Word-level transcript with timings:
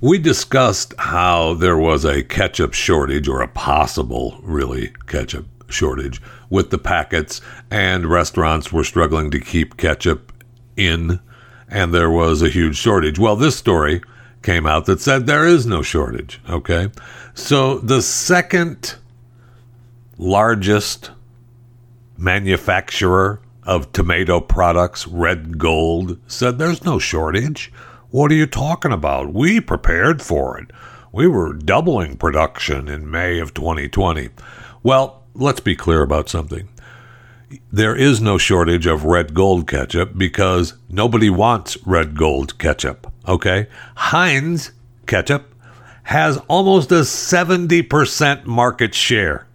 We 0.00 0.18
discussed 0.18 0.94
how 0.98 1.54
there 1.54 1.78
was 1.78 2.04
a 2.04 2.22
ketchup 2.22 2.74
shortage, 2.74 3.28
or 3.28 3.40
a 3.40 3.48
possible, 3.48 4.38
really, 4.42 4.92
ketchup 5.06 5.46
shortage 5.68 6.20
with 6.50 6.70
the 6.70 6.78
packets, 6.78 7.40
and 7.70 8.06
restaurants 8.06 8.72
were 8.72 8.84
struggling 8.84 9.30
to 9.30 9.40
keep 9.40 9.76
ketchup 9.76 10.32
in, 10.76 11.20
and 11.68 11.94
there 11.94 12.10
was 12.10 12.42
a 12.42 12.48
huge 12.48 12.76
shortage. 12.76 13.18
Well, 13.18 13.36
this 13.36 13.56
story 13.56 14.02
came 14.42 14.66
out 14.66 14.84
that 14.86 15.00
said 15.00 15.26
there 15.26 15.46
is 15.46 15.66
no 15.66 15.82
shortage, 15.82 16.40
okay? 16.48 16.90
So 17.34 17.78
the 17.78 18.02
second 18.02 18.96
largest 20.18 21.10
manufacturer 22.18 23.40
of 23.64 23.92
tomato 23.92 24.40
products, 24.40 25.06
Red 25.08 25.58
Gold, 25.58 26.18
said 26.28 26.58
there's 26.58 26.84
no 26.84 26.98
shortage. 26.98 27.72
What 28.16 28.32
are 28.32 28.36
you 28.36 28.46
talking 28.46 28.92
about? 28.92 29.34
We 29.34 29.60
prepared 29.60 30.22
for 30.22 30.58
it. 30.58 30.70
We 31.12 31.28
were 31.28 31.52
doubling 31.52 32.16
production 32.16 32.88
in 32.88 33.10
May 33.10 33.38
of 33.40 33.52
2020. 33.52 34.30
Well, 34.82 35.22
let's 35.34 35.60
be 35.60 35.76
clear 35.76 36.00
about 36.00 36.30
something. 36.30 36.66
There 37.70 37.94
is 37.94 38.22
no 38.22 38.38
shortage 38.38 38.86
of 38.86 39.04
red 39.04 39.34
gold 39.34 39.68
ketchup 39.68 40.16
because 40.16 40.72
nobody 40.88 41.28
wants 41.28 41.76
red 41.86 42.16
gold 42.16 42.58
ketchup. 42.58 43.12
Okay? 43.28 43.66
Heinz 43.96 44.72
ketchup 45.06 45.54
has 46.04 46.38
almost 46.48 46.90
a 46.92 47.02
70% 47.02 48.46
market 48.46 48.94
share. 48.94 49.46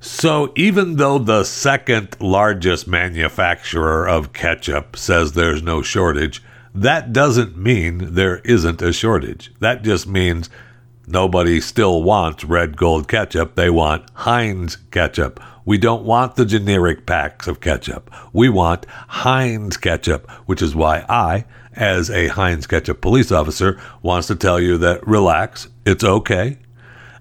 So 0.00 0.52
even 0.56 0.96
though 0.96 1.18
the 1.18 1.44
second 1.44 2.16
largest 2.18 2.88
manufacturer 2.88 4.08
of 4.08 4.32
ketchup 4.32 4.96
says 4.96 5.30
there's 5.34 5.62
no 5.62 5.80
shortage, 5.80 6.42
that 6.74 7.12
doesn't 7.12 7.56
mean 7.56 8.14
there 8.14 8.38
isn't 8.38 8.82
a 8.82 8.92
shortage. 8.92 9.52
That 9.60 9.82
just 9.82 10.06
means 10.06 10.48
nobody 11.06 11.60
still 11.60 12.02
wants 12.02 12.44
red 12.44 12.76
gold 12.76 13.08
ketchup. 13.08 13.54
They 13.54 13.70
want 13.70 14.08
Heinz 14.14 14.76
ketchup. 14.90 15.40
We 15.64 15.78
don't 15.78 16.04
want 16.04 16.36
the 16.36 16.46
generic 16.46 17.06
packs 17.06 17.46
of 17.46 17.60
ketchup. 17.60 18.10
We 18.32 18.48
want 18.48 18.86
Heinz 19.08 19.76
ketchup, 19.76 20.30
which 20.46 20.62
is 20.62 20.74
why 20.74 21.04
I, 21.08 21.44
as 21.74 22.10
a 22.10 22.28
Heinz 22.28 22.66
ketchup 22.66 23.00
police 23.00 23.30
officer, 23.30 23.80
wants 24.02 24.28
to 24.28 24.36
tell 24.36 24.60
you 24.60 24.78
that 24.78 25.06
relax, 25.06 25.68
it's 25.84 26.04
okay. 26.04 26.58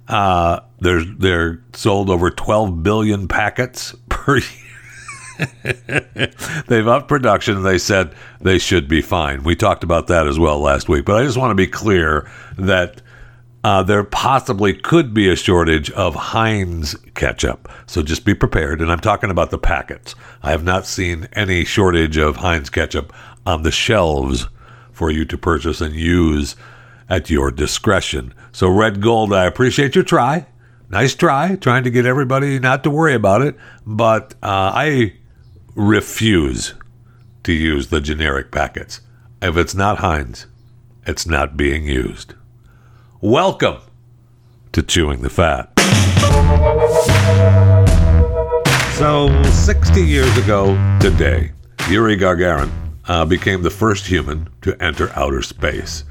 Uh, 0.07 0.61
they're 0.79 1.03
they're 1.03 1.61
sold 1.73 2.09
over 2.09 2.31
12 2.31 2.81
billion 2.81 3.27
packets 3.27 3.93
per 4.09 4.37
year. 4.37 4.68
They've 6.67 6.87
upped 6.87 7.07
production. 7.07 7.63
They 7.63 7.77
said 7.77 8.13
they 8.41 8.57
should 8.57 8.87
be 8.87 9.01
fine. 9.01 9.43
We 9.43 9.55
talked 9.55 9.83
about 9.83 10.07
that 10.07 10.27
as 10.27 10.37
well 10.37 10.59
last 10.59 10.89
week. 10.89 11.05
But 11.05 11.17
I 11.21 11.23
just 11.23 11.37
want 11.37 11.51
to 11.51 11.55
be 11.55 11.67
clear 11.67 12.29
that 12.57 13.01
uh, 13.63 13.83
there 13.83 14.03
possibly 14.03 14.73
could 14.73 15.13
be 15.13 15.29
a 15.29 15.35
shortage 15.35 15.91
of 15.91 16.15
Heinz 16.15 16.95
ketchup. 17.15 17.69
So 17.87 18.01
just 18.01 18.25
be 18.25 18.33
prepared. 18.33 18.81
And 18.81 18.91
I'm 18.91 18.99
talking 18.99 19.29
about 19.29 19.51
the 19.51 19.57
packets. 19.57 20.15
I 20.43 20.51
have 20.51 20.63
not 20.63 20.85
seen 20.85 21.27
any 21.33 21.65
shortage 21.65 22.17
of 22.17 22.37
Heinz 22.37 22.69
ketchup 22.69 23.13
on 23.45 23.63
the 23.63 23.71
shelves 23.71 24.47
for 24.91 25.09
you 25.09 25.25
to 25.25 25.37
purchase 25.37 25.81
and 25.81 25.95
use 25.95 26.55
at 27.09 27.29
your 27.29 27.51
discretion. 27.51 28.33
So, 28.51 28.69
Red 28.69 29.01
Gold, 29.01 29.33
I 29.33 29.45
appreciate 29.45 29.95
your 29.95 30.03
try. 30.03 30.45
Nice 30.89 31.13
try, 31.13 31.55
trying 31.55 31.83
to 31.83 31.91
get 31.91 32.05
everybody 32.05 32.59
not 32.59 32.83
to 32.83 32.89
worry 32.89 33.13
about 33.13 33.41
it. 33.41 33.55
But 33.85 34.33
uh, 34.41 34.71
I 34.73 35.13
refuse 35.79 36.73
to 37.41 37.53
use 37.53 37.87
the 37.87 38.01
generic 38.01 38.51
packets. 38.51 38.99
If 39.41 39.55
it's 39.55 39.73
not 39.73 39.99
Heinz, 39.99 40.45
it's 41.07 41.25
not 41.25 41.55
being 41.55 41.85
used. 41.85 42.33
Welcome 43.21 43.77
to 44.73 44.83
Chewing 44.83 45.21
the 45.21 45.29
Fat. 45.29 45.71
So, 48.95 49.41
60 49.43 50.01
years 50.03 50.37
ago 50.37 50.75
today, 50.99 51.53
Yuri 51.87 52.17
Gagarin 52.17 52.69
uh, 53.07 53.23
became 53.23 53.63
the 53.63 53.69
first 53.69 54.05
human 54.05 54.49
to 54.63 54.75
enter 54.83 55.09
outer 55.15 55.41
space. 55.41 56.03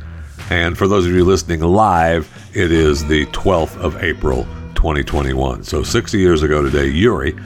And 0.48 0.78
for 0.78 0.88
those 0.88 1.04
of 1.04 1.12
you 1.12 1.26
listening 1.26 1.60
live, 1.60 2.32
it 2.54 2.72
is 2.72 3.06
the 3.06 3.26
12th 3.26 3.76
of 3.76 4.02
April, 4.02 4.44
2021. 4.76 5.62
So 5.64 5.82
60 5.82 6.18
years 6.18 6.42
ago 6.42 6.62
today, 6.62 6.86
Yuri, 6.86 7.36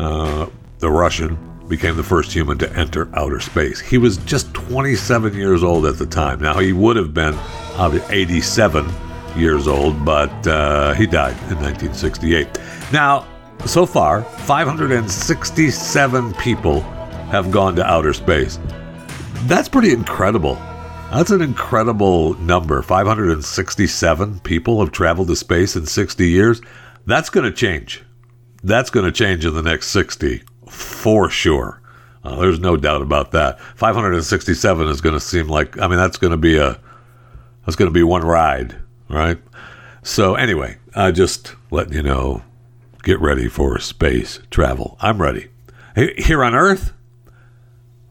uh, 0.00 0.46
the 0.80 0.90
Russian, 0.90 1.38
became 1.70 1.96
the 1.96 2.02
first 2.02 2.32
human 2.32 2.58
to 2.58 2.70
enter 2.76 3.08
outer 3.14 3.40
space. 3.40 3.80
He 3.80 3.96
was 3.96 4.18
just 4.18 4.52
27 4.52 5.32
years 5.32 5.62
old 5.62 5.86
at 5.86 5.96
the 5.96 6.04
time. 6.04 6.40
Now, 6.40 6.58
he 6.58 6.74
would 6.74 6.96
have 6.96 7.14
been 7.14 7.32
uh, 7.78 7.98
87 8.10 8.86
years 9.36 9.66
old, 9.66 10.04
but 10.04 10.46
uh, 10.46 10.92
he 10.94 11.06
died 11.06 11.36
in 11.50 11.56
1968. 11.62 12.48
Now, 12.92 13.26
so 13.64 13.86
far, 13.86 14.22
567 14.22 16.34
people 16.34 16.80
have 17.30 17.50
gone 17.50 17.74
to 17.76 17.86
outer 17.86 18.12
space. 18.12 18.58
That's 19.44 19.68
pretty 19.68 19.92
incredible. 19.92 20.56
That's 21.12 21.30
an 21.30 21.40
incredible 21.40 22.34
number. 22.34 22.82
567 22.82 24.40
people 24.40 24.80
have 24.80 24.92
traveled 24.92 25.28
to 25.28 25.36
space 25.36 25.76
in 25.76 25.86
60 25.86 26.28
years. 26.28 26.60
That's 27.06 27.30
going 27.30 27.44
to 27.44 27.52
change. 27.52 28.02
That's 28.62 28.90
going 28.90 29.06
to 29.06 29.12
change 29.12 29.46
in 29.46 29.54
the 29.54 29.62
next 29.62 29.86
60 29.88 30.42
for 30.70 31.28
sure. 31.28 31.80
Uh, 32.22 32.36
there's 32.36 32.60
no 32.60 32.76
doubt 32.76 33.02
about 33.02 33.32
that. 33.32 33.58
567 33.76 34.88
is 34.88 35.00
going 35.00 35.14
to 35.14 35.20
seem 35.20 35.48
like 35.48 35.78
I 35.78 35.88
mean 35.88 35.98
that's 35.98 36.18
going 36.18 36.32
to 36.32 36.36
be 36.36 36.58
a 36.58 36.78
that's 37.64 37.76
going 37.76 37.90
to 37.90 37.94
be 37.94 38.02
one 38.02 38.22
ride, 38.22 38.76
right? 39.08 39.38
So 40.02 40.34
anyway, 40.34 40.76
I 40.94 41.12
just 41.12 41.54
letting 41.70 41.94
you 41.94 42.02
know 42.02 42.42
get 43.02 43.20
ready 43.20 43.48
for 43.48 43.78
space 43.78 44.40
travel. 44.50 44.98
I'm 45.00 45.20
ready. 45.20 45.48
Here 45.96 46.44
on 46.44 46.54
Earth, 46.54 46.92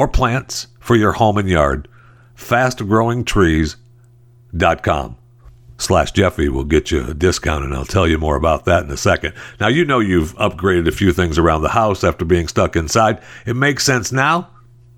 or 0.00 0.08
plants 0.08 0.66
for 0.78 0.96
your 0.96 1.12
home 1.12 1.36
and 1.36 1.46
yard. 1.46 1.86
Fastgrowingtrees.com 2.34 5.16
slash 5.76 6.12
Jeffy 6.12 6.48
will 6.48 6.64
get 6.64 6.90
you 6.90 7.06
a 7.06 7.12
discount, 7.12 7.66
and 7.66 7.74
I'll 7.74 7.84
tell 7.84 8.08
you 8.08 8.16
more 8.16 8.36
about 8.36 8.64
that 8.64 8.84
in 8.84 8.90
a 8.90 8.96
second. 8.96 9.34
Now, 9.60 9.68
you 9.68 9.84
know 9.84 9.98
you've 9.98 10.34
upgraded 10.36 10.88
a 10.88 10.92
few 10.92 11.12
things 11.12 11.36
around 11.36 11.60
the 11.60 11.68
house 11.68 12.02
after 12.02 12.24
being 12.24 12.48
stuck 12.48 12.76
inside. 12.76 13.20
It 13.44 13.56
makes 13.56 13.84
sense 13.84 14.10
now. 14.10 14.48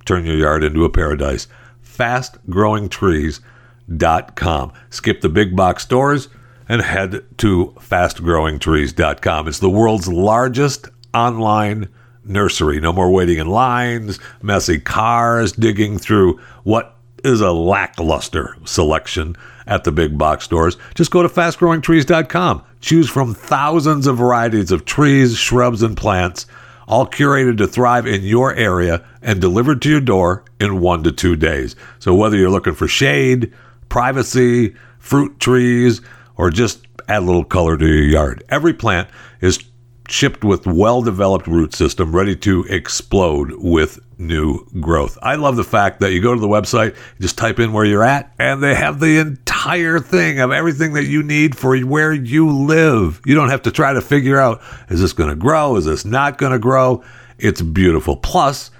Turn 0.04 0.24
your 0.24 0.36
yard 0.36 0.62
into 0.62 0.84
a 0.84 0.88
paradise. 0.88 1.48
FastGrowingTrees.com. 1.84 4.72
Skip 4.90 5.20
the 5.20 5.28
big 5.28 5.56
box 5.56 5.82
stores 5.82 6.28
and 6.68 6.80
head 6.80 7.24
to 7.38 7.74
FastGrowingTrees.com. 7.80 9.48
It's 9.48 9.58
the 9.58 9.68
world's 9.68 10.06
largest 10.06 10.90
online 11.12 11.88
nursery. 12.24 12.80
No 12.80 12.92
more 12.92 13.10
waiting 13.10 13.38
in 13.38 13.48
lines, 13.48 14.18
messy 14.42 14.78
cars, 14.78 15.52
digging 15.52 15.98
through 15.98 16.40
what 16.64 16.96
is 17.24 17.40
a 17.40 17.52
lackluster 17.52 18.56
selection 18.64 19.36
at 19.66 19.84
the 19.84 19.92
big 19.92 20.18
box 20.18 20.44
stores. 20.44 20.76
Just 20.94 21.10
go 21.10 21.22
to 21.22 21.28
fastgrowingtrees.com. 21.28 22.62
Choose 22.80 23.08
from 23.08 23.34
thousands 23.34 24.06
of 24.06 24.18
varieties 24.18 24.72
of 24.72 24.84
trees, 24.84 25.36
shrubs, 25.36 25.82
and 25.82 25.96
plants, 25.96 26.46
all 26.88 27.06
curated 27.06 27.58
to 27.58 27.66
thrive 27.68 28.06
in 28.06 28.22
your 28.22 28.54
area 28.54 29.04
and 29.22 29.40
delivered 29.40 29.80
to 29.82 29.88
your 29.90 30.00
door 30.00 30.44
in 30.58 30.80
one 30.80 31.04
to 31.04 31.12
two 31.12 31.36
days. 31.36 31.76
So, 32.00 32.12
whether 32.14 32.36
you're 32.36 32.50
looking 32.50 32.74
for 32.74 32.88
shade, 32.88 33.52
privacy, 33.88 34.74
fruit 34.98 35.38
trees, 35.38 36.00
or 36.36 36.50
just 36.50 36.86
add 37.08 37.22
a 37.22 37.26
little 37.26 37.44
color 37.44 37.76
to 37.76 37.86
your 37.86 38.04
yard, 38.04 38.42
every 38.48 38.74
plant 38.74 39.08
is 39.40 39.62
shipped 40.12 40.44
with 40.44 40.66
well-developed 40.66 41.46
root 41.46 41.74
system 41.74 42.14
ready 42.14 42.36
to 42.36 42.64
explode 42.64 43.50
with 43.56 43.98
new 44.18 44.64
growth. 44.78 45.16
I 45.22 45.36
love 45.36 45.56
the 45.56 45.64
fact 45.64 46.00
that 46.00 46.12
you 46.12 46.20
go 46.20 46.34
to 46.34 46.40
the 46.40 46.48
website, 46.48 46.96
just 47.18 47.38
type 47.38 47.58
in 47.58 47.72
where 47.72 47.86
you're 47.86 48.04
at 48.04 48.32
and 48.38 48.62
they 48.62 48.74
have 48.74 49.00
the 49.00 49.18
entire 49.18 49.98
thing 49.98 50.38
of 50.38 50.52
everything 50.52 50.92
that 50.92 51.06
you 51.06 51.22
need 51.22 51.56
for 51.56 51.78
where 51.78 52.12
you 52.12 52.50
live. 52.50 53.22
You 53.24 53.34
don't 53.34 53.48
have 53.48 53.62
to 53.62 53.70
try 53.70 53.94
to 53.94 54.02
figure 54.02 54.38
out 54.38 54.60
is 54.90 55.00
this 55.00 55.14
going 55.14 55.30
to 55.30 55.36
grow, 55.36 55.76
is 55.76 55.86
this 55.86 56.04
not 56.04 56.36
going 56.36 56.52
to 56.52 56.58
grow? 56.58 57.02
It's 57.38 57.62
beautiful. 57.62 58.16
Plus, 58.16 58.70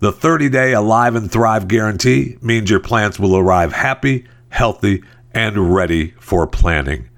the 0.00 0.12
30-day 0.12 0.72
alive 0.72 1.14
and 1.14 1.30
thrive 1.30 1.68
guarantee 1.68 2.38
means 2.42 2.68
your 2.68 2.80
plants 2.80 3.20
will 3.20 3.36
arrive 3.36 3.72
happy, 3.72 4.26
healthy, 4.48 5.04
and 5.30 5.72
ready 5.72 6.10
for 6.18 6.44
planting. 6.48 7.08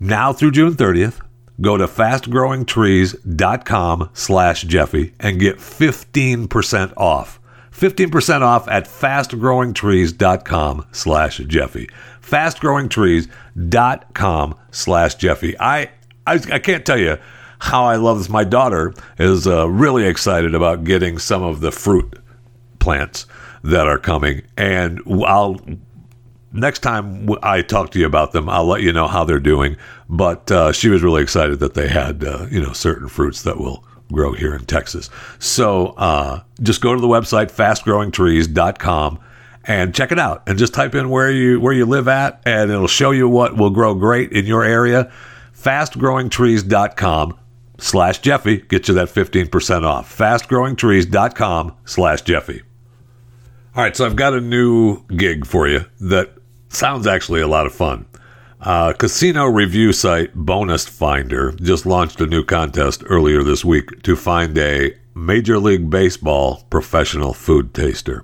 Now 0.00 0.32
through 0.32 0.52
June 0.52 0.74
30th, 0.74 1.20
Go 1.60 1.76
to 1.76 1.86
fastgrowingtrees.com 1.86 4.10
slash 4.12 4.62
Jeffy 4.62 5.12
and 5.18 5.40
get 5.40 5.56
15% 5.56 6.92
off. 6.96 7.40
15% 7.72 8.42
off 8.42 8.68
at 8.68 8.84
fastgrowingtrees.com 8.86 10.86
slash 10.92 11.38
Jeffy. 11.38 11.90
Fastgrowingtrees.com 12.22 14.54
slash 14.70 15.14
Jeffy. 15.16 15.58
I, 15.58 15.90
I, 16.26 16.34
I 16.52 16.58
can't 16.58 16.84
tell 16.86 16.98
you 16.98 17.18
how 17.60 17.84
I 17.84 17.96
love 17.96 18.18
this. 18.18 18.28
My 18.28 18.44
daughter 18.44 18.94
is 19.18 19.46
uh, 19.46 19.66
really 19.68 20.06
excited 20.06 20.54
about 20.54 20.84
getting 20.84 21.18
some 21.18 21.42
of 21.42 21.60
the 21.60 21.72
fruit 21.72 22.18
plants 22.78 23.26
that 23.64 23.88
are 23.88 23.98
coming. 23.98 24.42
And 24.56 25.00
I'll 25.26 25.60
next 26.52 26.80
time 26.80 27.28
I 27.42 27.62
talk 27.62 27.90
to 27.90 27.98
you 27.98 28.06
about 28.06 28.32
them, 28.32 28.48
I'll 28.48 28.66
let 28.66 28.82
you 28.82 28.92
know 28.92 29.08
how 29.08 29.24
they're 29.24 29.40
doing. 29.40 29.76
But 30.08 30.50
uh, 30.50 30.72
she 30.72 30.88
was 30.88 31.02
really 31.02 31.22
excited 31.22 31.60
that 31.60 31.74
they 31.74 31.88
had, 31.88 32.24
uh, 32.24 32.46
you 32.50 32.62
know, 32.62 32.72
certain 32.72 33.08
fruits 33.08 33.42
that 33.42 33.58
will 33.58 33.84
grow 34.12 34.32
here 34.32 34.54
in 34.54 34.64
Texas. 34.64 35.10
So 35.38 35.88
uh, 35.98 36.42
just 36.62 36.80
go 36.80 36.94
to 36.94 37.00
the 37.00 37.08
website 37.08 37.52
fastgrowingtrees.com 37.52 39.20
and 39.64 39.94
check 39.94 40.12
it 40.12 40.18
out, 40.18 40.44
and 40.46 40.58
just 40.58 40.72
type 40.72 40.94
in 40.94 41.10
where 41.10 41.30
you 41.30 41.60
where 41.60 41.74
you 41.74 41.84
live 41.84 42.08
at, 42.08 42.40
and 42.46 42.70
it'll 42.70 42.88
show 42.88 43.10
you 43.10 43.28
what 43.28 43.56
will 43.58 43.68
grow 43.68 43.94
great 43.94 44.32
in 44.32 44.46
your 44.46 44.64
area. 44.64 45.12
Fastgrowingtrees.com 45.54 47.38
slash 47.76 48.20
Jeffy 48.20 48.58
get 48.58 48.88
you 48.88 48.94
that 48.94 49.08
15% 49.08 49.84
off. 49.84 50.16
Fastgrowingtrees.com 50.16 51.76
slash 51.84 52.22
Jeffy. 52.22 52.62
All 53.76 53.82
right, 53.82 53.94
so 53.94 54.06
I've 54.06 54.16
got 54.16 54.34
a 54.34 54.40
new 54.40 55.04
gig 55.08 55.46
for 55.46 55.68
you 55.68 55.84
that 56.00 56.32
sounds 56.68 57.06
actually 57.06 57.40
a 57.40 57.48
lot 57.48 57.66
of 57.66 57.74
fun. 57.74 58.06
Uh, 58.60 58.92
casino 58.92 59.46
review 59.46 59.92
site 59.92 60.34
Bonus 60.34 60.86
Finder 60.86 61.52
just 61.52 61.86
launched 61.86 62.20
a 62.20 62.26
new 62.26 62.44
contest 62.44 63.04
earlier 63.06 63.42
this 63.42 63.64
week 63.64 64.02
to 64.02 64.16
find 64.16 64.56
a 64.58 64.96
Major 65.14 65.58
League 65.58 65.90
Baseball 65.90 66.64
professional 66.70 67.34
food 67.34 67.72
taster. 67.74 68.22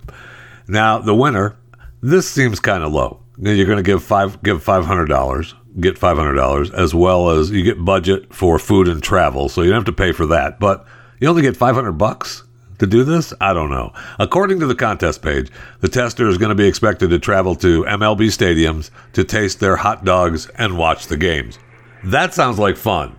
Now, 0.66 0.98
the 0.98 1.14
winner, 1.14 1.56
this 2.00 2.28
seems 2.28 2.60
kind 2.60 2.82
of 2.82 2.92
low. 2.92 3.20
You're 3.38 3.66
going 3.66 3.78
to 3.78 3.82
give 3.82 4.02
five 4.02 4.42
give 4.42 4.62
five 4.62 4.84
hundred 4.86 5.06
dollars, 5.06 5.54
get 5.80 5.98
five 5.98 6.16
hundred 6.16 6.34
dollars, 6.34 6.70
as 6.70 6.94
well 6.94 7.30
as 7.30 7.50
you 7.50 7.64
get 7.64 7.84
budget 7.84 8.32
for 8.32 8.60
food 8.60 8.86
and 8.86 9.02
travel, 9.02 9.48
so 9.48 9.62
you 9.62 9.70
don't 9.70 9.78
have 9.78 9.84
to 9.86 9.92
pay 9.92 10.12
for 10.12 10.26
that. 10.26 10.60
But 10.60 10.86
you 11.18 11.28
only 11.28 11.42
get 11.42 11.56
five 11.56 11.74
hundred 11.74 11.92
bucks 11.92 12.43
to 12.78 12.86
do 12.86 13.04
this? 13.04 13.32
I 13.40 13.52
don't 13.52 13.70
know. 13.70 13.92
According 14.18 14.60
to 14.60 14.66
the 14.66 14.74
contest 14.74 15.22
page, 15.22 15.50
the 15.80 15.88
tester 15.88 16.28
is 16.28 16.38
going 16.38 16.50
to 16.50 16.54
be 16.54 16.66
expected 16.66 17.10
to 17.10 17.18
travel 17.18 17.54
to 17.56 17.84
MLB 17.84 18.26
stadiums 18.26 18.90
to 19.12 19.24
taste 19.24 19.60
their 19.60 19.76
hot 19.76 20.04
dogs 20.04 20.48
and 20.56 20.78
watch 20.78 21.06
the 21.06 21.16
games. 21.16 21.58
That 22.04 22.34
sounds 22.34 22.58
like 22.58 22.76
fun. 22.76 23.16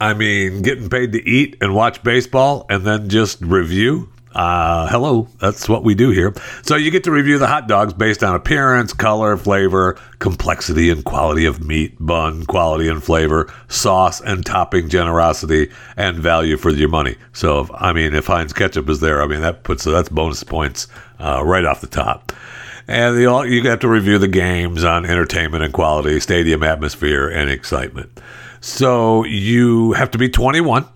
I 0.00 0.14
mean, 0.14 0.62
getting 0.62 0.88
paid 0.88 1.12
to 1.12 1.28
eat 1.28 1.56
and 1.60 1.74
watch 1.74 2.02
baseball 2.02 2.66
and 2.70 2.84
then 2.84 3.08
just 3.08 3.40
review 3.40 4.10
uh, 4.34 4.88
hello, 4.88 5.28
that's 5.40 5.68
what 5.68 5.84
we 5.84 5.94
do 5.94 6.10
here. 6.10 6.34
So 6.62 6.76
you 6.76 6.90
get 6.90 7.04
to 7.04 7.10
review 7.10 7.38
the 7.38 7.46
hot 7.46 7.66
dogs 7.66 7.92
based 7.92 8.22
on 8.22 8.34
appearance, 8.34 8.92
color, 8.92 9.36
flavor, 9.36 9.98
complexity 10.18 10.90
and 10.90 11.04
quality 11.04 11.46
of 11.46 11.64
meat, 11.64 11.96
bun, 11.98 12.44
quality 12.46 12.88
and 12.88 13.02
flavor, 13.02 13.52
sauce 13.68 14.20
and 14.20 14.44
topping 14.44 14.88
generosity, 14.88 15.70
and 15.96 16.18
value 16.18 16.56
for 16.56 16.70
your 16.70 16.88
money. 16.88 17.16
So, 17.32 17.60
if, 17.60 17.70
I 17.74 17.92
mean, 17.92 18.14
if 18.14 18.26
Heinz 18.26 18.52
ketchup 18.52 18.88
is 18.88 19.00
there, 19.00 19.22
I 19.22 19.26
mean 19.26 19.40
that 19.40 19.64
puts 19.64 19.84
that's 19.84 20.08
bonus 20.08 20.44
points 20.44 20.88
uh, 21.18 21.42
right 21.44 21.64
off 21.64 21.80
the 21.80 21.86
top. 21.86 22.32
And 22.86 23.16
the, 23.16 23.22
you 23.48 23.62
have 23.68 23.80
to 23.80 23.88
review 23.88 24.18
the 24.18 24.28
games 24.28 24.82
on 24.82 25.04
entertainment 25.04 25.62
and 25.62 25.72
quality, 25.72 26.18
stadium 26.20 26.62
atmosphere, 26.62 27.28
and 27.28 27.50
excitement. 27.50 28.18
So 28.60 29.24
you 29.24 29.92
have 29.92 30.10
to 30.12 30.18
be 30.18 30.28
21 30.28 30.86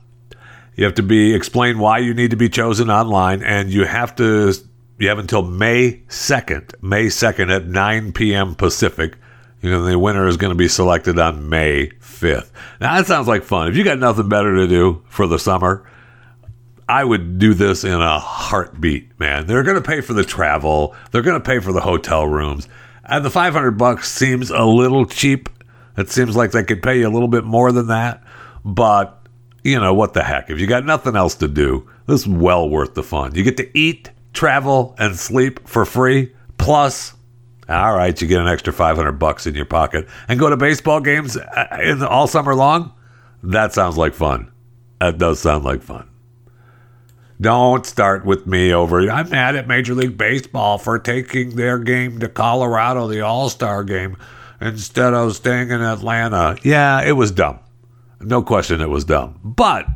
you 0.74 0.84
have 0.84 0.94
to 0.94 1.02
be 1.02 1.34
explain 1.34 1.78
why 1.78 1.98
you 1.98 2.14
need 2.14 2.30
to 2.30 2.36
be 2.36 2.48
chosen 2.48 2.90
online, 2.90 3.42
and 3.42 3.70
you 3.70 3.84
have 3.84 4.16
to 4.16 4.54
you 4.98 5.08
have 5.08 5.18
until 5.18 5.42
May 5.42 6.02
second, 6.08 6.74
May 6.80 7.08
second 7.08 7.50
at 7.50 7.66
nine 7.66 8.12
p.m. 8.12 8.54
Pacific. 8.54 9.16
You 9.60 9.70
know 9.70 9.84
the 9.84 9.98
winner 9.98 10.26
is 10.26 10.36
going 10.36 10.52
to 10.52 10.56
be 10.56 10.68
selected 10.68 11.18
on 11.18 11.48
May 11.48 11.90
fifth. 12.00 12.52
Now 12.80 12.96
that 12.96 13.06
sounds 13.06 13.28
like 13.28 13.44
fun. 13.44 13.68
If 13.68 13.76
you 13.76 13.84
got 13.84 13.98
nothing 13.98 14.28
better 14.28 14.56
to 14.56 14.66
do 14.66 15.02
for 15.08 15.26
the 15.26 15.38
summer, 15.38 15.88
I 16.88 17.04
would 17.04 17.38
do 17.38 17.54
this 17.54 17.84
in 17.84 18.00
a 18.00 18.18
heartbeat, 18.18 19.18
man. 19.18 19.46
They're 19.46 19.62
going 19.62 19.80
to 19.80 19.88
pay 19.88 20.00
for 20.00 20.12
the 20.12 20.24
travel. 20.24 20.94
They're 21.10 21.22
going 21.22 21.40
to 21.40 21.46
pay 21.46 21.58
for 21.58 21.72
the 21.72 21.80
hotel 21.80 22.26
rooms. 22.26 22.68
And 23.04 23.24
the 23.24 23.30
500 23.30 23.72
bucks 23.72 24.10
seems 24.10 24.50
a 24.50 24.64
little 24.64 25.06
cheap. 25.06 25.48
It 25.96 26.10
seems 26.10 26.36
like 26.36 26.52
they 26.52 26.64
could 26.64 26.82
pay 26.82 26.98
you 27.00 27.08
a 27.08 27.10
little 27.10 27.28
bit 27.28 27.44
more 27.44 27.72
than 27.72 27.86
that. 27.88 28.22
But 28.64 29.21
you 29.62 29.78
know, 29.78 29.94
what 29.94 30.14
the 30.14 30.22
heck? 30.22 30.50
If 30.50 30.58
you 30.58 30.66
got 30.66 30.84
nothing 30.84 31.16
else 31.16 31.34
to 31.36 31.48
do, 31.48 31.88
this 32.06 32.22
is 32.22 32.28
well 32.28 32.68
worth 32.68 32.94
the 32.94 33.02
fun. 33.02 33.34
You 33.34 33.44
get 33.44 33.56
to 33.58 33.78
eat, 33.78 34.10
travel, 34.32 34.94
and 34.98 35.16
sleep 35.16 35.66
for 35.68 35.84
free. 35.84 36.32
Plus, 36.58 37.14
all 37.68 37.96
right, 37.96 38.20
you 38.20 38.26
get 38.26 38.40
an 38.40 38.48
extra 38.48 38.72
500 38.72 39.12
bucks 39.12 39.46
in 39.46 39.54
your 39.54 39.64
pocket 39.64 40.08
and 40.28 40.38
go 40.38 40.50
to 40.50 40.56
baseball 40.56 41.00
games 41.00 41.36
uh, 41.36 41.78
in 41.82 42.02
all 42.02 42.26
summer 42.26 42.54
long. 42.54 42.92
That 43.42 43.72
sounds 43.72 43.96
like 43.96 44.14
fun. 44.14 44.50
That 45.00 45.18
does 45.18 45.40
sound 45.40 45.64
like 45.64 45.82
fun. 45.82 46.08
Don't 47.40 47.84
start 47.84 48.24
with 48.24 48.46
me 48.46 48.72
over. 48.72 49.10
I'm 49.10 49.28
mad 49.30 49.56
at 49.56 49.66
Major 49.66 49.94
League 49.94 50.16
Baseball 50.16 50.78
for 50.78 50.98
taking 51.00 51.56
their 51.56 51.78
game 51.78 52.20
to 52.20 52.28
Colorado, 52.28 53.08
the 53.08 53.20
All 53.20 53.48
Star 53.48 53.82
game, 53.82 54.16
instead 54.60 55.12
of 55.12 55.34
staying 55.34 55.70
in 55.70 55.80
Atlanta. 55.82 56.56
Yeah, 56.62 57.02
it 57.02 57.12
was 57.12 57.32
dumb. 57.32 57.58
No 58.22 58.42
question 58.42 58.80
it 58.80 58.88
was 58.88 59.04
dumb. 59.04 59.38
But 59.42 59.86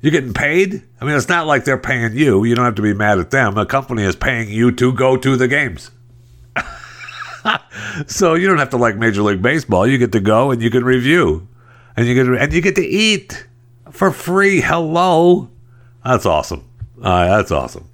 you're 0.00 0.10
getting 0.10 0.34
paid? 0.34 0.82
I 1.00 1.04
mean, 1.04 1.16
it's 1.16 1.28
not 1.28 1.46
like 1.46 1.64
they're 1.64 1.78
paying 1.78 2.16
you. 2.16 2.44
You 2.44 2.54
don't 2.54 2.64
have 2.64 2.74
to 2.74 2.82
be 2.82 2.92
mad 2.92 3.18
at 3.18 3.30
them. 3.30 3.56
A 3.56 3.64
company 3.64 4.02
is 4.02 4.16
paying 4.16 4.48
you 4.48 4.72
to 4.72 4.92
go 4.92 5.16
to 5.16 5.36
the 5.36 5.46
games. 5.46 5.90
so 8.06 8.34
you 8.34 8.48
don't 8.48 8.58
have 8.58 8.70
to 8.70 8.76
like 8.76 8.96
Major 8.96 9.22
League 9.22 9.42
Baseball. 9.42 9.86
You 9.86 9.98
get 9.98 10.12
to 10.12 10.20
go 10.20 10.50
and 10.50 10.60
you 10.60 10.70
can 10.70 10.84
review. 10.84 11.46
And 11.96 12.06
you 12.06 12.14
get 12.14 12.24
to, 12.24 12.36
and 12.36 12.52
you 12.52 12.60
get 12.60 12.74
to 12.76 12.84
eat 12.84 13.46
for 13.90 14.10
free. 14.10 14.60
Hello. 14.60 15.48
That's 16.04 16.26
awesome. 16.26 16.64
Uh, 17.00 17.36
that's 17.36 17.52
awesome. 17.52 17.88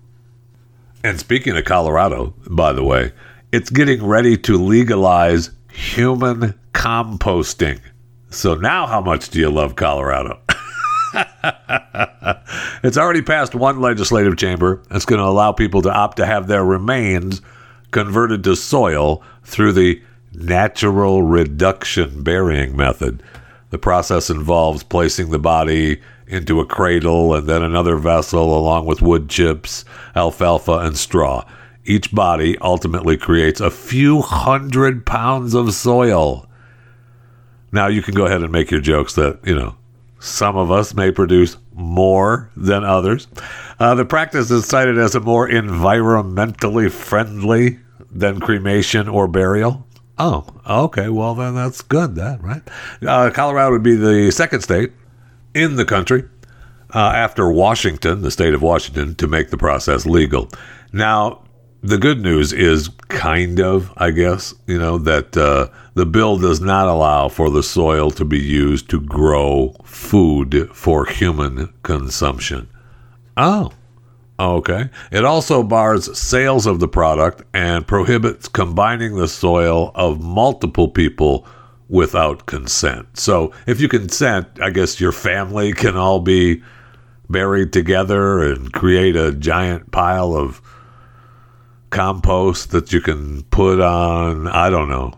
And 1.04 1.18
speaking 1.18 1.56
of 1.56 1.64
Colorado, 1.64 2.34
by 2.48 2.72
the 2.72 2.84
way, 2.84 3.12
it's 3.52 3.70
getting 3.70 4.04
ready 4.04 4.36
to 4.38 4.56
legalize 4.56 5.50
human 5.70 6.58
composting. 6.72 7.80
So 8.30 8.54
now, 8.54 8.86
how 8.86 9.00
much 9.00 9.30
do 9.30 9.38
you 9.38 9.48
love 9.48 9.74
Colorado? 9.74 10.38
it's 12.82 12.98
already 12.98 13.22
passed 13.22 13.54
one 13.54 13.80
legislative 13.80 14.36
chamber. 14.36 14.82
It's 14.90 15.06
going 15.06 15.20
to 15.20 15.26
allow 15.26 15.52
people 15.52 15.80
to 15.82 15.92
opt 15.92 16.18
to 16.18 16.26
have 16.26 16.46
their 16.46 16.64
remains 16.64 17.40
converted 17.90 18.44
to 18.44 18.54
soil 18.54 19.22
through 19.44 19.72
the 19.72 20.02
natural 20.34 21.22
reduction 21.22 22.22
burying 22.22 22.76
method. 22.76 23.22
The 23.70 23.78
process 23.78 24.28
involves 24.28 24.82
placing 24.82 25.30
the 25.30 25.38
body 25.38 26.00
into 26.26 26.60
a 26.60 26.66
cradle 26.66 27.34
and 27.34 27.46
then 27.46 27.62
another 27.62 27.96
vessel 27.96 28.56
along 28.56 28.84
with 28.84 29.00
wood 29.00 29.30
chips, 29.30 29.86
alfalfa, 30.14 30.78
and 30.80 30.98
straw. 30.98 31.44
Each 31.86 32.14
body 32.14 32.58
ultimately 32.58 33.16
creates 33.16 33.62
a 33.62 33.70
few 33.70 34.20
hundred 34.20 35.06
pounds 35.06 35.54
of 35.54 35.72
soil 35.72 36.47
now 37.72 37.86
you 37.86 38.02
can 38.02 38.14
go 38.14 38.26
ahead 38.26 38.42
and 38.42 38.52
make 38.52 38.70
your 38.70 38.80
jokes 38.80 39.14
that, 39.14 39.40
you 39.44 39.54
know, 39.54 39.76
some 40.20 40.56
of 40.56 40.70
us 40.70 40.94
may 40.94 41.12
produce 41.12 41.56
more 41.74 42.50
than 42.56 42.84
others. 42.84 43.28
Uh, 43.78 43.94
the 43.94 44.04
practice 44.04 44.50
is 44.50 44.66
cited 44.66 44.98
as 44.98 45.14
a 45.14 45.20
more 45.20 45.48
environmentally 45.48 46.90
friendly 46.90 47.78
than 48.10 48.40
cremation 48.40 49.08
or 49.08 49.28
burial. 49.28 49.86
Oh, 50.18 50.44
okay. 50.66 51.08
Well, 51.08 51.36
then 51.36 51.54
that's 51.54 51.80
good, 51.82 52.16
that, 52.16 52.42
right? 52.42 52.62
Uh, 53.06 53.30
Colorado 53.30 53.70
would 53.70 53.84
be 53.84 53.94
the 53.94 54.32
second 54.32 54.62
state 54.62 54.92
in 55.54 55.76
the 55.76 55.84
country 55.84 56.24
uh, 56.92 56.98
after 56.98 57.48
Washington, 57.50 58.22
the 58.22 58.30
state 58.32 58.54
of 58.54 58.62
Washington, 58.62 59.14
to 59.14 59.28
make 59.28 59.50
the 59.50 59.56
process 59.56 60.04
legal. 60.06 60.48
Now, 60.92 61.42
the 61.82 61.98
good 61.98 62.20
news 62.20 62.52
is 62.52 62.88
kind 63.08 63.60
of, 63.60 63.92
I 63.96 64.10
guess, 64.10 64.54
you 64.66 64.78
know, 64.78 64.98
that 64.98 65.36
uh, 65.36 65.68
the 65.94 66.06
bill 66.06 66.38
does 66.38 66.60
not 66.60 66.88
allow 66.88 67.28
for 67.28 67.50
the 67.50 67.62
soil 67.62 68.10
to 68.12 68.24
be 68.24 68.38
used 68.38 68.90
to 68.90 69.00
grow 69.00 69.76
food 69.84 70.70
for 70.72 71.06
human 71.06 71.72
consumption. 71.84 72.68
Oh, 73.36 73.72
okay. 74.40 74.90
It 75.12 75.24
also 75.24 75.62
bars 75.62 76.18
sales 76.18 76.66
of 76.66 76.80
the 76.80 76.88
product 76.88 77.42
and 77.54 77.86
prohibits 77.86 78.48
combining 78.48 79.16
the 79.16 79.28
soil 79.28 79.92
of 79.94 80.20
multiple 80.20 80.88
people 80.88 81.46
without 81.88 82.46
consent. 82.46 83.16
So 83.16 83.52
if 83.66 83.80
you 83.80 83.88
consent, 83.88 84.46
I 84.60 84.70
guess 84.70 85.00
your 85.00 85.12
family 85.12 85.72
can 85.72 85.96
all 85.96 86.20
be 86.20 86.62
buried 87.30 87.72
together 87.72 88.42
and 88.42 88.72
create 88.72 89.14
a 89.16 89.32
giant 89.32 89.90
pile 89.90 90.34
of 90.34 90.60
compost 91.90 92.70
that 92.70 92.92
you 92.92 93.00
can 93.00 93.42
put 93.44 93.80
on, 93.80 94.46
I 94.46 94.70
don't 94.70 94.88
know, 94.88 95.14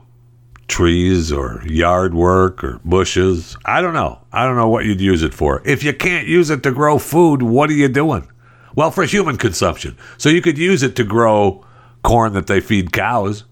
trees 0.69 1.33
or 1.33 1.63
yard 1.67 2.15
work 2.15 2.63
or 2.63 2.81
bushes. 2.85 3.57
I 3.65 3.81
don't 3.81 3.95
know. 3.95 4.21
I 4.33 4.45
don't 4.45 4.57
know 4.57 4.69
what 4.69 4.85
you'd 4.85 5.01
use 5.01 5.23
it 5.23 5.35
for. 5.35 5.63
If 5.65 5.83
you 5.83 5.93
can't 5.93 6.29
use 6.29 6.51
it 6.51 6.63
to 6.63 6.71
grow 6.71 6.99
food, 6.99 7.43
what 7.43 7.71
are 7.71 7.75
you 7.75 7.89
doing? 7.89 8.31
Well, 8.77 8.91
for 8.91 9.05
human 9.05 9.37
consumption. 9.37 9.97
So 10.17 10.29
you 10.29 10.41
could 10.41 10.59
use 10.59 10.83
it 10.83 10.97
to 10.97 11.05
grow 11.05 11.65
corn 12.03 12.33
that 12.35 12.47
they 12.47 12.61
feed 12.61 12.93
cows, 12.93 13.45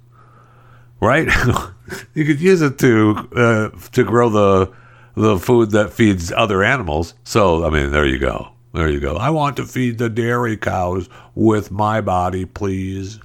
right? 1.01 1.29
you 2.15 2.25
could 2.25 2.41
use 2.41 2.63
it 2.63 2.79
to 2.79 3.29
uh, 3.35 3.71
to 3.93 4.05
grow 4.05 4.29
the 4.31 4.73
the 5.15 5.39
food 5.39 5.73
that 5.73 5.93
feeds 5.93 6.31
other 6.33 6.63
animals. 6.63 7.15
So, 7.25 7.65
I 7.65 7.71
mean, 7.71 7.91
there 7.91 8.07
you 8.07 8.19
go. 8.19 8.53
There 8.79 8.89
you 8.89 9.01
go. 9.01 9.17
I 9.17 9.31
want 9.31 9.57
to 9.57 9.65
feed 9.65 9.99
the 9.99 10.09
dairy 10.09 10.57
cows 10.57 11.09
with 11.35 11.73
my 11.73 12.01
body, 12.01 12.45
please. 12.45 13.19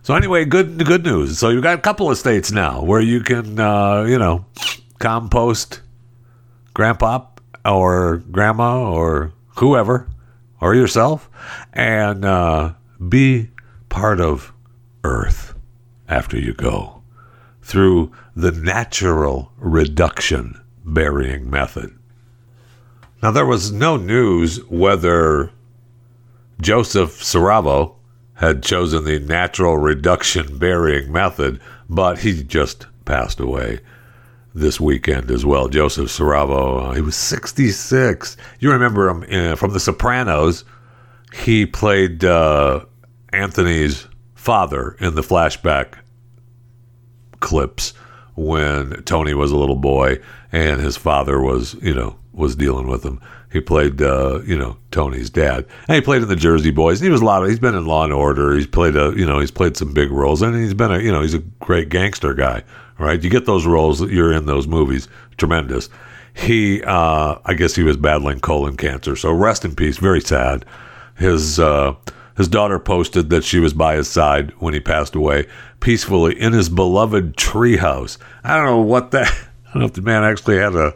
So 0.00 0.14
anyway, 0.14 0.46
good 0.46 0.86
good 0.86 1.04
news. 1.04 1.38
So 1.38 1.50
you've 1.50 1.62
got 1.62 1.78
a 1.78 1.82
couple 1.82 2.10
of 2.10 2.16
states 2.16 2.50
now 2.50 2.82
where 2.82 3.02
you 3.02 3.20
can, 3.20 3.60
uh, 3.60 4.04
you 4.04 4.18
know, 4.18 4.46
compost 4.98 5.82
grandpa 6.72 7.26
or 7.62 8.22
grandma 8.30 8.90
or 8.90 9.34
whoever 9.58 10.08
or 10.62 10.74
yourself 10.74 11.28
and 11.74 12.24
uh, 12.24 12.72
be 13.06 13.50
part 13.90 14.18
of 14.18 14.50
Earth 15.04 15.52
after 16.08 16.38
you 16.38 16.54
go 16.54 17.02
through 17.60 18.12
the 18.34 18.50
natural 18.50 19.52
reduction 19.58 20.58
burying 20.86 21.50
method. 21.50 21.95
Now, 23.22 23.30
there 23.30 23.46
was 23.46 23.72
no 23.72 23.96
news 23.96 24.62
whether 24.66 25.50
Joseph 26.60 27.22
Siravo 27.22 27.94
had 28.34 28.62
chosen 28.62 29.04
the 29.04 29.18
natural 29.18 29.78
reduction 29.78 30.58
burying 30.58 31.10
method, 31.10 31.60
but 31.88 32.18
he 32.18 32.42
just 32.42 32.86
passed 33.04 33.40
away 33.40 33.80
this 34.54 34.80
weekend 34.80 35.30
as 35.30 35.44
well. 35.44 35.68
Joseph 35.68 36.08
Siravo, 36.08 36.90
uh, 36.90 36.92
he 36.92 37.00
was 37.00 37.16
66. 37.16 38.36
You 38.58 38.72
remember 38.72 39.08
him 39.08 39.24
uh, 39.30 39.56
from 39.56 39.72
The 39.72 39.80
Sopranos. 39.80 40.64
He 41.34 41.66
played 41.66 42.24
uh, 42.24 42.84
Anthony's 43.32 44.06
father 44.34 44.96
in 45.00 45.14
the 45.14 45.22
flashback 45.22 45.94
clips 47.40 47.92
when 48.34 49.02
Tony 49.04 49.34
was 49.34 49.50
a 49.50 49.56
little 49.56 49.76
boy 49.76 50.18
and 50.52 50.80
his 50.80 50.96
father 50.96 51.40
was, 51.40 51.74
you 51.82 51.94
know, 51.94 52.16
was 52.36 52.54
dealing 52.54 52.86
with 52.86 53.04
him. 53.04 53.20
He 53.52 53.60
played, 53.60 54.00
uh, 54.02 54.40
you 54.44 54.56
know, 54.56 54.76
Tony's 54.90 55.30
dad, 55.30 55.66
and 55.88 55.94
he 55.94 56.00
played 56.00 56.22
in 56.22 56.28
the 56.28 56.36
Jersey 56.36 56.70
Boys. 56.70 57.00
He 57.00 57.08
was 57.08 57.22
a 57.22 57.24
lot 57.24 57.42
of. 57.42 57.48
He's 57.48 57.58
been 57.58 57.74
in 57.74 57.86
Law 57.86 58.04
and 58.04 58.12
Order. 58.12 58.54
He's 58.54 58.66
played 58.66 58.94
a, 58.94 59.14
you 59.16 59.26
know, 59.26 59.40
he's 59.40 59.50
played 59.50 59.76
some 59.76 59.92
big 59.92 60.10
roles, 60.10 60.42
and 60.42 60.54
he's 60.54 60.74
been 60.74 60.92
a, 60.92 60.98
you 60.98 61.10
know, 61.10 61.22
he's 61.22 61.34
a 61.34 61.40
great 61.60 61.88
gangster 61.88 62.34
guy. 62.34 62.62
Right? 62.98 63.22
You 63.22 63.30
get 63.30 63.46
those 63.46 63.66
roles, 63.66 63.98
that 63.98 64.10
you're 64.10 64.32
in 64.32 64.46
those 64.46 64.66
movies. 64.66 65.08
Tremendous. 65.36 65.88
He, 66.34 66.82
uh, 66.82 67.38
I 67.44 67.54
guess, 67.54 67.74
he 67.74 67.82
was 67.82 67.96
battling 67.96 68.40
colon 68.40 68.76
cancer. 68.76 69.16
So 69.16 69.32
rest 69.32 69.64
in 69.64 69.74
peace. 69.74 69.96
Very 69.96 70.20
sad. 70.20 70.64
His 71.16 71.58
uh, 71.58 71.94
his 72.36 72.48
daughter 72.48 72.78
posted 72.78 73.30
that 73.30 73.44
she 73.44 73.58
was 73.58 73.72
by 73.72 73.96
his 73.96 74.08
side 74.08 74.52
when 74.58 74.74
he 74.74 74.80
passed 74.80 75.14
away, 75.14 75.46
peacefully 75.80 76.38
in 76.38 76.52
his 76.52 76.68
beloved 76.68 77.36
treehouse. 77.36 78.18
I 78.44 78.56
don't 78.56 78.66
know 78.66 78.80
what 78.80 79.10
that. 79.12 79.28
I 79.68 79.72
don't 79.72 79.80
know 79.80 79.86
if 79.86 79.94
the 79.94 80.02
man 80.02 80.24
actually 80.24 80.58
had 80.58 80.74
a, 80.74 80.94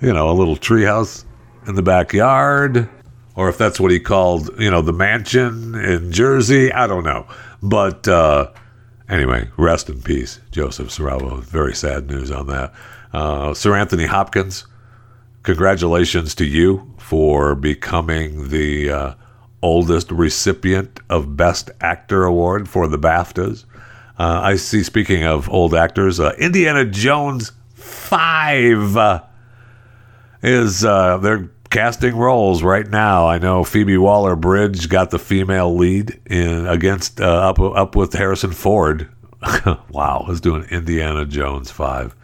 you 0.00 0.12
know, 0.12 0.30
a 0.30 0.32
little 0.32 0.56
treehouse 0.56 1.24
in 1.66 1.74
the 1.74 1.82
backyard, 1.82 2.88
or 3.34 3.48
if 3.48 3.58
that's 3.58 3.80
what 3.80 3.90
he 3.90 4.00
called, 4.00 4.50
you 4.58 4.70
know, 4.70 4.82
the 4.82 4.92
mansion 4.92 5.74
in 5.74 6.12
Jersey. 6.12 6.72
I 6.72 6.86
don't 6.86 7.04
know, 7.04 7.26
but 7.62 8.06
uh, 8.08 8.50
anyway, 9.08 9.48
rest 9.56 9.88
in 9.88 10.02
peace, 10.02 10.40
Joseph 10.50 10.88
Siravo. 10.88 11.42
Very 11.42 11.74
sad 11.74 12.08
news 12.08 12.30
on 12.30 12.46
that. 12.48 12.72
Uh, 13.12 13.54
Sir 13.54 13.74
Anthony 13.76 14.06
Hopkins, 14.06 14.66
congratulations 15.42 16.34
to 16.36 16.44
you 16.44 16.94
for 16.98 17.54
becoming 17.54 18.48
the 18.48 18.90
uh, 18.90 19.14
oldest 19.62 20.10
recipient 20.10 21.00
of 21.08 21.36
Best 21.36 21.70
Actor 21.80 22.24
award 22.24 22.68
for 22.68 22.86
the 22.86 22.98
BAFTAs. 22.98 23.64
Uh, 24.18 24.40
I 24.42 24.56
see. 24.56 24.82
Speaking 24.82 25.24
of 25.24 25.48
old 25.50 25.74
actors, 25.74 26.18
uh, 26.20 26.32
Indiana 26.38 26.84
Jones 26.84 27.52
Five 27.74 28.96
uh, 28.96 29.22
is 30.42 30.84
uh, 30.84 31.18
they're 31.18 31.50
casting 31.70 32.16
roles 32.16 32.62
right 32.62 32.88
now. 32.88 33.26
I 33.26 33.38
know 33.38 33.64
Phoebe 33.64 33.98
Waller 33.98 34.36
Bridge 34.36 34.88
got 34.88 35.10
the 35.10 35.18
female 35.18 35.76
lead 35.76 36.20
in 36.26 36.66
against 36.66 37.20
uh, 37.20 37.24
up 37.24 37.58
up 37.60 37.96
with 37.96 38.12
Harrison 38.12 38.52
Ford. 38.52 39.08
wow, 39.90 40.26
is 40.28 40.40
doing 40.40 40.64
Indiana 40.64 41.24
Jones 41.24 41.70
Five. 41.70 42.14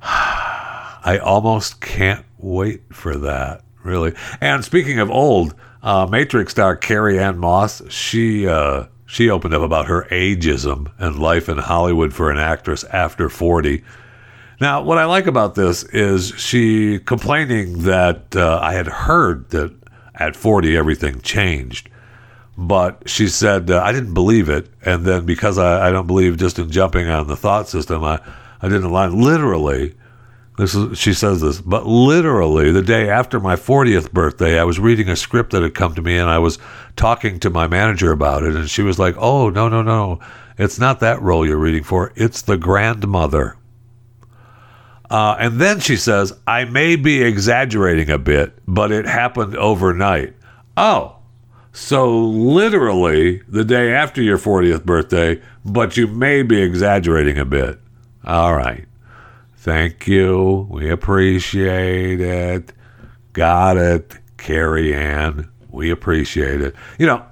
I 0.02 1.20
almost 1.22 1.80
can't 1.80 2.24
wait 2.38 2.82
for 2.92 3.16
that. 3.16 3.62
Really. 3.82 4.14
And 4.40 4.64
speaking 4.64 4.98
of 4.98 5.10
old, 5.10 5.54
uh, 5.82 6.06
Matrix 6.10 6.52
star 6.52 6.74
Carrie 6.76 7.18
Ann 7.18 7.38
Moss, 7.38 7.82
she 7.88 8.48
uh, 8.48 8.86
she 9.06 9.30
opened 9.30 9.54
up 9.54 9.62
about 9.62 9.86
her 9.86 10.06
ageism 10.10 10.92
and 10.98 11.18
life 11.18 11.48
in 11.48 11.58
Hollywood 11.58 12.12
for 12.12 12.30
an 12.30 12.38
actress 12.38 12.82
after 12.84 13.28
40. 13.28 13.84
Now, 14.60 14.82
what 14.82 14.98
I 14.98 15.04
like 15.04 15.26
about 15.26 15.54
this 15.54 15.84
is 15.84 16.32
she 16.38 16.98
complaining 16.98 17.80
that 17.82 18.34
uh, 18.34 18.58
I 18.62 18.72
had 18.72 18.86
heard 18.86 19.50
that 19.50 19.74
at 20.14 20.34
40 20.34 20.76
everything 20.76 21.20
changed. 21.20 21.90
But 22.58 23.02
she 23.06 23.28
said, 23.28 23.70
uh, 23.70 23.82
I 23.82 23.92
didn't 23.92 24.14
believe 24.14 24.48
it. 24.48 24.68
And 24.82 25.04
then 25.04 25.26
because 25.26 25.58
I, 25.58 25.88
I, 25.88 25.92
don't 25.92 26.06
believe 26.06 26.38
just 26.38 26.58
in 26.58 26.70
jumping 26.70 27.06
on 27.06 27.26
the 27.26 27.36
thought 27.36 27.68
system, 27.68 28.02
I, 28.02 28.18
I 28.62 28.68
didn't 28.68 28.84
align. 28.84 29.20
Literally, 29.20 29.94
this 30.56 30.74
is, 30.74 30.98
she 30.98 31.12
says 31.12 31.42
this, 31.42 31.60
but 31.60 31.86
literally 31.86 32.72
the 32.72 32.80
day 32.80 33.10
after 33.10 33.38
my 33.40 33.56
40th 33.56 34.10
birthday, 34.10 34.58
I 34.58 34.64
was 34.64 34.80
reading 34.80 35.10
a 35.10 35.16
script 35.16 35.50
that 35.50 35.62
had 35.62 35.74
come 35.74 35.94
to 35.96 36.02
me 36.02 36.16
and 36.16 36.30
I 36.30 36.38
was 36.38 36.58
talking 36.96 37.38
to 37.40 37.50
my 37.50 37.66
manager 37.68 38.10
about 38.10 38.42
it. 38.42 38.54
And 38.56 38.70
she 38.70 38.80
was 38.80 38.98
like, 38.98 39.16
Oh, 39.18 39.50
no, 39.50 39.68
no, 39.68 39.82
no. 39.82 40.20
It's 40.56 40.78
not 40.78 41.00
that 41.00 41.20
role 41.20 41.44
you're 41.44 41.58
reading 41.58 41.84
for. 41.84 42.10
It's 42.16 42.40
the 42.40 42.56
grandmother. 42.56 43.58
Uh, 45.10 45.36
and 45.38 45.60
then 45.60 45.80
she 45.80 45.96
says, 45.96 46.32
I 46.46 46.64
may 46.64 46.96
be 46.96 47.22
exaggerating 47.22 48.10
a 48.10 48.18
bit, 48.18 48.58
but 48.66 48.90
it 48.90 49.06
happened 49.06 49.56
overnight. 49.56 50.34
Oh, 50.76 51.16
so 51.72 52.18
literally 52.18 53.42
the 53.48 53.64
day 53.64 53.92
after 53.92 54.22
your 54.22 54.38
40th 54.38 54.84
birthday, 54.84 55.40
but 55.64 55.96
you 55.96 56.06
may 56.06 56.42
be 56.42 56.60
exaggerating 56.60 57.38
a 57.38 57.44
bit. 57.44 57.78
All 58.24 58.56
right. 58.56 58.86
Thank 59.56 60.06
you. 60.06 60.66
We 60.70 60.90
appreciate 60.90 62.20
it. 62.20 62.72
Got 63.32 63.76
it, 63.76 64.16
Carrie 64.38 64.94
Ann. 64.94 65.50
We 65.70 65.90
appreciate 65.90 66.60
it. 66.60 66.74
You 66.98 67.06
know, 67.06 67.24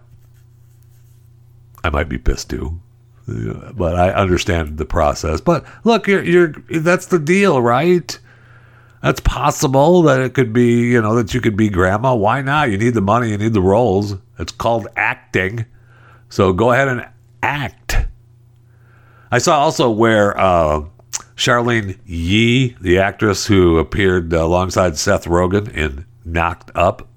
I 1.82 1.90
might 1.90 2.08
be 2.08 2.18
pissed 2.18 2.50
too, 2.50 2.80
but 3.26 3.96
I 3.96 4.10
understand 4.10 4.78
the 4.78 4.84
process. 4.84 5.40
But 5.40 5.64
look, 5.84 6.06
you're, 6.06 6.22
you're 6.22 6.48
that's 6.70 7.06
the 7.06 7.18
deal, 7.18 7.60
right? 7.62 8.18
That's 9.02 9.20
possible 9.20 10.02
that 10.02 10.20
it 10.20 10.34
could 10.34 10.52
be, 10.52 10.90
you 10.90 11.02
know, 11.02 11.14
that 11.16 11.34
you 11.34 11.40
could 11.40 11.56
be 11.56 11.68
grandma. 11.68 12.14
Why 12.14 12.40
not? 12.40 12.70
You 12.70 12.78
need 12.78 12.94
the 12.94 13.02
money, 13.02 13.30
you 13.30 13.38
need 13.38 13.52
the 13.52 13.60
roles. 13.60 14.14
It's 14.38 14.52
called 14.52 14.88
acting. 14.96 15.66
So 16.28 16.52
go 16.52 16.72
ahead 16.72 16.88
and 16.88 17.06
act. 17.42 18.06
I 19.30 19.38
saw 19.38 19.58
also 19.58 19.90
where 19.90 20.38
uh, 20.38 20.84
Charlyne 21.36 21.98
Yi, 22.06 22.76
the 22.80 22.98
actress 22.98 23.46
who 23.46 23.78
appeared 23.78 24.32
alongside 24.32 24.96
Seth 24.96 25.26
Rogen 25.26 25.72
in 25.74 26.06
Knocked 26.24 26.70
Up, 26.74 27.08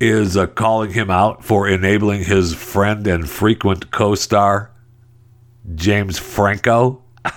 is 0.00 0.36
uh, 0.36 0.46
calling 0.46 0.92
him 0.92 1.10
out 1.10 1.44
for 1.44 1.68
enabling 1.68 2.24
his 2.24 2.54
friend 2.54 3.06
and 3.06 3.28
frequent 3.28 3.90
co 3.90 4.14
star, 4.14 4.69
James 5.74 6.18
Franco. 6.18 7.02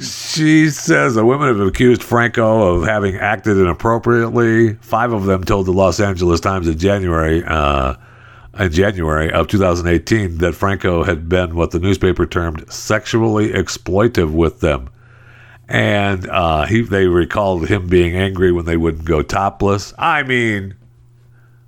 she 0.00 0.70
says 0.70 1.14
the 1.14 1.24
women 1.24 1.48
have 1.48 1.60
accused 1.66 2.02
Franco 2.02 2.74
of 2.74 2.86
having 2.86 3.16
acted 3.16 3.56
inappropriately. 3.56 4.74
Five 4.74 5.12
of 5.12 5.24
them 5.24 5.44
told 5.44 5.66
the 5.66 5.72
Los 5.72 6.00
Angeles 6.00 6.40
Times 6.40 6.68
in 6.68 6.78
January. 6.78 7.42
Uh, 7.44 7.94
in 8.58 8.70
January 8.70 9.32
of 9.32 9.48
2018 9.48 10.38
that 10.38 10.54
Franco 10.54 11.04
had 11.04 11.28
been 11.28 11.54
what 11.56 11.70
the 11.70 11.78
newspaper 11.78 12.26
termed 12.26 12.70
sexually 12.70 13.50
exploitive 13.50 14.32
with 14.32 14.60
them. 14.60 14.90
And 15.68 16.28
uh, 16.28 16.66
he, 16.66 16.82
they 16.82 17.06
recalled 17.06 17.66
him 17.68 17.88
being 17.88 18.14
angry 18.14 18.52
when 18.52 18.66
they 18.66 18.76
wouldn't 18.76 19.06
go 19.06 19.22
topless. 19.22 19.94
I 19.96 20.22
mean, 20.22 20.74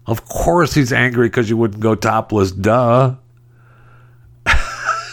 of 0.06 0.26
course 0.26 0.74
he's 0.74 0.92
angry 0.92 1.28
because 1.28 1.48
you 1.48 1.56
wouldn't 1.56 1.80
go 1.80 1.94
topless, 1.94 2.52
duh. 2.52 3.16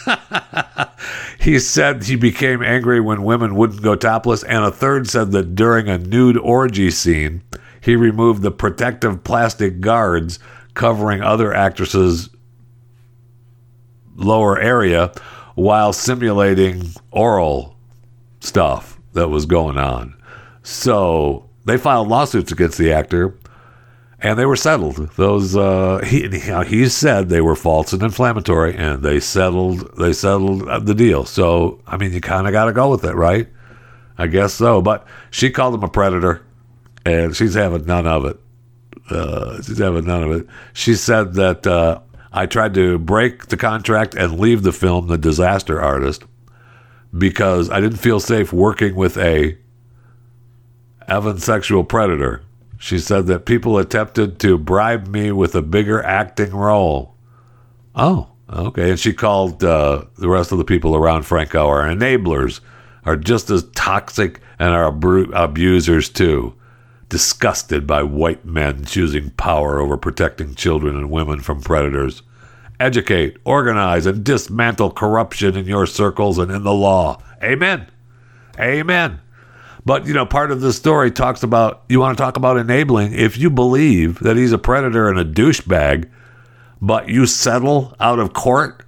he 1.40 1.58
said 1.58 2.04
he 2.04 2.16
became 2.16 2.62
angry 2.62 3.00
when 3.00 3.22
women 3.22 3.54
wouldn't 3.54 3.82
go 3.82 3.94
topless, 3.94 4.42
and 4.44 4.64
a 4.64 4.70
third 4.70 5.08
said 5.08 5.32
that 5.32 5.54
during 5.54 5.88
a 5.88 5.98
nude 5.98 6.38
orgy 6.38 6.90
scene, 6.90 7.42
he 7.80 7.96
removed 7.96 8.42
the 8.42 8.50
protective 8.50 9.24
plastic 9.24 9.80
guards 9.80 10.38
covering 10.74 11.20
other 11.20 11.52
actresses' 11.52 12.30
lower 14.14 14.58
area 14.58 15.12
while 15.54 15.92
simulating 15.92 16.90
oral 17.10 17.76
stuff 18.40 19.00
that 19.12 19.28
was 19.28 19.46
going 19.46 19.78
on. 19.78 20.14
So 20.62 21.48
they 21.64 21.76
filed 21.76 22.08
lawsuits 22.08 22.52
against 22.52 22.78
the 22.78 22.92
actor. 22.92 23.36
And 24.22 24.38
they 24.38 24.46
were 24.46 24.56
settled. 24.56 24.96
Those 25.16 25.56
uh, 25.56 26.00
he 26.04 26.28
he 26.66 26.88
said 26.88 27.28
they 27.28 27.40
were 27.40 27.56
false 27.56 27.92
and 27.92 28.02
inflammatory, 28.02 28.74
and 28.76 29.02
they 29.02 29.18
settled 29.18 29.96
they 29.98 30.12
settled 30.12 30.86
the 30.86 30.94
deal. 30.94 31.24
So 31.24 31.80
I 31.86 31.96
mean, 31.96 32.12
you 32.12 32.20
kind 32.20 32.46
of 32.46 32.52
got 32.52 32.66
to 32.66 32.72
go 32.72 32.90
with 32.90 33.04
it, 33.04 33.14
right? 33.14 33.48
I 34.16 34.28
guess 34.28 34.54
so. 34.54 34.80
But 34.80 35.06
she 35.30 35.50
called 35.50 35.74
him 35.74 35.82
a 35.82 35.88
predator, 35.88 36.42
and 37.04 37.34
she's 37.34 37.54
having 37.54 37.84
none 37.84 38.06
of 38.06 38.24
it. 38.24 38.38
Uh, 39.10 39.60
she's 39.60 39.78
having 39.78 40.04
none 40.04 40.22
of 40.22 40.30
it. 40.30 40.46
She 40.72 40.94
said 40.94 41.34
that 41.34 41.66
uh, 41.66 42.00
I 42.32 42.46
tried 42.46 42.74
to 42.74 42.98
break 42.98 43.46
the 43.46 43.56
contract 43.56 44.14
and 44.14 44.38
leave 44.38 44.62
the 44.62 44.72
film, 44.72 45.08
The 45.08 45.18
Disaster 45.18 45.82
Artist, 45.82 46.22
because 47.16 47.68
I 47.68 47.80
didn't 47.80 47.98
feel 47.98 48.20
safe 48.20 48.52
working 48.52 48.94
with 48.94 49.18
a 49.18 49.58
Evan 51.08 51.38
sexual 51.38 51.82
predator. 51.82 52.44
She 52.82 52.98
said 52.98 53.28
that 53.28 53.46
people 53.46 53.78
attempted 53.78 54.40
to 54.40 54.58
bribe 54.58 55.06
me 55.06 55.30
with 55.30 55.54
a 55.54 55.62
bigger 55.62 56.02
acting 56.02 56.50
role. 56.50 57.14
Oh, 57.94 58.30
okay. 58.52 58.90
And 58.90 58.98
she 58.98 59.12
called 59.12 59.62
uh, 59.62 60.06
the 60.18 60.28
rest 60.28 60.50
of 60.50 60.58
the 60.58 60.64
people 60.64 60.96
around 60.96 61.22
Franco 61.22 61.68
our 61.68 61.84
enablers, 61.84 62.58
are 63.04 63.14
just 63.14 63.50
as 63.50 63.62
toxic 63.76 64.40
and 64.58 64.74
are 64.74 64.88
abu- 64.88 65.30
abusers 65.32 66.08
too. 66.08 66.54
Disgusted 67.08 67.86
by 67.86 68.02
white 68.02 68.44
men 68.44 68.84
choosing 68.84 69.30
power 69.30 69.78
over 69.78 69.96
protecting 69.96 70.56
children 70.56 70.96
and 70.96 71.08
women 71.08 71.38
from 71.38 71.60
predators. 71.60 72.22
Educate, 72.80 73.36
organize, 73.44 74.06
and 74.06 74.24
dismantle 74.24 74.90
corruption 74.90 75.56
in 75.56 75.66
your 75.66 75.86
circles 75.86 76.36
and 76.36 76.50
in 76.50 76.64
the 76.64 76.74
law. 76.74 77.22
Amen. 77.44 77.86
Amen. 78.58 79.20
But 79.84 80.06
you 80.06 80.14
know, 80.14 80.26
part 80.26 80.50
of 80.50 80.60
the 80.60 80.72
story 80.72 81.10
talks 81.10 81.42
about 81.42 81.82
you 81.88 82.00
want 82.00 82.16
to 82.16 82.22
talk 82.22 82.36
about 82.36 82.56
enabling. 82.56 83.14
If 83.14 83.36
you 83.36 83.50
believe 83.50 84.20
that 84.20 84.36
he's 84.36 84.52
a 84.52 84.58
predator 84.58 85.08
and 85.08 85.18
a 85.18 85.24
douchebag, 85.24 86.08
but 86.80 87.08
you 87.08 87.26
settle 87.26 87.94
out 87.98 88.18
of 88.18 88.32
court 88.32 88.84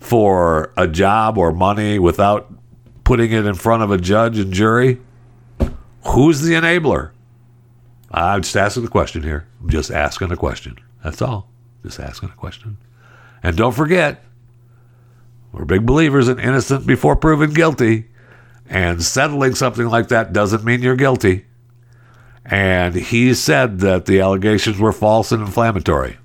for 0.00 0.72
a 0.76 0.86
job 0.86 1.38
or 1.38 1.52
money 1.52 1.98
without 1.98 2.52
putting 3.04 3.32
it 3.32 3.46
in 3.46 3.54
front 3.54 3.82
of 3.82 3.90
a 3.90 3.98
judge 3.98 4.38
and 4.38 4.52
jury, 4.52 5.00
who's 6.06 6.42
the 6.42 6.54
enabler? 6.54 7.10
I'm 8.10 8.42
just 8.42 8.56
asking 8.56 8.84
the 8.84 8.90
question 8.90 9.22
here. 9.22 9.46
I'm 9.62 9.70
just 9.70 9.90
asking 9.90 10.30
a 10.30 10.36
question. 10.36 10.78
That's 11.02 11.20
all. 11.20 11.48
Just 11.82 11.98
asking 11.98 12.30
a 12.30 12.34
question. 12.34 12.76
And 13.42 13.56
don't 13.56 13.74
forget, 13.74 14.24
we're 15.52 15.64
big 15.64 15.84
believers 15.84 16.28
in 16.28 16.38
innocent 16.38 16.86
before 16.86 17.16
proven 17.16 17.52
guilty. 17.52 18.06
And 18.68 19.02
settling 19.02 19.54
something 19.54 19.86
like 19.86 20.08
that 20.08 20.32
doesn't 20.32 20.64
mean 20.64 20.82
you're 20.82 20.96
guilty. 20.96 21.44
And 22.44 22.94
he 22.94 23.34
said 23.34 23.80
that 23.80 24.06
the 24.06 24.20
allegations 24.20 24.78
were 24.78 24.92
false 24.92 25.32
and 25.32 25.42
inflammatory. 25.42 26.18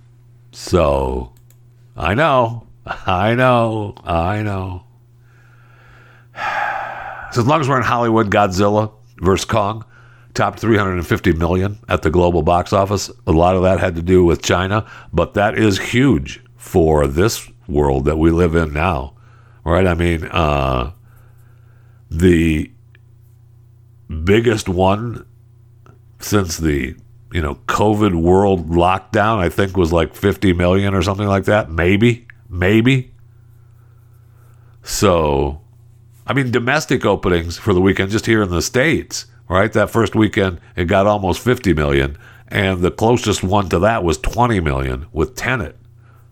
So, 0.52 1.34
I 1.96 2.14
know, 2.14 2.68
I 2.86 3.36
know, 3.36 3.96
I 4.04 4.42
know. 4.42 4.84
So, 7.32 7.42
as 7.42 7.48
long 7.48 7.62
as 7.62 7.70
we're 7.70 7.78
in 7.78 7.84
Hollywood, 7.84 8.32
Godzilla 8.32 8.92
versus 9.22 9.46
Kong 9.46 9.86
topped 10.34 10.60
350 10.60 11.34
million 11.34 11.78
at 11.88 12.02
the 12.02 12.10
global 12.10 12.42
box 12.42 12.74
office. 12.74 13.12
A 13.28 13.32
lot 13.32 13.56
of 13.56 13.64
that 13.64 13.80
had 13.80 13.96
to 13.96 14.02
do 14.02 14.24
with 14.24 14.42
China, 14.42 14.90
but 15.14 15.36
that 15.36 15.58
is 15.58 15.78
huge 15.78 16.42
for 16.56 17.08
this 17.08 17.50
world 17.68 18.06
that 18.06 18.18
we 18.18 18.32
live 18.32 18.56
in 18.56 18.74
now, 18.74 19.14
right? 19.64 19.86
I 19.86 19.94
mean, 19.94 20.26
uh, 20.26 20.92
the 22.10 22.72
biggest 24.24 24.68
one 24.68 25.26
since 26.20 26.58
the 26.58 26.96
you 27.32 27.42
know 27.42 27.56
COVID 27.68 28.22
world 28.22 28.70
lockdown. 28.70 29.38
I 29.38 29.50
think 29.50 29.78
was 29.78 29.94
like 29.94 30.16
50 30.16 30.54
million 30.54 30.94
or 30.94 31.02
something 31.02 31.28
like 31.28 31.46
that. 31.46 31.70
Maybe, 31.70 32.28
maybe. 32.50 33.14
So, 34.82 35.62
I 36.26 36.34
mean, 36.34 36.52
domestic 36.52 37.06
openings 37.06 37.58
for 37.58 37.74
the 37.74 37.82
weekend 37.82 38.12
just 38.12 38.26
here 38.26 38.42
in 38.42 38.50
the 38.50 38.62
states, 38.62 39.28
right? 39.48 39.72
That 39.72 39.92
first 39.92 40.16
weekend 40.16 40.60
it 40.76 40.86
got 40.86 41.06
almost 41.06 41.42
50 41.42 41.74
million, 41.74 42.18
and 42.48 42.82
the 42.82 42.92
closest 42.92 43.44
one 43.44 43.70
to 43.70 43.80
that 43.80 44.04
was 44.04 44.18
20 44.18 44.60
million 44.62 45.06
with 45.12 45.36
Tenet, 45.36 45.78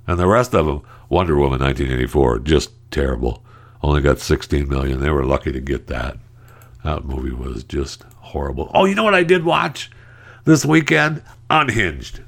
and 0.08 0.18
the 0.18 0.28
rest 0.28 0.56
of 0.56 0.66
them 0.66 0.82
Wonder 1.10 1.36
Woman 1.36 1.60
1984 1.62 2.40
just 2.40 2.72
terrible 2.90 3.44
only 3.82 4.02
got 4.02 4.20
16 4.20 4.68
million. 4.68 5.00
They 5.00 5.10
were 5.10 5.26
lucky 5.26 5.52
to 5.52 5.60
get 5.60 5.88
that. 5.88 6.18
That 6.84 7.06
movie 7.06 7.32
was 7.32 7.64
just 7.64 8.04
horrible. 8.18 8.72
Oh, 8.74 8.86
you 8.86 8.96
know 8.96 9.04
what 9.04 9.16
I 9.16 9.24
did 9.24 9.46
watch 9.46 9.92
this 10.46 10.66
weekend? 10.66 11.22
Unhinged 11.50 12.22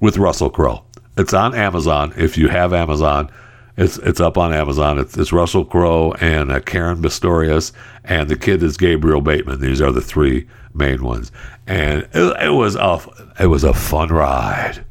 with 0.00 0.18
Russell 0.18 0.50
Crowe. 0.50 0.84
It's 1.16 1.34
on 1.34 1.54
Amazon. 1.54 2.12
If 2.16 2.36
you 2.36 2.48
have 2.48 2.72
Amazon, 2.72 3.30
it's 3.76 3.98
it's 3.98 4.20
up 4.20 4.38
on 4.38 4.52
Amazon. 4.52 4.98
It's, 4.98 5.16
it's 5.16 5.32
Russell 5.32 5.64
Crowe 5.64 6.12
and 6.20 6.50
uh, 6.50 6.60
Caren 6.60 7.00
Pistorius, 7.02 7.72
and 8.04 8.28
the 8.28 8.36
kid 8.36 8.62
is 8.62 8.76
Gabriel 8.76 9.20
Bateman. 9.20 9.60
These 9.60 9.80
are 9.80 9.92
the 9.92 10.00
three 10.00 10.46
main 10.74 11.02
ones, 11.02 11.32
and 11.66 12.08
it, 12.12 12.42
it 12.42 12.52
was 12.52 12.76
a 12.76 13.00
it 13.38 13.46
was 13.46 13.64
a 13.64 13.74
fun 13.74 14.08
ride. 14.08 14.84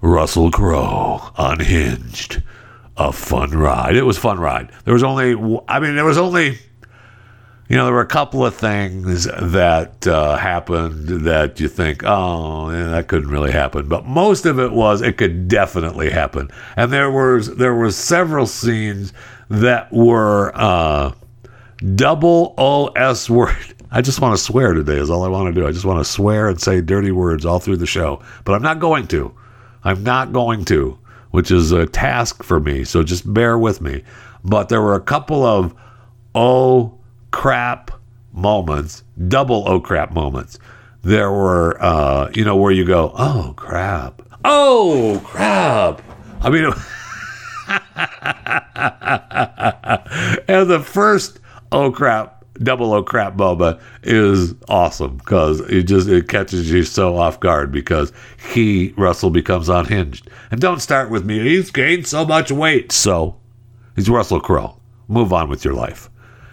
Russell 0.00 0.50
Crowe, 0.50 1.30
Unhinged 1.38 2.42
a 2.96 3.12
fun 3.12 3.50
ride. 3.50 3.96
It 3.96 4.02
was 4.02 4.18
fun 4.18 4.38
ride. 4.38 4.70
There 4.84 4.94
was 4.94 5.02
only, 5.02 5.32
I 5.68 5.80
mean, 5.80 5.96
there 5.96 6.04
was 6.04 6.18
only, 6.18 6.58
you 7.68 7.76
know, 7.76 7.84
there 7.86 7.94
were 7.94 8.02
a 8.02 8.06
couple 8.06 8.44
of 8.44 8.54
things 8.54 9.24
that 9.24 10.06
uh, 10.06 10.36
happened 10.36 11.24
that 11.24 11.58
you 11.58 11.68
think, 11.68 12.02
oh, 12.04 12.70
yeah, 12.70 12.88
that 12.88 13.08
couldn't 13.08 13.30
really 13.30 13.52
happen. 13.52 13.88
But 13.88 14.04
most 14.04 14.44
of 14.44 14.58
it 14.58 14.72
was, 14.72 15.00
it 15.00 15.16
could 15.16 15.48
definitely 15.48 16.10
happen. 16.10 16.50
And 16.76 16.92
there 16.92 17.10
was 17.10 17.56
there 17.56 17.74
were 17.74 17.90
several 17.90 18.46
scenes 18.46 19.14
that 19.48 19.90
were 19.92 20.52
uh, 20.54 21.12
double 21.94 22.54
O 22.58 22.88
S 22.88 23.30
word. 23.30 23.56
I 23.94 24.00
just 24.00 24.20
want 24.20 24.36
to 24.36 24.42
swear 24.42 24.72
today 24.72 24.96
is 24.96 25.10
all 25.10 25.22
I 25.22 25.28
want 25.28 25.54
to 25.54 25.60
do. 25.60 25.66
I 25.66 25.70
just 25.70 25.84
want 25.84 26.00
to 26.00 26.10
swear 26.10 26.48
and 26.48 26.58
say 26.60 26.80
dirty 26.80 27.12
words 27.12 27.44
all 27.44 27.58
through 27.58 27.76
the 27.76 27.86
show. 27.86 28.22
But 28.44 28.54
I'm 28.54 28.62
not 28.62 28.80
going 28.80 29.06
to. 29.08 29.34
I'm 29.84 30.02
not 30.02 30.32
going 30.32 30.64
to 30.66 30.98
which 31.32 31.50
is 31.50 31.72
a 31.72 31.86
task 31.86 32.42
for 32.42 32.60
me. 32.60 32.84
So 32.84 33.02
just 33.02 33.34
bear 33.34 33.58
with 33.58 33.80
me. 33.80 34.04
But 34.44 34.68
there 34.68 34.80
were 34.80 34.94
a 34.94 35.00
couple 35.00 35.44
of 35.44 35.74
oh 36.34 36.98
crap 37.30 37.90
moments, 38.32 39.02
double 39.28 39.64
oh 39.66 39.80
crap 39.80 40.12
moments. 40.12 40.58
There 41.02 41.32
were, 41.32 41.82
uh, 41.82 42.30
you 42.32 42.44
know, 42.44 42.56
where 42.56 42.70
you 42.70 42.84
go, 42.84 43.12
oh 43.18 43.54
crap, 43.56 44.22
oh 44.44 45.20
crap. 45.24 46.00
I 46.40 46.50
mean, 46.50 46.64
and 50.48 50.70
the 50.70 50.80
first 50.80 51.40
oh 51.72 51.90
crap 51.90 52.41
double 52.58 52.92
O 52.92 53.02
crap 53.02 53.36
Boba 53.36 53.80
is 54.02 54.54
awesome 54.68 55.16
because 55.18 55.60
it 55.60 55.84
just 55.84 56.08
it 56.08 56.28
catches 56.28 56.70
you 56.70 56.82
so 56.84 57.16
off 57.16 57.40
guard 57.40 57.72
because 57.72 58.12
he 58.52 58.94
Russell 58.96 59.30
becomes 59.30 59.68
unhinged. 59.68 60.28
And 60.50 60.60
don't 60.60 60.80
start 60.80 61.10
with 61.10 61.24
me. 61.24 61.40
He's 61.40 61.70
gained 61.70 62.06
so 62.06 62.24
much 62.24 62.52
weight. 62.52 62.92
So 62.92 63.36
he's 63.96 64.08
Russell 64.08 64.40
Crowe. 64.40 64.76
Move 65.08 65.32
on 65.32 65.48
with 65.48 65.64
your 65.64 65.74
life. 65.74 66.08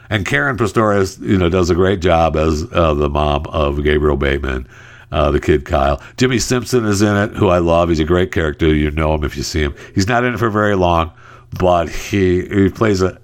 And 0.10 0.26
Caren 0.26 0.58
Pistorius, 0.58 1.22
you 1.22 1.38
know, 1.38 1.50
does 1.50 1.70
a 1.70 1.76
great 1.76 2.02
job 2.02 2.36
as 2.36 2.66
uh, 2.72 2.94
the 2.96 3.10
mom 3.10 3.46
of 3.48 3.84
Gabriel 3.84 4.18
Bateman, 4.18 4.68
uh, 5.12 5.30
the 5.30 5.40
kid 5.40 5.66
Kyle. 5.66 6.02
Jimmy 6.18 6.40
Simpson 6.40 6.86
is 6.86 7.04
in 7.04 7.16
it, 7.16 7.36
who 7.36 7.50
I 7.50 7.60
love. 7.60 7.90
He's 7.90 8.00
a 8.00 8.06
great 8.06 8.32
character. 8.32 8.74
You 8.74 8.90
know 8.90 9.14
him 9.14 9.24
if 9.24 9.38
you 9.38 9.44
see 9.44 9.62
him. 9.62 9.76
He's 9.94 10.08
not 10.08 10.24
in 10.24 10.34
it 10.34 10.38
for 10.38 10.50
very 10.50 10.76
long, 10.76 11.12
but 11.60 11.90
he 11.90 12.48
he 12.48 12.70
plays 12.70 13.04
a 13.04 13.20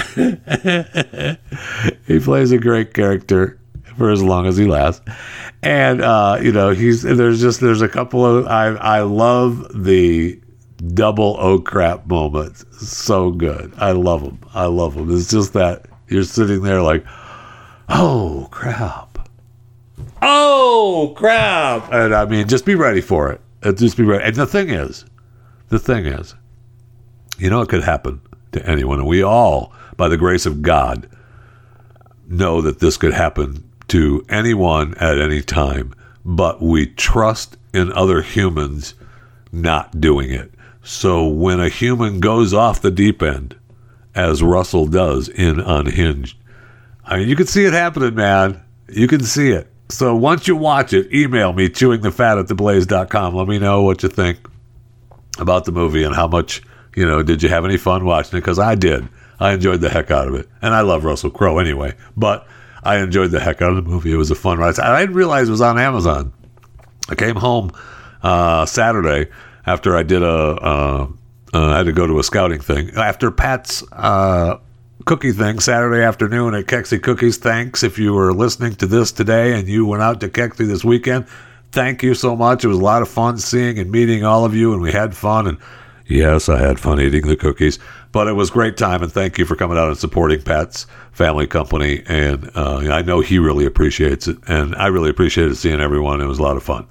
he 2.06 2.20
plays 2.20 2.52
a 2.52 2.58
great 2.58 2.94
character 2.94 3.58
for 3.96 4.10
as 4.10 4.22
long 4.22 4.46
as 4.46 4.56
he 4.56 4.66
lasts. 4.66 5.04
And 5.62 6.00
uh, 6.00 6.38
you 6.40 6.52
know, 6.52 6.70
he's 6.70 7.02
there's 7.02 7.40
just 7.40 7.60
there's 7.60 7.82
a 7.82 7.88
couple 7.88 8.24
of 8.24 8.46
I 8.46 8.68
I 8.68 9.00
love 9.02 9.84
the 9.84 10.40
double 10.94 11.36
oh 11.38 11.58
crap 11.58 12.06
moments. 12.06 12.64
So 12.80 13.30
good. 13.30 13.72
I 13.76 13.92
love 13.92 14.22
them. 14.22 14.40
I 14.54 14.66
love 14.66 14.94
them. 14.94 15.14
It's 15.14 15.30
just 15.30 15.52
that 15.52 15.86
you're 16.08 16.24
sitting 16.24 16.62
there 16.62 16.82
like, 16.82 17.04
oh 17.88 18.48
crap. 18.50 19.28
Oh 20.22 21.12
crap. 21.16 21.92
And 21.92 22.14
I 22.14 22.24
mean, 22.24 22.48
just 22.48 22.64
be 22.64 22.74
ready 22.74 23.00
for 23.00 23.30
it. 23.30 23.40
Just 23.76 23.96
be 23.96 24.04
ready. 24.04 24.24
And 24.24 24.34
the 24.34 24.46
thing 24.46 24.70
is, 24.70 25.04
the 25.68 25.78
thing 25.78 26.06
is, 26.06 26.34
you 27.38 27.50
know, 27.50 27.60
it 27.60 27.68
could 27.68 27.84
happen 27.84 28.20
to 28.52 28.66
anyone, 28.66 28.98
and 28.98 29.08
we 29.08 29.22
all 29.22 29.72
by 30.00 30.08
the 30.08 30.16
grace 30.16 30.46
of 30.46 30.62
God, 30.62 31.06
know 32.26 32.62
that 32.62 32.78
this 32.78 32.96
could 32.96 33.12
happen 33.12 33.62
to 33.88 34.24
anyone 34.30 34.94
at 34.94 35.18
any 35.18 35.42
time, 35.42 35.92
but 36.24 36.62
we 36.62 36.86
trust 36.86 37.58
in 37.74 37.92
other 37.92 38.22
humans 38.22 38.94
not 39.52 40.00
doing 40.00 40.30
it. 40.30 40.50
So 40.82 41.28
when 41.28 41.60
a 41.60 41.68
human 41.68 42.18
goes 42.18 42.54
off 42.54 42.80
the 42.80 42.90
deep 42.90 43.22
end, 43.22 43.54
as 44.14 44.42
Russell 44.42 44.86
does 44.86 45.28
in 45.28 45.60
Unhinged, 45.60 46.34
I 47.04 47.18
mean, 47.18 47.28
you 47.28 47.36
can 47.36 47.46
see 47.46 47.66
it 47.66 47.74
happening, 47.74 48.14
man. 48.14 48.58
You 48.88 49.06
can 49.06 49.22
see 49.22 49.50
it. 49.50 49.70
So 49.90 50.16
once 50.16 50.48
you 50.48 50.56
watch 50.56 50.94
it, 50.94 51.12
email 51.12 51.52
me 51.52 51.68
chewingthefat 51.68 52.40
at 52.40 52.46
theblaze.com. 52.46 53.34
Let 53.34 53.48
me 53.48 53.58
know 53.58 53.82
what 53.82 54.02
you 54.02 54.08
think 54.08 54.38
about 55.38 55.66
the 55.66 55.72
movie 55.72 56.04
and 56.04 56.14
how 56.14 56.26
much, 56.26 56.62
you 56.96 57.04
know, 57.04 57.22
did 57.22 57.42
you 57.42 57.50
have 57.50 57.66
any 57.66 57.76
fun 57.76 58.06
watching 58.06 58.38
it? 58.38 58.40
Because 58.40 58.58
I 58.58 58.76
did. 58.76 59.06
I 59.40 59.52
enjoyed 59.52 59.80
the 59.80 59.88
heck 59.88 60.10
out 60.10 60.28
of 60.28 60.34
it. 60.34 60.48
And 60.62 60.74
I 60.74 60.82
love 60.82 61.04
Russell 61.04 61.30
Crowe 61.30 61.58
anyway. 61.58 61.94
But 62.16 62.46
I 62.82 62.98
enjoyed 62.98 63.30
the 63.30 63.40
heck 63.40 63.62
out 63.62 63.70
of 63.70 63.76
the 63.76 63.90
movie. 63.90 64.12
It 64.12 64.16
was 64.16 64.30
a 64.30 64.34
fun 64.34 64.58
ride. 64.58 64.78
I 64.78 65.00
didn't 65.00 65.16
realize 65.16 65.48
it 65.48 65.52
was 65.52 65.60
on 65.60 65.78
Amazon. 65.78 66.32
I 67.08 67.14
came 67.14 67.36
home 67.36 67.72
uh, 68.22 68.66
Saturday 68.66 69.30
after 69.66 69.96
I 69.96 70.02
did 70.02 70.22
a. 70.22 70.26
Uh, 70.26 71.08
uh, 71.52 71.66
I 71.66 71.78
had 71.78 71.86
to 71.86 71.92
go 71.92 72.06
to 72.06 72.20
a 72.20 72.22
scouting 72.22 72.60
thing 72.60 72.90
after 72.94 73.32
Pat's 73.32 73.82
uh, 73.90 74.58
cookie 75.04 75.32
thing 75.32 75.58
Saturday 75.58 76.04
afternoon 76.04 76.54
at 76.54 76.66
Kexi 76.66 77.02
Cookies. 77.02 77.38
Thanks 77.38 77.82
if 77.82 77.98
you 77.98 78.12
were 78.12 78.32
listening 78.32 78.76
to 78.76 78.86
this 78.86 79.10
today 79.10 79.58
and 79.58 79.66
you 79.66 79.84
went 79.84 80.02
out 80.02 80.20
to 80.20 80.28
Kexi 80.28 80.68
this 80.68 80.84
weekend. 80.84 81.26
Thank 81.72 82.04
you 82.04 82.14
so 82.14 82.36
much. 82.36 82.64
It 82.64 82.68
was 82.68 82.78
a 82.78 82.82
lot 82.82 83.02
of 83.02 83.08
fun 83.08 83.38
seeing 83.38 83.78
and 83.78 83.90
meeting 83.90 84.24
all 84.24 84.44
of 84.44 84.54
you, 84.54 84.72
and 84.72 84.82
we 84.82 84.92
had 84.92 85.16
fun. 85.16 85.46
And 85.48 85.58
yes, 86.10 86.48
I 86.48 86.58
had 86.58 86.78
fun 86.78 87.00
eating 87.00 87.26
the 87.26 87.36
cookies, 87.36 87.78
but 88.12 88.28
it 88.28 88.32
was 88.32 88.50
great 88.50 88.76
time. 88.76 89.02
And 89.02 89.12
thank 89.12 89.38
you 89.38 89.44
for 89.44 89.56
coming 89.56 89.78
out 89.78 89.88
and 89.88 89.96
supporting 89.96 90.42
Pat's 90.42 90.86
family 91.12 91.46
company. 91.46 92.02
And 92.06 92.50
uh, 92.54 92.78
I 92.90 93.02
know 93.02 93.20
he 93.20 93.38
really 93.38 93.64
appreciates 93.64 94.28
it, 94.28 94.38
and 94.48 94.74
I 94.74 94.88
really 94.88 95.10
appreciated 95.10 95.56
seeing 95.56 95.80
everyone. 95.80 96.20
It 96.20 96.26
was 96.26 96.38
a 96.38 96.42
lot 96.42 96.56
of 96.56 96.62
fun. 96.62 96.86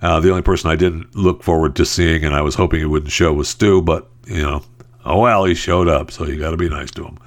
Uh, 0.00 0.18
the 0.18 0.30
only 0.30 0.42
person 0.42 0.70
I 0.70 0.76
didn't 0.76 1.14
look 1.14 1.42
forward 1.44 1.76
to 1.76 1.86
seeing, 1.86 2.24
and 2.24 2.34
I 2.34 2.40
was 2.40 2.56
hoping 2.56 2.80
he 2.80 2.86
wouldn't 2.86 3.12
show, 3.12 3.32
was 3.32 3.48
Stu. 3.48 3.82
But 3.82 4.08
you 4.26 4.42
know, 4.42 4.62
oh 5.04 5.20
well, 5.20 5.44
he 5.44 5.54
showed 5.54 5.88
up, 5.88 6.10
so 6.10 6.26
you 6.26 6.38
got 6.40 6.50
to 6.50 6.56
be 6.56 6.68
nice 6.68 6.90
to 6.92 7.04
him. 7.04 7.18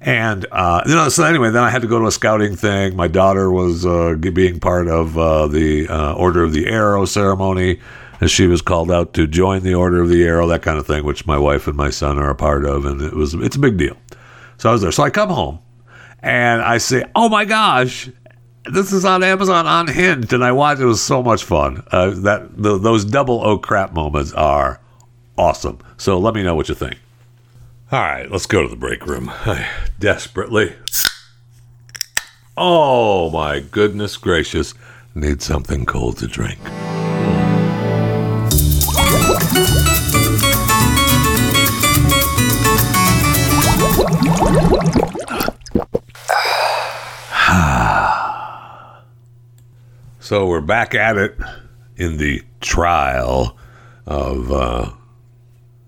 And 0.00 0.46
uh, 0.52 0.82
you 0.86 0.94
know, 0.94 1.08
so 1.08 1.24
anyway, 1.24 1.50
then 1.50 1.62
I 1.62 1.70
had 1.70 1.82
to 1.82 1.88
go 1.88 1.98
to 1.98 2.06
a 2.06 2.12
scouting 2.12 2.54
thing. 2.54 2.96
My 2.96 3.08
daughter 3.08 3.50
was 3.50 3.86
uh, 3.86 4.14
being 4.14 4.60
part 4.60 4.88
of 4.88 5.16
uh, 5.16 5.46
the 5.46 5.88
uh, 5.88 6.14
Order 6.14 6.44
of 6.44 6.52
the 6.52 6.66
Arrow 6.66 7.06
ceremony, 7.06 7.80
and 8.20 8.30
she 8.30 8.46
was 8.46 8.62
called 8.62 8.90
out 8.90 9.14
to 9.14 9.26
join 9.26 9.62
the 9.62 9.74
Order 9.74 10.00
of 10.02 10.08
the 10.08 10.24
Arrow, 10.24 10.46
that 10.48 10.62
kind 10.62 10.78
of 10.78 10.86
thing, 10.86 11.04
which 11.04 11.26
my 11.26 11.38
wife 11.38 11.66
and 11.66 11.76
my 11.76 11.90
son 11.90 12.18
are 12.18 12.30
a 12.30 12.34
part 12.34 12.64
of, 12.64 12.84
and 12.84 13.00
it 13.02 13.14
was 13.14 13.34
it's 13.34 13.56
a 13.56 13.60
big 13.60 13.76
deal. 13.76 13.96
So 14.58 14.68
I 14.68 14.72
was 14.72 14.82
there. 14.82 14.92
So 14.92 15.02
I 15.02 15.10
come 15.10 15.28
home, 15.30 15.58
and 16.20 16.62
I 16.62 16.78
say, 16.78 17.04
"Oh 17.14 17.28
my 17.28 17.44
gosh, 17.44 18.08
this 18.70 18.92
is 18.92 19.04
on 19.04 19.22
Amazon 19.22 19.66
on 19.66 19.88
Unhinged," 19.88 20.32
and 20.32 20.42
I 20.44 20.52
watched. 20.52 20.80
It 20.80 20.86
was 20.86 21.02
so 21.02 21.22
much 21.22 21.44
fun. 21.44 21.82
Uh, 21.90 22.10
that 22.10 22.56
the, 22.56 22.78
those 22.78 23.04
double 23.04 23.40
oh 23.44 23.58
crap 23.58 23.92
moments 23.92 24.32
are 24.32 24.80
awesome. 25.36 25.78
So 25.96 26.18
let 26.18 26.34
me 26.34 26.42
know 26.42 26.54
what 26.54 26.68
you 26.68 26.74
think. 26.74 26.98
All 27.92 28.00
right, 28.00 28.30
let's 28.30 28.46
go 28.46 28.62
to 28.62 28.68
the 28.68 28.76
break 28.76 29.06
room. 29.06 29.30
Desperately. 29.98 30.74
Oh 32.56 33.30
my 33.30 33.60
goodness 33.60 34.16
gracious, 34.16 34.72
need 35.14 35.42
something 35.42 35.84
cold 35.84 36.16
to 36.18 36.26
drink. 36.26 36.58
So 50.20 50.46
we're 50.46 50.60
back 50.60 50.94
at 50.94 51.16
it 51.16 51.36
in 51.96 52.16
the 52.18 52.42
trial 52.60 53.56
of 54.06 54.52
uh, 54.52 54.90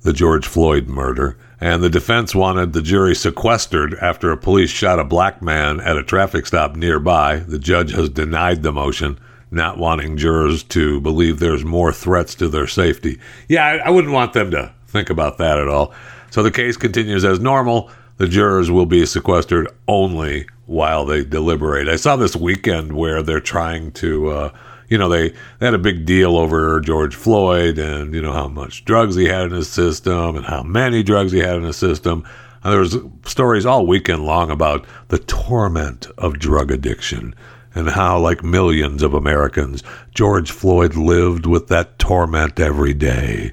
the 0.02 0.12
George 0.12 0.46
Floyd 0.46 0.88
murder 0.88 1.36
and 1.60 1.82
the 1.82 1.90
defense 1.90 2.34
wanted 2.34 2.72
the 2.72 2.82
jury 2.82 3.14
sequestered 3.14 3.94
after 3.94 4.30
a 4.30 4.36
police 4.36 4.70
shot 4.70 4.98
a 4.98 5.04
black 5.04 5.42
man 5.42 5.80
at 5.80 5.96
a 5.96 6.04
traffic 6.04 6.46
stop 6.46 6.76
nearby. 6.76 7.36
The 7.36 7.58
judge 7.58 7.92
has 7.92 8.08
denied 8.08 8.62
the 8.62 8.72
motion, 8.72 9.18
not 9.50 9.78
wanting 9.78 10.16
jurors 10.16 10.62
to 10.62 11.00
believe 11.00 11.38
there's 11.38 11.64
more 11.64 11.92
threats 11.92 12.34
to 12.36 12.48
their 12.48 12.66
safety. 12.66 13.18
Yeah, 13.48 13.64
I, 13.64 13.76
I 13.76 13.90
wouldn't 13.90 14.12
want 14.12 14.32
them 14.32 14.50
to 14.50 14.72
think 14.86 15.10
about 15.10 15.38
that 15.38 15.58
at 15.58 15.68
all. 15.68 15.94
So 16.30 16.42
the 16.42 16.50
case 16.50 16.76
continues 16.76 17.24
as 17.24 17.40
normal. 17.40 17.90
The 18.18 18.28
jurors 18.28 18.70
will 18.70 18.86
be 18.86 19.06
sequestered 19.06 19.68
only 19.86 20.46
while 20.66 21.04
they 21.06 21.24
deliberate. 21.24 21.88
I 21.88 21.96
saw 21.96 22.16
this 22.16 22.36
weekend 22.36 22.92
where 22.92 23.22
they're 23.22 23.40
trying 23.40 23.92
to. 23.92 24.28
Uh, 24.28 24.52
you 24.88 24.96
know, 24.96 25.10
they, 25.10 25.28
they 25.58 25.66
had 25.66 25.74
a 25.74 25.78
big 25.78 26.06
deal 26.06 26.36
over 26.38 26.80
George 26.80 27.14
Floyd 27.14 27.78
and, 27.78 28.14
you 28.14 28.22
know, 28.22 28.32
how 28.32 28.48
much 28.48 28.86
drugs 28.86 29.16
he 29.16 29.26
had 29.26 29.44
in 29.44 29.50
his 29.50 29.68
system 29.68 30.34
and 30.34 30.46
how 30.46 30.62
many 30.62 31.02
drugs 31.02 31.30
he 31.30 31.40
had 31.40 31.56
in 31.56 31.64
his 31.64 31.76
system. 31.76 32.24
And 32.64 32.72
there 32.72 32.80
was 32.80 32.96
stories 33.24 33.66
all 33.66 33.86
weekend 33.86 34.24
long 34.24 34.50
about 34.50 34.86
the 35.08 35.18
torment 35.18 36.06
of 36.16 36.38
drug 36.38 36.70
addiction 36.70 37.34
and 37.78 37.88
how, 37.88 38.18
like 38.18 38.42
millions 38.42 39.02
of 39.02 39.14
Americans, 39.14 39.82
George 40.14 40.50
Floyd 40.50 40.96
lived 40.96 41.46
with 41.46 41.68
that 41.68 41.98
torment 41.98 42.58
every 42.58 42.92
day. 42.92 43.52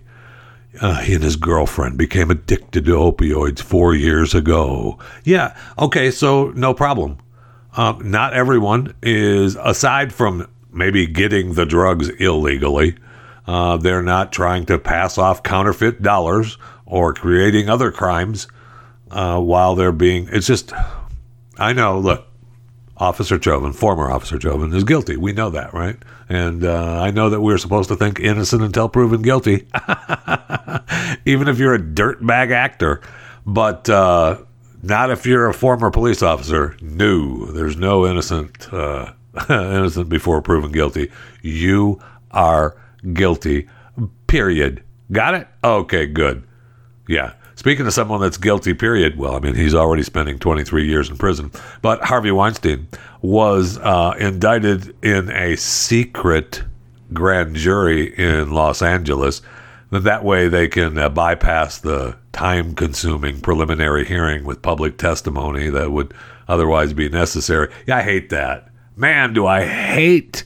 Uh, 0.82 1.00
he 1.00 1.14
and 1.14 1.24
his 1.24 1.36
girlfriend 1.36 1.98
became 1.98 2.30
addicted 2.32 2.86
to 2.86 2.92
opioids 2.92 3.62
four 3.62 3.96
years 3.96 4.34
ago. 4.34 5.00
Yeah, 5.24 5.56
okay, 5.80 6.12
so 6.12 6.52
no 6.52 6.74
problem. 6.74 7.18
Um, 7.78 8.10
not 8.12 8.34
everyone 8.34 8.94
is, 9.02 9.56
aside 9.62 10.12
from 10.14 10.48
maybe 10.72 11.08
getting 11.08 11.54
the 11.54 11.66
drugs 11.66 12.10
illegally. 12.10 12.98
Uh, 13.48 13.78
they're 13.78 14.02
not 14.02 14.32
trying 14.32 14.66
to 14.66 14.80
pass 14.80 15.18
off 15.18 15.44
counterfeit 15.44 16.02
dollars 16.02 16.58
or 16.86 17.14
creating 17.14 17.70
other 17.70 17.92
crimes 17.92 18.48
uh, 19.12 19.40
while 19.40 19.76
they're 19.76 19.92
being. 19.92 20.28
It's 20.32 20.48
just, 20.48 20.74
I 21.58 21.74
know, 21.74 22.00
look, 22.00 22.28
Officer 22.98 23.42
Chauvin, 23.42 23.74
former 23.74 24.10
Officer 24.10 24.40
Chauvin, 24.40 24.74
is 24.74 24.84
guilty. 24.84 25.18
We 25.18 25.34
know 25.34 25.50
that, 25.50 25.74
right? 25.74 25.98
And 26.30 26.64
uh, 26.64 27.02
I 27.02 27.12
know 27.12 27.30
that 27.30 27.42
we're 27.42 27.58
supposed 27.58 27.90
to 27.90 27.96
think 27.96 28.20
innocent 28.20 28.64
until 28.64 28.88
proven 28.88 29.22
guilty, 29.22 29.68
even 31.26 31.48
if 31.48 31.60
you're 31.60 31.76
a 31.76 31.80
dirtbag 31.80 32.52
actor. 32.52 33.02
But 33.46 33.90
uh, 33.90 34.38
not 34.82 35.12
if 35.12 35.26
you're 35.26 35.48
a 35.48 35.54
former 35.54 35.92
police 35.92 36.22
officer. 36.24 36.78
No, 36.82 37.46
there's 37.48 37.76
no 37.76 38.06
innocent 38.06 38.72
uh, 38.72 39.12
innocent 39.50 40.10
before 40.10 40.42
proven 40.42 40.72
guilty. 40.72 41.12
You 41.42 42.00
are 42.32 42.78
guilty. 43.14 43.68
Period. 44.28 44.84
Got 45.12 45.36
it? 45.36 45.48
Okay, 45.64 46.08
good. 46.08 46.44
Yeah. 47.08 47.34
Speaking 47.66 47.88
of 47.88 47.94
someone 47.94 48.22
that's 48.22 48.38
guilty, 48.38 48.76
period, 48.76 49.18
well, 49.18 49.36
I 49.36 49.40
mean, 49.40 49.56
he's 49.56 49.74
already 49.74 50.04
spending 50.04 50.38
23 50.38 50.86
years 50.86 51.10
in 51.10 51.18
prison. 51.18 51.52
But 51.82 52.00
Harvey 52.04 52.30
Weinstein 52.30 52.88
was 53.24 53.80
uh, 53.80 54.14
indicted 54.20 54.96
in 55.04 55.32
a 55.32 55.56
secret 55.56 56.62
grand 57.12 57.56
jury 57.56 58.14
in 58.20 58.52
Los 58.52 58.84
Angeles. 58.84 59.42
That 59.90 60.24
way 60.24 60.48
they 60.48 60.68
can 60.68 60.96
uh, 61.00 61.10
bypass 61.10 61.80
the 61.80 62.16
time 62.34 62.76
consuming 62.76 63.42
preliminary 63.42 64.06
hearing 64.06 64.44
with 64.44 64.62
public 64.62 65.00
testimony 65.00 65.72
that 65.72 65.92
would 65.92 66.14
otherwise 66.48 66.94
be 66.94 67.10
necessary. 67.10 67.74
Yeah, 67.88 67.98
I 67.98 68.04
hate 68.04 68.30
that 68.30 68.70
man, 68.96 69.34
do 69.34 69.46
I 69.46 69.66
hate 69.66 70.44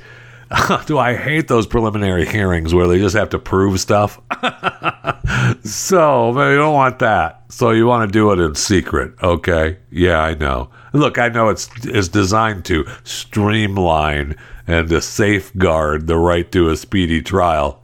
do 0.87 0.97
I 0.97 1.15
hate 1.15 1.47
those 1.47 1.67
preliminary 1.67 2.25
hearings 2.25 2.73
where 2.73 2.87
they 2.87 2.97
just 2.97 3.15
have 3.15 3.29
to 3.29 3.39
prove 3.39 3.79
stuff? 3.79 4.19
so, 5.63 6.33
man, 6.33 6.51
you 6.51 6.57
don't 6.57 6.73
want 6.73 6.99
that. 6.99 7.43
So 7.49 7.71
you 7.71 7.85
want 7.85 8.07
to 8.07 8.11
do 8.11 8.31
it 8.31 8.39
in 8.39 8.55
secret, 8.55 9.13
okay? 9.21 9.77
Yeah, 9.91 10.19
I 10.19 10.33
know. 10.33 10.69
Look, 10.93 11.19
I 11.19 11.29
know 11.29 11.49
it's 11.49 11.69
it's 11.83 12.07
designed 12.07 12.65
to 12.65 12.85
streamline 13.03 14.35
and 14.65 14.89
to 14.89 15.01
safeguard 15.01 16.07
the 16.07 16.17
right 16.17 16.51
to 16.51 16.69
a 16.69 16.77
speedy 16.77 17.21
trial. 17.21 17.83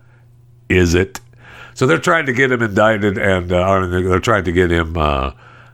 Is 0.68 0.96
it? 0.96 1.20
So 1.76 1.86
they're 1.86 2.00
trying 2.00 2.26
to 2.26 2.34
get 2.34 2.52
him 2.52 2.64
indicted, 2.64 3.18
and 3.18 3.52
uh, 3.52 3.86
they're 3.86 4.20
trying 4.20 4.46
to 4.46 4.52
get 4.52 4.72
him 4.72 4.98
uh, 4.98 5.34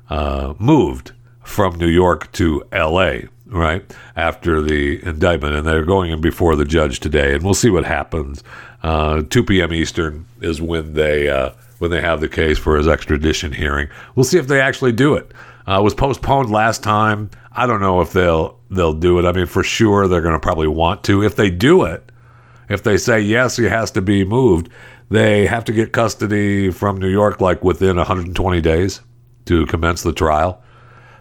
uh, 0.10 0.56
moved 0.58 1.14
from 1.44 1.76
New 1.76 1.88
York 1.88 2.32
to 2.34 2.64
L.A 2.74 3.30
right 3.52 3.84
after 4.16 4.62
the 4.62 5.04
indictment, 5.06 5.56
and 5.56 5.68
they're 5.68 5.86
going 5.86 6.12
in 6.12 6.22
before 6.22 6.56
the 6.56 6.66
judge 6.66 7.00
today, 7.00 7.36
and 7.36 7.44
we'll 7.44 7.54
see 7.54 7.70
what 7.70 7.86
happens. 7.86 8.44
Uh, 8.82 9.22
2 9.30 9.44
p.m. 9.44 9.74
Eastern 9.74 10.26
is 10.42 10.62
when 10.62 10.94
they 10.94 11.30
uh, 11.30 11.52
when 11.78 11.92
they 11.92 12.02
have 12.02 12.22
the 12.22 12.30
case 12.30 12.58
for 12.58 12.78
his 12.78 12.88
extradition 12.88 13.52
hearing. 13.52 13.88
We'll 14.16 14.24
see 14.24 14.38
if 14.38 14.48
they 14.48 14.62
actually 14.62 14.94
do 14.94 15.16
it. 15.16 15.32
Uh, 15.68 15.80
it 15.80 15.84
was 15.84 15.94
postponed 15.94 16.50
last 16.50 16.82
time. 16.82 17.30
I 17.52 17.68
don't 17.68 17.82
know 17.82 18.02
if 18.02 18.14
they'll 18.14 18.58
they'll 18.70 18.94
do 18.94 19.20
it. 19.20 19.26
I 19.26 19.32
mean, 19.34 19.46
for 19.46 19.64
sure 19.64 20.08
they're 20.08 20.22
going 20.22 20.34
to 20.34 20.40
probably 20.40 20.68
want 20.68 21.04
to. 21.06 21.24
If 21.24 21.36
they 21.36 21.50
do 21.50 21.84
it, 21.84 22.12
if 22.70 22.84
they 22.84 22.98
say 22.98 23.20
yes, 23.20 23.58
he 23.58 23.66
has 23.66 23.92
to 23.92 24.02
be 24.02 24.24
moved, 24.24 24.70
they 25.10 25.46
have 25.46 25.66
to 25.66 25.74
get 25.74 25.92
custody 25.92 26.72
from 26.72 26.98
New 26.98 27.10
York 27.10 27.42
like 27.42 27.64
within 27.64 27.98
120 27.98 28.62
days 28.62 29.02
to 29.46 29.66
commence 29.66 30.04
the 30.04 30.14
trial. 30.14 30.64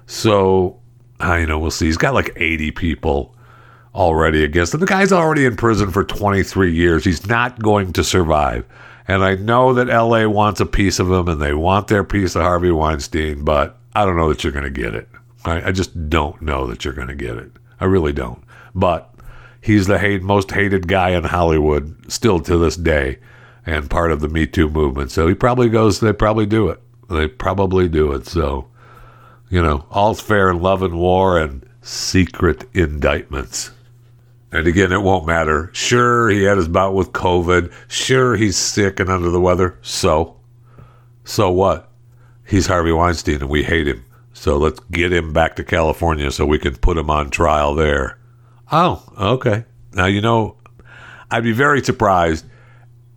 So 0.07 0.81
Ah, 1.21 1.37
you 1.37 1.47
know, 1.47 1.59
we'll 1.59 1.71
see. 1.71 1.87
He's 1.87 1.97
got 1.97 2.15
like 2.15 2.33
80 2.37 2.71
people 2.73 3.35
already 3.95 4.45
against 4.45 4.75
him. 4.75 4.81
The 4.81 4.87
guy's 4.87 5.13
already 5.13 5.45
in 5.45 5.57
prison 5.57 5.91
for 5.91 6.05
23 6.05 6.73
years. 6.73 7.05
He's 7.05 7.27
not 7.27 7.61
going 7.61 7.93
to 7.95 8.05
survive. 8.05 8.65
And 9.09 9.25
I 9.25 9.35
know 9.35 9.75
that 9.75 9.89
LA 9.89 10.27
wants 10.29 10.61
a 10.61 10.67
piece 10.67 10.99
of 10.99 11.11
him 11.11 11.29
and 11.29 11.41
they 11.41 11.53
want 11.53 11.89
their 11.89 12.05
piece 12.05 12.37
of 12.37 12.43
Harvey 12.43 12.71
Weinstein, 12.71 13.45
but 13.45 13.79
I 13.95 14.05
don't 14.05 14.17
know 14.17 14.29
that 14.29 14.45
you're 14.45 14.53
going 14.53 14.65
to 14.65 14.71
get 14.71 14.95
it. 14.95 15.09
I, 15.45 15.69
I 15.69 15.73
just 15.73 16.09
don't 16.09 16.41
know 16.41 16.67
that 16.69 16.85
you're 16.85 16.95
going 16.95 17.09
to 17.09 17.15
get 17.15 17.37
it. 17.37 17.51
I 17.81 17.87
really 17.87 18.13
don't. 18.13 18.43
But 18.75 19.13
he's 19.61 19.87
the 19.87 19.99
hate, 19.99 20.23
most 20.23 20.51
hated 20.51 20.87
guy 20.87 21.11
in 21.11 21.25
Hollywood 21.25 22.11
still 22.11 22.41
to 22.41 22.57
this 22.57 22.77
day, 22.77 23.19
and 23.67 23.91
part 23.91 24.13
of 24.13 24.21
the 24.21 24.29
Me 24.29 24.47
Too 24.47 24.69
movement. 24.69 25.11
So 25.11 25.27
he 25.27 25.35
probably 25.35 25.69
goes. 25.69 26.01
They 26.01 26.13
probably 26.13 26.47
do 26.47 26.69
it. 26.69 26.81
They 27.09 27.27
probably 27.27 27.89
do 27.89 28.13
it. 28.13 28.27
So 28.27 28.70
you 29.51 29.61
know, 29.61 29.85
all's 29.91 30.21
fair 30.21 30.49
in 30.49 30.63
love 30.63 30.83
and 30.83 30.99
war, 30.99 31.39
and 31.39 31.69
secret 31.83 32.65
indictments. 32.73 33.71
And 34.53 34.67
again, 34.67 34.93
it 34.93 35.03
won't 35.03 35.27
matter. 35.27 35.71
Sure, 35.73 36.29
he 36.29 36.43
had 36.43 36.57
his 36.57 36.69
bout 36.69 36.95
with 36.95 37.13
COVID. 37.13 37.73
Sure, 37.89 38.37
he's 38.37 38.57
sick 38.57 38.99
and 38.99 39.11
under 39.11 39.31
the 39.31 39.41
weather. 39.41 39.79
So, 39.83 40.37
so 41.25 41.51
what? 41.51 41.89
He's 42.47 42.67
Harvey 42.67 42.91
Weinstein 42.91 43.37
and 43.37 43.49
we 43.49 43.63
hate 43.63 43.87
him. 43.87 44.05
So 44.33 44.57
let's 44.57 44.81
get 44.91 45.13
him 45.13 45.33
back 45.33 45.55
to 45.57 45.65
California 45.65 46.31
so 46.33 46.47
we 46.47 46.59
can 46.59 46.75
put 46.77 46.99
him 46.99 47.11
on 47.11 47.31
trial 47.31 47.75
there. 47.75 48.19
Oh, 48.73 49.05
okay. 49.19 49.65
Now, 49.93 50.07
you 50.07 50.21
know, 50.21 50.57
I'd 51.31 51.45
be 51.45 51.53
very 51.53 51.85
surprised 51.85 52.45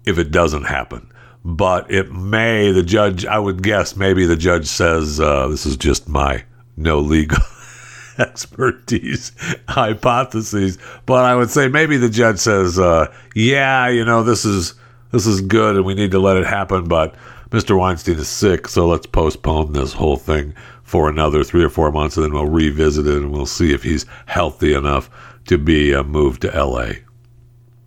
if 0.06 0.19
it 0.19 0.32
doesn't 0.32 0.65
happen. 0.65 1.12
But 1.46 1.92
it 1.92 2.12
may, 2.12 2.72
the 2.72 2.84
judge, 2.84 3.26
I 3.26 3.38
would 3.38 3.62
guess 3.64 3.96
maybe 3.96 4.26
the 4.26 4.38
judge 4.38 4.66
says, 4.66 5.20
uh, 5.20 5.48
this 5.50 5.66
is 5.66 5.76
just 5.76 6.08
my 6.08 6.44
no 6.78 7.00
legal 7.00 7.40
expertise 8.18 9.34
hypotheses. 9.68 10.78
But 11.06 11.26
I 11.26 11.36
would 11.36 11.50
say 11.50 11.68
maybe 11.68 11.98
the 11.98 12.10
judge 12.10 12.40
says, 12.40 12.80
uh, 12.80 13.14
yeah, 13.36 13.90
you 13.90 14.06
know, 14.06 14.24
this 14.24 14.46
is 14.46 14.76
this 15.12 15.28
is 15.28 15.42
good 15.42 15.76
and 15.76 15.86
we 15.86 15.94
need 15.94 16.12
to 16.12 16.20
let 16.20 16.38
it 16.38 16.46
happen, 16.46 16.88
but 16.88 17.16
Mr. 17.52 17.78
Weinstein 17.78 18.18
is 18.18 18.28
sick, 18.28 18.68
so 18.68 18.88
let's 18.88 19.06
postpone 19.06 19.74
this 19.74 19.94
whole 19.94 20.18
thing 20.18 20.56
for 20.82 21.08
another 21.08 21.44
three 21.44 21.64
or 21.64 21.70
four 21.70 21.92
months, 21.92 22.18
and 22.18 22.26
then 22.26 22.34
we'll 22.34 22.48
revisit 22.48 23.06
it 23.06 23.18
and 23.18 23.32
we'll 23.32 23.46
see 23.46 23.72
if 23.74 23.84
he's 23.84 24.08
healthy 24.26 24.74
enough 24.74 25.12
to 25.46 25.60
be 25.60 25.94
uh, 25.94 26.02
moved 26.02 26.42
to 26.42 26.56
L.A. 26.56 27.04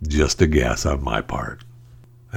Just 0.07 0.41
a 0.41 0.47
guess 0.47 0.85
on 0.85 1.03
my 1.03 1.19
part. 1.19 1.65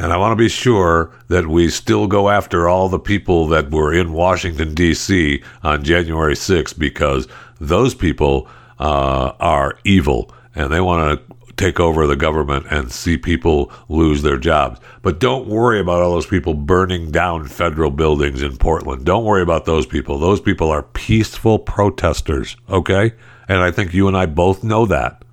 And 0.01 0.15
I 0.15 0.17
want 0.17 0.33
to 0.33 0.37
be 0.37 0.49
sure 0.49 1.11
that 1.29 1.47
we 1.47 1.69
still 1.69 2.07
go 2.07 2.31
after 2.31 2.71
all 2.71 2.89
the 2.89 2.99
people 2.99 3.47
that 3.49 3.71
were 3.71 3.93
in 3.93 4.15
Washington, 4.15 4.75
D.C. 4.75 5.43
on 5.63 5.85
January 5.85 6.33
6th 6.33 6.79
because 6.79 7.29
those 7.61 7.95
people 7.95 8.49
uh, 8.79 9.33
are 9.41 9.79
evil 9.85 10.33
and 10.55 10.73
they 10.73 10.81
want 10.81 11.21
to 11.21 11.37
take 11.57 11.79
over 11.79 12.07
the 12.07 12.17
government 12.17 12.65
and 12.71 12.91
see 12.91 13.19
people 13.19 13.71
lose 13.91 14.23
their 14.23 14.39
jobs. 14.39 14.81
But 15.03 15.21
don't 15.21 15.47
worry 15.47 15.81
about 15.81 16.01
all 16.01 16.13
those 16.13 16.25
people 16.25 16.55
burning 16.55 17.11
down 17.11 17.47
federal 17.47 17.91
buildings 17.91 18.41
in 18.41 18.57
Portland. 18.57 19.05
Don't 19.05 19.27
worry 19.27 19.43
about 19.43 19.67
those 19.67 19.85
people. 19.85 20.19
Those 20.19 20.41
people 20.41 20.71
are 20.71 20.83
peaceful 20.83 21.59
protesters, 21.59 22.57
okay? 22.71 23.13
And 23.49 23.59
I 23.59 23.71
think 23.71 23.93
you 23.93 24.09
and 24.09 24.17
I 24.17 24.25
both 24.25 24.65
know 24.65 24.87
that. 24.87 25.27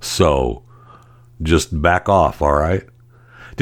So 0.00 0.64
just 1.40 1.80
back 1.80 2.08
off, 2.08 2.42
all 2.42 2.54
right? 2.54 2.82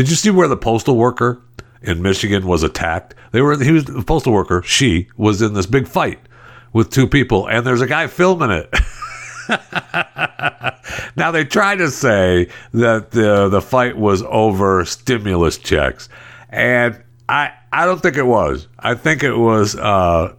Did 0.00 0.08
you 0.08 0.16
see 0.16 0.30
where 0.30 0.48
the 0.48 0.56
postal 0.56 0.96
worker 0.96 1.42
in 1.82 2.00
Michigan 2.00 2.46
was 2.46 2.62
attacked? 2.62 3.14
They 3.32 3.42
were 3.42 3.62
he 3.62 3.70
was 3.70 3.84
the 3.84 4.00
postal 4.00 4.32
worker, 4.32 4.62
she 4.62 5.08
was 5.18 5.42
in 5.42 5.52
this 5.52 5.66
big 5.66 5.86
fight 5.86 6.18
with 6.72 6.88
two 6.88 7.06
people 7.06 7.46
and 7.46 7.66
there's 7.66 7.82
a 7.82 7.86
guy 7.86 8.06
filming 8.06 8.50
it. 8.50 8.74
now 11.16 11.30
they 11.30 11.44
try 11.44 11.76
to 11.76 11.90
say 11.90 12.48
that 12.72 13.10
the 13.10 13.50
the 13.50 13.60
fight 13.60 13.98
was 13.98 14.22
over 14.22 14.86
stimulus 14.86 15.58
checks, 15.58 16.08
and 16.48 16.98
I 17.28 17.52
I 17.70 17.84
don't 17.84 18.00
think 18.00 18.16
it 18.16 18.26
was. 18.26 18.68
I 18.78 18.94
think 18.94 19.22
it 19.22 19.36
was 19.36 19.76
uh, 19.76 20.34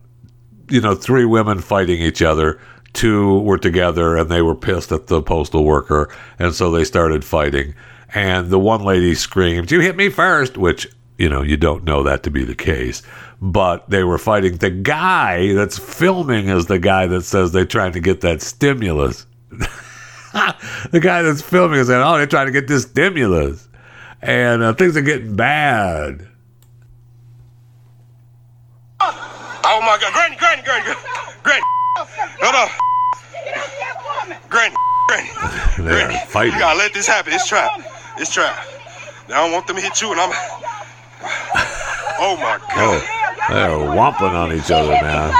you 0.71 0.81
know 0.81 0.95
three 0.95 1.25
women 1.25 1.59
fighting 1.59 2.01
each 2.01 2.23
other. 2.23 2.59
Two 2.93 3.41
were 3.41 3.59
together 3.59 4.17
and 4.17 4.31
they 4.31 4.41
were 4.41 4.55
pissed 4.55 4.91
at 4.91 5.05
the 5.05 5.21
postal 5.21 5.63
worker, 5.63 6.09
and 6.39 6.55
so 6.55 6.71
they 6.71 6.83
started 6.83 7.23
fighting. 7.23 7.75
And 8.13 8.49
the 8.49 8.59
one 8.59 8.83
lady 8.83 9.15
screamed, 9.15 9.71
"You 9.71 9.79
hit 9.79 9.95
me 9.95 10.09
first," 10.09 10.57
which 10.57 10.87
you 11.17 11.29
know 11.29 11.41
you 11.41 11.57
don't 11.57 11.83
know 11.83 12.03
that 12.03 12.23
to 12.23 12.31
be 12.31 12.43
the 12.43 12.55
case 12.55 13.01
but 13.41 13.89
they 13.89 14.03
were 14.03 14.19
fighting. 14.19 14.57
The 14.57 14.69
guy 14.69 15.53
that's 15.53 15.77
filming 15.77 16.47
is 16.47 16.67
the 16.67 16.77
guy 16.77 17.07
that 17.07 17.23
says 17.23 17.51
they're 17.51 17.65
trying 17.65 17.93
to 17.93 17.99
get 17.99 18.21
that 18.21 18.41
stimulus. 18.41 19.25
the 19.49 20.99
guy 21.01 21.23
that's 21.23 21.41
filming 21.41 21.79
is 21.79 21.87
saying, 21.87 22.03
"Oh, 22.05 22.17
they're 22.17 22.27
trying 22.27 22.45
to 22.45 22.51
get 22.51 22.67
this 22.67 22.83
stimulus," 22.83 23.67
and 24.21 24.61
uh, 24.61 24.73
things 24.73 24.95
are 24.95 25.01
getting 25.01 25.35
bad. 25.35 26.27
Oh 29.63 29.79
my 29.81 29.97
God, 29.99 30.13
Granny, 30.13 30.35
Granny, 30.35 30.61
Granny, 30.61 30.95
Granny, 31.43 31.63
no, 32.41 32.51
no, 32.51 32.67
Granny, 34.49 34.75
Granny, 35.07 35.29
They're 35.77 36.07
Granny, 36.07 36.19
fighting. 36.27 36.53
you 36.53 36.59
gotta 36.59 36.77
let 36.77 36.93
this 36.93 37.07
happen. 37.07 37.33
It's 37.33 37.47
trap, 37.47 37.71
it's 38.17 38.33
trap. 38.33 38.55
Now 39.29 39.41
I 39.41 39.43
don't 39.45 39.51
want 39.53 39.67
them 39.67 39.75
to 39.77 39.81
hit 39.81 40.01
you, 40.01 40.11
and 40.11 40.19
I'm. 40.19 40.31
Oh 42.19 42.35
my 42.37 42.59
God. 42.69 42.77
Oh, 42.77 42.99
they're 43.49 43.69
whomping 43.97 44.33
on 44.33 44.53
each 44.53 44.69
other 44.69 44.93
now. 45.01 45.31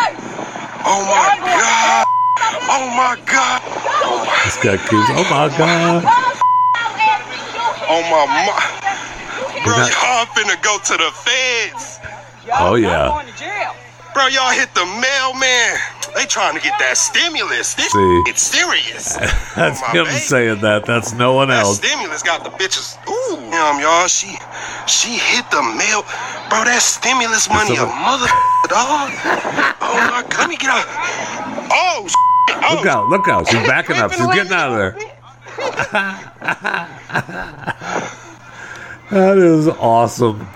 Oh 0.84 1.06
my 1.06 1.38
God. 1.46 2.06
Oh 2.74 2.88
my 2.98 3.16
God. 3.26 3.62
Oh 4.04 4.26
my, 4.26 4.42
This 4.46 4.58
guy 4.58 4.78
keeps, 4.78 5.10
oh 5.14 5.28
my 5.30 5.48
god. 5.58 6.04
oh 7.86 8.02
my, 8.10 8.26
my. 8.48 8.82
Bro, 9.64 9.78
not- 9.78 9.92
y'all 9.92 10.26
finna 10.34 10.58
go 10.64 10.78
to 10.80 10.98
the 10.98 11.12
feds. 11.14 12.00
Oh 12.60 12.76
yeah. 12.76 13.10
going 13.10 13.28
to 13.28 13.38
jail. 13.38 13.76
Bro, 14.14 14.28
y'all 14.28 14.52
hit 14.52 14.74
the 14.74 14.86
mailman. 14.86 15.78
They 16.16 16.26
trying 16.26 16.56
to 16.56 16.62
get 16.62 16.78
that 16.80 16.98
stimulus. 16.98 17.74
This 17.74 17.92
See. 17.92 18.24
it's 18.28 18.42
serious. 18.42 19.16
That's 19.56 19.82
Oh, 19.82 19.86
him 19.92 20.06
baby. 20.06 20.18
saying 20.18 20.62
that. 20.62 20.86
That's 20.86 21.14
no 21.14 21.34
one 21.34 21.48
That 21.50 21.64
else. 21.66 21.78
stimulus 21.78 22.22
got 22.24 22.44
the 22.44 22.50
bitches. 22.52 22.98
Ooh, 23.08 23.38
damn, 23.50 23.80
y'all. 23.80 24.08
She, 24.08 24.38
she 24.88 25.18
hit 25.18 25.50
the 25.52 25.62
mail, 25.64 26.04
bro. 26.50 26.64
That 26.68 26.82
stimulus 26.82 27.48
money, 27.50 27.76
a 27.78 27.86
mother 27.86 28.28
dog. 28.68 29.12
Oh 29.82 30.08
my, 30.12 30.22
God, 30.30 30.40
let 30.40 30.50
me 30.50 30.58
get 30.58 30.70
out. 30.70 30.86
Oh, 31.74 32.06
shit. 32.08 32.58
oh, 32.64 32.76
Look 32.76 32.86
out! 32.86 33.10
Look 33.10 33.28
out! 33.28 33.48
She's 33.48 33.68
backing 33.68 33.98
up. 33.98 34.12
She's 34.12 34.28
getting 34.28 34.54
out 34.54 34.72
of 34.72 34.78
there. 34.78 34.96
That 39.12 39.38
is 39.38 39.68
awesome. 39.68 40.48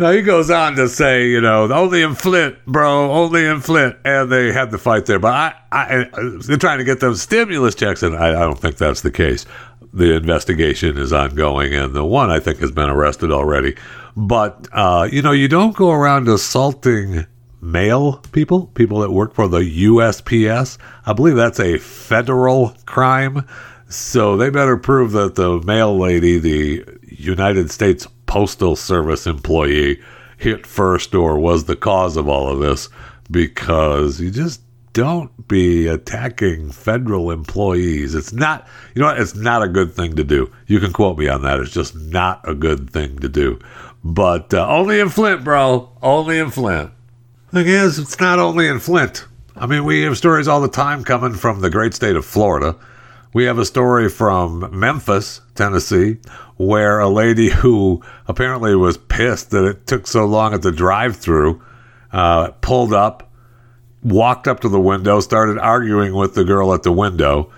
Now 0.00 0.12
he 0.12 0.22
goes 0.22 0.48
on 0.50 0.76
to 0.76 0.88
say, 0.88 1.28
you 1.28 1.42
know, 1.42 1.70
only 1.70 2.00
in 2.00 2.14
Flint, 2.14 2.56
bro, 2.64 3.12
only 3.12 3.44
in 3.44 3.60
Flint, 3.60 3.96
and 4.02 4.32
they 4.32 4.50
had 4.50 4.70
the 4.70 4.78
fight 4.78 5.04
there. 5.04 5.18
But 5.18 5.34
I, 5.34 5.54
I, 5.70 6.06
they're 6.40 6.56
trying 6.56 6.78
to 6.78 6.84
get 6.84 7.00
them 7.00 7.14
stimulus 7.16 7.74
checks, 7.74 8.02
and 8.02 8.16
I, 8.16 8.28
I 8.28 8.40
don't 8.40 8.58
think 8.58 8.78
that's 8.78 9.02
the 9.02 9.10
case. 9.10 9.44
The 9.92 10.14
investigation 10.14 10.96
is 10.96 11.12
ongoing, 11.12 11.74
and 11.74 11.92
the 11.92 12.06
one 12.06 12.30
I 12.30 12.40
think 12.40 12.60
has 12.60 12.70
been 12.70 12.88
arrested 12.88 13.30
already. 13.30 13.76
But 14.16 14.68
uh, 14.72 15.06
you 15.12 15.20
know, 15.20 15.32
you 15.32 15.48
don't 15.48 15.76
go 15.76 15.90
around 15.90 16.28
assaulting 16.28 17.26
mail 17.60 18.22
people, 18.32 18.68
people 18.68 19.00
that 19.00 19.10
work 19.10 19.34
for 19.34 19.48
the 19.48 19.58
USPS. 19.58 20.78
I 21.04 21.12
believe 21.12 21.36
that's 21.36 21.60
a 21.60 21.76
federal 21.76 22.74
crime. 22.86 23.46
So 23.90 24.38
they 24.38 24.48
better 24.48 24.78
prove 24.78 25.12
that 25.12 25.34
the 25.34 25.60
mail 25.60 25.98
lady, 25.98 26.38
the 26.38 26.86
United 27.02 27.70
States 27.70 28.06
Postal 28.30 28.76
Service 28.76 29.26
employee, 29.26 30.00
hit 30.38 30.64
first 30.64 31.16
or 31.16 31.36
was 31.36 31.64
the 31.64 31.74
cause 31.74 32.16
of 32.16 32.28
all 32.28 32.48
of 32.48 32.60
this 32.60 32.88
because 33.28 34.20
you 34.20 34.30
just 34.30 34.62
don't 34.92 35.48
be 35.48 35.88
attacking 35.88 36.70
federal 36.70 37.32
employees. 37.32 38.14
It's 38.14 38.32
not, 38.32 38.68
you 38.94 39.02
know 39.02 39.08
what? 39.08 39.20
It's 39.20 39.34
not 39.34 39.64
a 39.64 39.68
good 39.68 39.94
thing 39.94 40.14
to 40.14 40.22
do. 40.22 40.48
You 40.68 40.78
can 40.78 40.92
quote 40.92 41.18
me 41.18 41.26
on 41.26 41.42
that. 41.42 41.58
It's 41.58 41.72
just 41.72 41.96
not 41.96 42.48
a 42.48 42.54
good 42.54 42.90
thing 42.90 43.18
to 43.18 43.28
do. 43.28 43.58
But 44.04 44.54
uh, 44.54 44.64
only 44.68 45.00
in 45.00 45.08
Flint, 45.08 45.42
bro. 45.42 45.90
Only 46.00 46.38
in 46.38 46.52
Flint. 46.52 46.92
Thing 47.50 47.66
is, 47.66 47.98
it's 47.98 48.20
not 48.20 48.38
only 48.38 48.68
in 48.68 48.78
Flint. 48.78 49.26
I 49.56 49.66
mean, 49.66 49.84
we 49.84 50.02
have 50.02 50.16
stories 50.16 50.46
all 50.46 50.60
the 50.60 50.68
time 50.68 51.02
coming 51.02 51.34
from 51.34 51.62
the 51.62 51.70
great 51.70 51.94
state 51.94 52.14
of 52.14 52.24
Florida. 52.24 52.76
We 53.32 53.44
have 53.44 53.58
a 53.58 53.64
story 53.64 54.08
from 54.08 54.68
Memphis, 54.76 55.40
Tennessee, 55.54 56.18
where 56.56 56.98
a 56.98 57.08
lady 57.08 57.48
who 57.50 58.02
apparently 58.26 58.74
was 58.74 58.98
pissed 58.98 59.50
that 59.50 59.64
it 59.64 59.86
took 59.86 60.08
so 60.08 60.24
long 60.24 60.52
at 60.52 60.62
the 60.62 60.72
drive 60.72 61.16
through 61.16 61.62
uh, 62.12 62.50
pulled 62.60 62.92
up, 62.92 63.30
walked 64.02 64.48
up 64.48 64.60
to 64.60 64.68
the 64.68 64.80
window, 64.80 65.20
started 65.20 65.58
arguing 65.58 66.14
with 66.14 66.34
the 66.34 66.44
girl 66.44 66.74
at 66.74 66.82
the 66.82 66.92
window, 66.92 67.52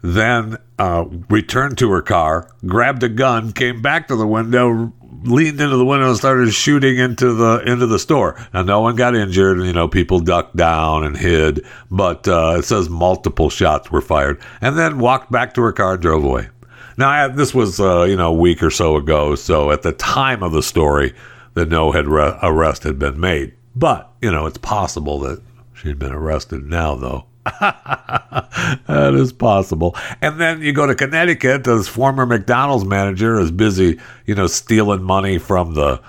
then 0.00 0.58
uh, 0.78 1.04
returned 1.28 1.78
to 1.78 1.90
her 1.90 2.02
car, 2.02 2.48
grabbed 2.64 3.02
a 3.02 3.08
gun, 3.08 3.52
came 3.52 3.82
back 3.82 4.06
to 4.08 4.16
the 4.16 4.26
window, 4.26 4.92
leaned 5.24 5.60
into 5.60 5.76
the 5.76 5.84
window, 5.84 6.08
and 6.08 6.16
started 6.16 6.52
shooting 6.52 6.98
into 6.98 7.32
the 7.32 7.62
into 7.66 7.86
the 7.86 7.98
store. 7.98 8.36
Now, 8.52 8.62
no 8.62 8.80
one 8.80 8.96
got 8.96 9.14
injured. 9.14 9.58
You 9.58 9.72
know, 9.72 9.88
people 9.88 10.20
ducked 10.20 10.56
down 10.56 11.04
and 11.04 11.16
hid, 11.16 11.64
but 11.90 12.26
uh, 12.28 12.56
it 12.58 12.64
says 12.64 12.88
multiple 12.88 13.50
shots 13.50 13.90
were 13.90 14.00
fired, 14.00 14.40
and 14.60 14.78
then 14.78 14.98
walked 14.98 15.30
back 15.30 15.54
to 15.54 15.62
her 15.62 15.72
car 15.72 15.94
and 15.94 16.02
drove 16.02 16.24
away. 16.24 16.48
Now, 16.96 17.28
this 17.28 17.54
was 17.54 17.80
uh, 17.80 18.04
you 18.04 18.16
know 18.16 18.28
a 18.28 18.36
week 18.38 18.62
or 18.62 18.70
so 18.70 18.96
ago, 18.96 19.34
so 19.34 19.70
at 19.70 19.82
the 19.82 19.92
time 19.92 20.42
of 20.42 20.52
the 20.52 20.62
story, 20.62 21.14
the 21.54 21.66
no 21.66 21.92
had 21.92 22.06
re- 22.06 22.38
arrest 22.42 22.84
had 22.84 22.98
been 22.98 23.20
made. 23.20 23.54
But 23.74 24.10
you 24.22 24.30
know, 24.30 24.46
it's 24.46 24.58
possible 24.58 25.18
that 25.20 25.42
she'd 25.74 25.98
been 25.98 26.12
arrested 26.12 26.64
now, 26.66 26.94
though. 26.94 27.26
that 27.60 29.14
is 29.14 29.32
possible. 29.32 29.94
And 30.20 30.40
then 30.40 30.62
you 30.62 30.72
go 30.72 30.86
to 30.86 30.94
Connecticut. 30.94 31.64
This 31.64 31.86
former 31.86 32.26
McDonald's 32.26 32.84
manager 32.84 33.38
is 33.38 33.50
busy, 33.50 34.00
you 34.26 34.34
know, 34.34 34.46
stealing 34.46 35.02
money 35.02 35.38
from 35.38 35.74
the 35.74 36.00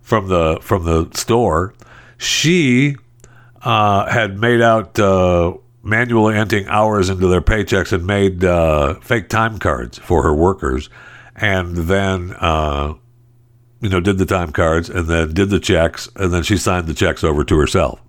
from 0.00 0.28
the 0.28 0.58
from 0.62 0.84
the 0.84 1.10
store. 1.12 1.74
She 2.16 2.96
uh, 3.62 4.10
had 4.10 4.38
made 4.38 4.62
out 4.62 4.98
uh, 4.98 5.54
manually 5.82 6.36
entering 6.36 6.66
hours 6.68 7.10
into 7.10 7.28
their 7.28 7.42
paychecks 7.42 7.92
and 7.92 8.06
made 8.06 8.42
uh, 8.42 8.94
fake 9.00 9.28
time 9.28 9.58
cards 9.58 9.98
for 9.98 10.22
her 10.22 10.32
workers, 10.32 10.88
and 11.34 11.76
then 11.76 12.34
uh, 12.40 12.94
you 13.80 13.90
know 13.90 14.00
did 14.00 14.16
the 14.16 14.26
time 14.26 14.50
cards 14.50 14.88
and 14.88 15.08
then 15.08 15.34
did 15.34 15.50
the 15.50 15.60
checks 15.60 16.08
and 16.16 16.32
then 16.32 16.42
she 16.42 16.56
signed 16.56 16.86
the 16.86 16.94
checks 16.94 17.22
over 17.22 17.44
to 17.44 17.58
herself. 17.58 18.00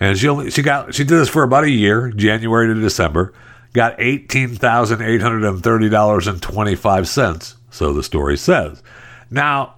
And 0.00 0.16
she 0.16 0.28
only 0.28 0.50
she 0.50 0.62
got 0.62 0.94
she 0.94 1.04
did 1.04 1.16
this 1.16 1.28
for 1.28 1.42
about 1.42 1.64
a 1.64 1.70
year, 1.70 2.10
January 2.10 2.72
to 2.72 2.80
December, 2.80 3.32
got 3.72 3.94
eighteen 3.98 4.54
thousand 4.54 5.02
eight 5.02 5.20
hundred 5.20 5.44
and 5.44 5.62
thirty 5.62 5.88
dollars 5.88 6.26
and 6.26 6.40
twenty 6.40 6.74
five 6.74 7.08
cents. 7.08 7.56
So 7.70 7.92
the 7.92 8.02
story 8.02 8.36
says. 8.36 8.82
Now, 9.30 9.74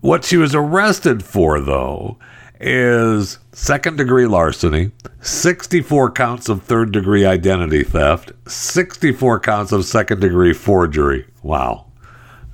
what 0.00 0.24
she 0.24 0.36
was 0.36 0.54
arrested 0.54 1.24
for 1.24 1.60
though 1.60 2.18
is 2.60 3.38
second 3.52 3.96
degree 3.98 4.26
larceny, 4.26 4.90
64 5.20 6.10
counts 6.12 6.48
of 6.48 6.62
third 6.62 6.92
degree 6.92 7.24
identity 7.24 7.84
theft, 7.84 8.32
64 8.46 9.40
counts 9.40 9.72
of 9.72 9.84
second 9.84 10.20
degree 10.20 10.52
forgery. 10.52 11.26
Wow. 11.42 11.86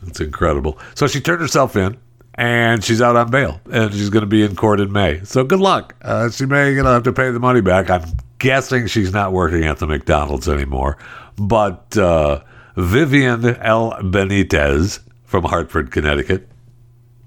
That's 0.03 0.21
incredible. 0.21 0.79
So 0.95 1.07
she 1.07 1.21
turned 1.21 1.41
herself 1.41 1.77
in 1.77 1.97
and 2.35 2.83
she's 2.83 3.03
out 3.03 3.17
on 3.17 3.31
bail 3.31 3.61
and 3.71 3.93
she's 3.93 4.11
going 4.11 4.23
to 4.23 4.27
be 4.27 4.43
in 4.43 4.57
court 4.57 4.81
in 4.81 4.93
May. 4.93 5.21
So 5.25 5.45
good 5.45 5.61
luck. 5.61 5.95
Uh, 6.03 6.31
she 6.31 6.47
may 6.47 6.75
going 6.75 6.85
to 6.85 6.91
have 6.91 7.03
to 7.05 7.13
pay 7.13 7.31
the 7.31 7.41
money 7.41 7.61
back. 7.61 7.91
I'm 7.91 8.05
guessing 8.39 8.87
she's 8.87 9.13
not 9.13 9.33
working 9.33 9.65
at 9.65 9.79
the 9.79 9.87
McDonald's 9.87 10.49
anymore. 10.49 10.99
But 11.37 11.97
uh, 11.97 12.43
Vivian 12.77 13.45
L. 13.45 13.93
Benitez 14.01 15.01
from 15.25 15.45
Hartford, 15.45 15.91
Connecticut, 15.91 16.49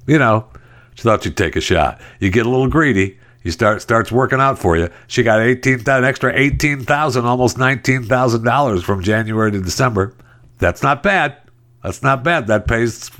you 0.07 0.19
know, 0.19 0.47
she 0.95 1.03
thought 1.03 1.23
she'd 1.23 1.37
take 1.37 1.55
a 1.55 1.61
shot. 1.61 1.99
You 2.19 2.29
get 2.29 2.45
a 2.45 2.49
little 2.49 2.67
greedy. 2.67 3.17
You 3.43 3.51
start 3.51 3.81
starts 3.83 4.11
working 4.11 4.39
out 4.39 4.57
for 4.57 4.75
you. 4.75 4.89
She 5.05 5.21
got 5.21 5.39
eighteen 5.39 5.83
an 5.85 6.03
extra 6.03 6.33
eighteen 6.35 6.83
thousand, 6.83 7.25
almost 7.25 7.59
nineteen 7.59 8.03
thousand 8.03 8.43
dollars 8.43 8.83
from 8.83 9.03
January 9.03 9.51
to 9.51 9.61
December. 9.61 10.15
That's 10.57 10.81
not 10.81 11.03
bad. 11.03 11.37
That's 11.83 12.01
not 12.01 12.23
bad. 12.23 12.47
That 12.47 12.67
pays 12.67 13.11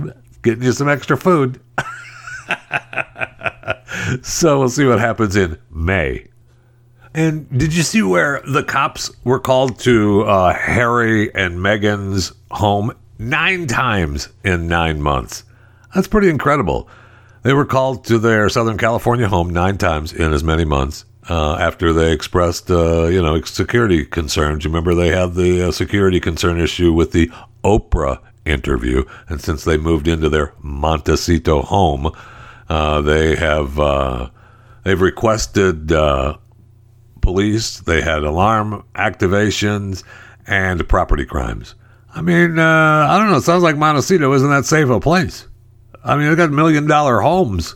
getting 0.46 0.64
you 0.64 0.72
some 0.72 0.88
extra 0.88 1.18
food. 1.18 1.60
so 4.22 4.60
we'll 4.60 4.70
see 4.70 4.86
what 4.86 5.00
happens 5.00 5.36
in 5.36 5.58
May. 5.70 6.28
And 7.14 7.50
did 7.58 7.74
you 7.74 7.84
see 7.84 8.02
where 8.02 8.42
the 8.46 8.64
cops 8.64 9.12
were 9.24 9.40
called 9.40 9.80
to 9.80 10.22
uh, 10.24 10.54
Harry 10.54 11.34
and 11.34 11.58
Meghan's 11.58 12.32
home 12.52 12.94
nine 13.18 13.68
times 13.68 14.30
in 14.44 14.68
nine 14.68 15.02
months? 15.02 15.44
That's 15.94 16.08
pretty 16.08 16.30
incredible. 16.30 16.88
They 17.44 17.54
were 17.54 17.66
called 17.66 18.06
to 18.06 18.20
their 18.20 18.50
Southern 18.50 18.78
California 18.78 19.28
home 19.28 19.50
nine 19.50 19.78
times 19.78 20.14
in 20.14 20.34
as 20.34 20.44
many 20.44 20.66
months 20.66 21.06
uh, 21.30 21.56
after 21.56 21.94
they 21.94 22.12
expressed, 22.12 22.70
uh, 22.70 23.06
you 23.06 23.22
know, 23.22 23.42
security 23.42 24.06
concerns. 24.06 24.64
You 24.64 24.70
remember 24.70 24.94
they 24.94 25.10
had 25.10 25.36
the 25.36 25.70
uh, 25.70 25.72
security 25.72 26.20
concern 26.20 26.60
issue 26.60 26.92
with 26.92 27.14
the 27.14 27.32
Oprah 27.64 28.20
interview, 28.46 29.04
and 29.28 29.42
since 29.42 29.64
they 29.64 29.78
moved 29.78 30.08
into 30.08 30.30
their 30.30 30.54
Montecito 30.62 31.62
home, 31.62 32.12
uh, 32.70 33.02
they 33.02 33.36
have 33.36 33.80
uh, 33.80 34.30
they've 34.84 35.02
requested 35.02 35.92
uh, 35.92 36.38
police. 37.22 37.80
They 37.80 38.02
had 38.02 38.24
alarm 38.24 38.84
activations 38.96 40.04
and 40.48 40.88
property 40.88 41.26
crimes. 41.26 41.76
I 42.14 42.22
mean, 42.22 42.58
I 42.60 43.18
don't 43.18 43.30
know. 43.30 43.38
It 43.38 43.42
sounds 43.42 43.64
like 43.64 43.78
Montecito 43.78 44.32
isn't 44.34 44.50
that 44.50 44.66
safe 44.66 44.90
a 44.90 45.00
place. 45.00 45.48
I 46.04 46.16
mean, 46.16 46.30
they 46.30 46.36
got 46.36 46.52
million 46.52 46.88
dollar 46.88 47.20
homes, 47.20 47.76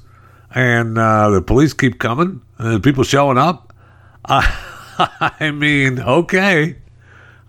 and 0.53 0.97
uh, 0.97 1.31
the 1.31 1.41
police 1.41 1.73
keep 1.73 1.99
coming, 1.99 2.41
and 2.57 2.83
people 2.83 3.03
showing 3.03 3.37
up. 3.37 3.73
I 4.25 5.51
mean, 5.51 5.99
okay. 5.99 6.77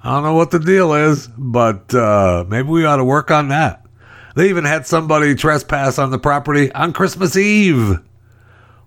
I 0.03 0.15
don't 0.15 0.23
know 0.23 0.35
what 0.35 0.51
the 0.51 0.59
deal 0.59 0.95
is, 0.95 1.29
but 1.37 1.95
uh, 1.95 2.45
maybe 2.49 2.69
we 2.69 2.85
ought 2.85 2.97
to 2.97 3.05
work 3.05 3.31
on 3.31 3.49
that. 3.49 3.85
They 4.35 4.49
even 4.49 4.65
had 4.65 4.87
somebody 4.87 5.35
trespass 5.35 5.99
on 5.99 6.11
the 6.11 6.19
property 6.19 6.73
on 6.73 6.93
Christmas 6.93 7.37
Eve. 7.37 7.99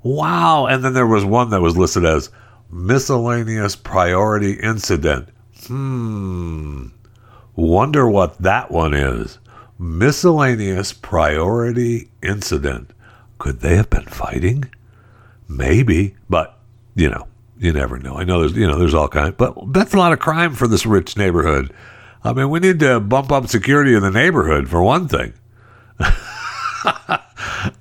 Wow. 0.02 0.66
And 0.66 0.84
then 0.84 0.94
there 0.94 1.08
was 1.08 1.24
one 1.24 1.50
that 1.52 1.62
was 1.62 1.78
listed 1.78 2.06
as 2.06 2.30
miscellaneous 2.72 3.76
priority 3.76 4.54
incident. 4.54 5.30
Hmm. 5.68 6.88
Wonder 7.56 8.10
what 8.10 8.40
that 8.40 8.72
one 8.72 8.94
is 8.94 9.38
miscellaneous 9.78 10.94
priority 10.94 12.10
incident. 12.22 12.92
Could 13.38 13.60
they 13.60 13.76
have 13.76 13.90
been 13.90 14.06
fighting? 14.06 14.66
Maybe, 15.48 16.16
but 16.30 16.58
you 16.96 17.10
know, 17.10 17.28
you 17.64 17.72
never 17.72 17.98
know. 17.98 18.18
I 18.18 18.26
know 18.26 18.42
there's 18.42 18.58
you 18.58 18.68
know 18.68 18.78
there's 18.78 18.94
all 18.94 19.08
kinds, 19.08 19.36
but 19.38 19.56
that's 19.72 19.94
a 19.94 19.98
lot 19.98 20.12
of 20.12 20.20
crime 20.20 20.54
for 20.54 20.68
this 20.68 20.86
rich 20.86 21.16
neighborhood. 21.16 21.74
I 22.24 22.34
mean, 22.34 22.50
we 22.50 22.60
need 22.60 22.80
to 22.82 23.00
bump 23.00 23.32
up 23.32 23.48
security 23.48 23.94
in 23.96 24.02
the 24.02 24.12
neighborhood 24.12 24.70
for 24.70 24.84
one 24.84 25.08
thing. 25.08 25.34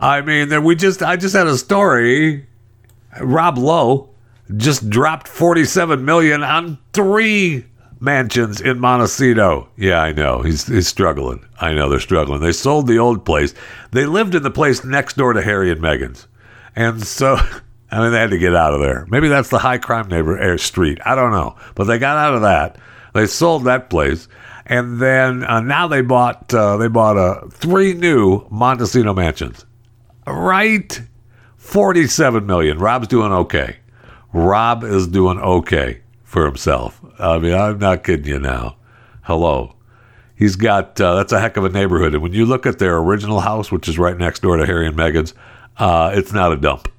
I 0.01 0.21
mean, 0.25 0.51
that 0.51 0.62
we 0.62 0.77
just 0.77 1.03
I 1.03 1.16
just 1.16 1.35
had 1.35 1.49
a 1.49 1.59
story. 1.59 2.47
Rob 3.21 3.59
Lowe 3.59 4.11
just 4.57 4.88
dropped 4.88 5.29
47 5.29 6.05
million 6.05 6.42
on 6.42 6.79
three 6.92 7.64
mansions 8.01 8.61
in 8.61 8.79
Montecito. 8.79 9.68
Yeah, 9.77 10.01
I 10.01 10.12
know. 10.12 10.42
He's 10.42 10.66
he's 10.66 10.87
struggling. 10.87 11.45
I 11.61 11.75
know 11.75 11.88
they're 11.88 12.01
struggling. 12.01 12.40
They 12.40 12.53
sold 12.53 12.87
the 12.87 12.99
old 12.99 13.25
place. 13.25 13.53
They 13.90 14.07
lived 14.07 14.37
in 14.37 14.45
the 14.45 14.51
place 14.51 14.85
next 14.85 15.16
door 15.16 15.33
to 15.33 15.42
Harry 15.42 15.73
and 15.73 15.81
Meghan's. 15.81 16.29
And 16.77 17.05
so 17.05 17.37
I 17.92 18.00
mean 18.00 18.12
they 18.12 18.18
had 18.18 18.31
to 18.31 18.38
get 18.38 18.55
out 18.55 18.74
of 18.74 18.81
there. 18.81 19.07
Maybe 19.11 19.28
that's 19.28 19.50
the 19.50 19.59
high 19.59 19.78
crime 19.78 20.09
neighbor 20.09 20.38
air 20.38 20.59
street. 20.59 20.98
I 21.05 21.14
don't 21.14 21.31
know. 21.31 21.57
But 21.74 21.85
they 21.85 21.98
got 21.98 22.16
out 22.16 22.35
of 22.35 22.42
that. 22.42 22.78
They 23.12 23.26
sold 23.26 23.64
that 23.64 23.90
place. 23.90 24.28
And 24.64 25.00
then 25.00 25.44
uh, 25.44 25.61
now 25.61 25.88
they 25.88 26.00
bought 26.00 26.52
uh, 26.55 26.78
they 26.78 26.88
bought 26.88 27.18
uh, 27.18 27.46
three 27.50 27.92
new 27.92 28.46
Montecito 28.50 29.12
mansions. 29.12 29.66
Right? 30.26 31.02
47 31.57 32.44
million. 32.46 32.78
Rob's 32.78 33.09
doing 33.09 33.33
okay. 33.33 33.76
Rob 34.33 34.85
is 34.85 35.07
doing 35.07 35.38
okay 35.38 36.00
for 36.24 36.44
himself. 36.46 37.00
I 37.18 37.38
mean, 37.38 37.55
I'm 37.55 37.78
not 37.78 38.05
kidding 38.05 38.26
you 38.26 38.38
now. 38.38 38.76
Hello. 39.22 39.76
He's 40.35 40.57
got, 40.57 41.00
uh, 41.00 41.14
that's 41.16 41.33
a 41.33 41.40
heck 41.40 41.57
of 41.57 41.64
a 41.64 41.68
neighborhood. 41.68 42.14
And 42.14 42.22
when 42.22 42.33
you 42.33 42.46
look 42.46 42.66
at 42.66 42.78
their 42.78 42.96
original 42.98 43.40
house, 43.40 43.70
which 43.70 43.88
is 43.88 43.98
right 43.98 44.16
next 44.16 44.42
door 44.42 44.57
to 44.57 44.66
Harry 44.66 44.87
and 44.87 44.96
Meghan's, 44.96 45.35
uh, 45.76 46.11
it's 46.14 46.33
not 46.33 46.52
a 46.52 46.57
dump. 46.57 46.91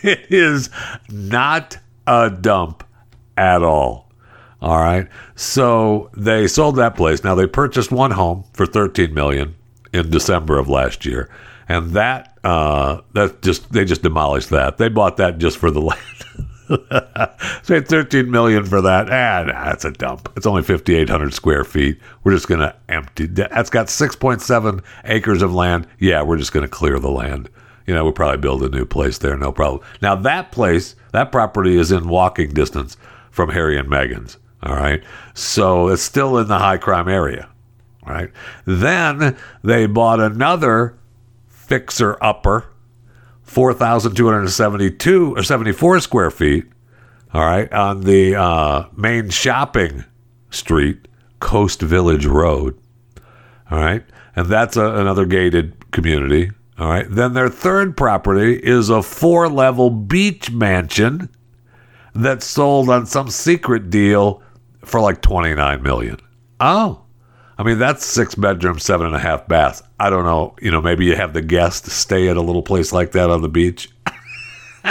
it 0.04 0.26
is 0.30 0.70
not 1.10 1.78
a 2.06 2.30
dump 2.30 2.84
at 3.36 3.62
all. 3.62 4.10
All 4.60 4.78
right. 4.78 5.08
So 5.36 6.10
they 6.16 6.46
sold 6.46 6.76
that 6.76 6.96
place. 6.96 7.24
Now 7.24 7.34
they 7.34 7.46
purchased 7.46 7.90
one 7.90 8.10
home 8.10 8.44
for 8.52 8.66
13 8.66 9.14
million 9.14 9.54
in 9.92 10.10
December 10.10 10.58
of 10.58 10.68
last 10.68 11.06
year. 11.06 11.30
And 11.68 11.92
that, 11.92 12.36
uh, 12.44 13.00
that 13.14 13.42
just, 13.42 13.72
they 13.72 13.84
just 13.84 14.02
demolished 14.02 14.50
that. 14.50 14.76
They 14.78 14.88
bought 14.88 15.16
that 15.18 15.38
just 15.38 15.56
for 15.56 15.70
the 15.70 15.80
land. 15.80 16.00
Say 17.62 17.80
13 17.80 18.30
million 18.30 18.64
for 18.64 18.80
that. 18.80 19.10
Ah, 19.10 19.44
nah, 19.44 19.64
that's 19.64 19.84
a 19.84 19.90
dump. 19.90 20.32
It's 20.36 20.46
only 20.46 20.62
5,800 20.62 21.34
square 21.34 21.64
feet. 21.64 21.98
We're 22.22 22.32
just 22.32 22.48
going 22.48 22.60
to 22.60 22.74
empty. 22.88 23.26
That's 23.26 23.70
got 23.70 23.86
6.7 23.86 24.82
acres 25.04 25.42
of 25.42 25.54
land. 25.54 25.86
Yeah, 25.98 26.22
we're 26.22 26.38
just 26.38 26.52
going 26.52 26.64
to 26.64 26.70
clear 26.70 26.98
the 26.98 27.10
land. 27.10 27.48
You 27.86 27.94
know, 27.94 28.04
we'll 28.04 28.12
probably 28.12 28.38
build 28.38 28.62
a 28.62 28.68
new 28.68 28.84
place 28.84 29.18
there. 29.18 29.36
No 29.36 29.52
problem. 29.52 29.82
Now 30.00 30.14
that 30.14 30.52
place, 30.52 30.94
that 31.12 31.32
property 31.32 31.76
is 31.76 31.90
in 31.90 32.08
walking 32.08 32.52
distance 32.52 32.96
from 33.30 33.50
Harry 33.50 33.78
and 33.78 33.88
Meghan's. 33.88 34.38
All 34.62 34.76
right. 34.76 35.02
So 35.34 35.88
it's 35.88 36.02
still 36.02 36.38
in 36.38 36.48
the 36.48 36.58
high 36.58 36.76
crime 36.76 37.08
area. 37.08 37.48
Right. 38.06 38.30
Then 38.64 39.36
they 39.62 39.86
bought 39.86 40.20
another 40.20 40.98
fixer 41.48 42.16
upper 42.22 42.66
4,272 43.50 45.36
or 45.36 45.42
74 45.42 46.00
square 46.00 46.30
feet, 46.30 46.66
all 47.34 47.44
right, 47.44 47.72
on 47.72 48.02
the 48.02 48.36
uh, 48.36 48.84
main 48.96 49.28
shopping 49.28 50.04
street, 50.50 51.08
Coast 51.40 51.82
Village 51.82 52.26
Road. 52.26 52.78
All 53.70 53.78
right. 53.78 54.04
And 54.36 54.46
that's 54.46 54.76
a, 54.76 54.94
another 54.94 55.26
gated 55.26 55.90
community. 55.90 56.52
All 56.80 56.88
right. 56.88 57.06
Then 57.08 57.34
their 57.34 57.50
third 57.50 57.94
property 57.94 58.54
is 58.54 58.88
a 58.88 59.02
four 59.02 59.50
level 59.50 59.90
beach 59.90 60.50
mansion 60.50 61.28
that 62.14 62.42
sold 62.42 62.88
on 62.88 63.04
some 63.04 63.28
secret 63.28 63.90
deal 63.90 64.42
for 64.82 64.98
like 64.98 65.20
29 65.20 65.82
million. 65.82 66.16
Oh, 66.58 67.02
I 67.58 67.64
mean, 67.64 67.78
that's 67.78 68.06
six 68.06 68.34
bedrooms, 68.34 68.82
seven 68.82 69.06
and 69.06 69.14
a 69.14 69.18
half 69.18 69.46
baths. 69.46 69.82
I 70.00 70.08
don't 70.08 70.24
know. 70.24 70.56
You 70.62 70.70
know, 70.70 70.80
maybe 70.80 71.04
you 71.04 71.16
have 71.16 71.34
the 71.34 71.42
guest 71.42 71.84
stay 71.90 72.28
at 72.28 72.38
a 72.38 72.42
little 72.42 72.62
place 72.62 72.94
like 72.94 73.12
that 73.12 73.28
on 73.28 73.42
the 73.42 73.48
beach. 73.50 73.90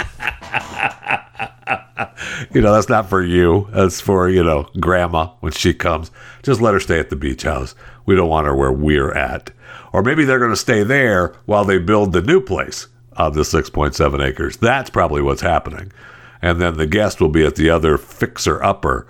you 2.54 2.60
know, 2.60 2.72
that's 2.72 2.88
not 2.88 3.08
for 3.08 3.20
you. 3.20 3.66
That's 3.72 4.00
for, 4.00 4.28
you 4.28 4.44
know, 4.44 4.68
grandma 4.78 5.30
when 5.40 5.50
she 5.50 5.74
comes. 5.74 6.12
Just 6.44 6.60
let 6.60 6.74
her 6.74 6.80
stay 6.80 7.00
at 7.00 7.10
the 7.10 7.16
beach 7.16 7.42
house. 7.42 7.74
We 8.06 8.14
don't 8.14 8.28
want 8.28 8.46
her 8.46 8.54
where 8.54 8.70
we're 8.70 9.12
at. 9.12 9.50
Or 9.92 10.02
maybe 10.02 10.24
they're 10.24 10.38
going 10.38 10.50
to 10.50 10.56
stay 10.56 10.82
there 10.82 11.34
while 11.46 11.64
they 11.64 11.78
build 11.78 12.12
the 12.12 12.22
new 12.22 12.40
place 12.40 12.86
on 13.16 13.32
the 13.32 13.40
6.7 13.40 14.24
acres. 14.24 14.56
That's 14.56 14.90
probably 14.90 15.22
what's 15.22 15.42
happening. 15.42 15.92
And 16.42 16.60
then 16.60 16.76
the 16.76 16.86
guest 16.86 17.20
will 17.20 17.28
be 17.28 17.44
at 17.44 17.56
the 17.56 17.70
other 17.70 17.98
fixer 17.98 18.62
upper 18.62 19.06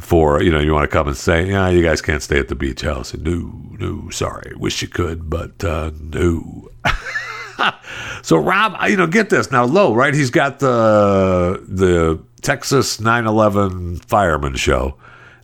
for, 0.00 0.42
you 0.42 0.50
know, 0.52 0.60
you 0.60 0.72
want 0.72 0.88
to 0.88 0.96
come 0.96 1.08
and 1.08 1.16
say, 1.16 1.48
yeah, 1.50 1.68
you 1.68 1.82
guys 1.82 2.00
can't 2.00 2.22
stay 2.22 2.38
at 2.38 2.48
the 2.48 2.54
beach 2.54 2.82
house. 2.82 3.14
No, 3.14 3.52
no, 3.78 4.10
sorry. 4.10 4.52
Wish 4.56 4.80
you 4.82 4.88
could, 4.88 5.28
but 5.28 5.64
uh, 5.64 5.90
no. 6.00 6.70
so 8.22 8.36
Rob, 8.36 8.76
you 8.88 8.96
know, 8.96 9.06
get 9.06 9.30
this 9.30 9.50
now. 9.50 9.64
Low, 9.64 9.94
right? 9.94 10.14
He's 10.14 10.30
got 10.30 10.60
the 10.60 11.64
the 11.66 12.22
Texas 12.42 12.98
9/11 12.98 14.04
fireman 14.04 14.54
show. 14.54 14.96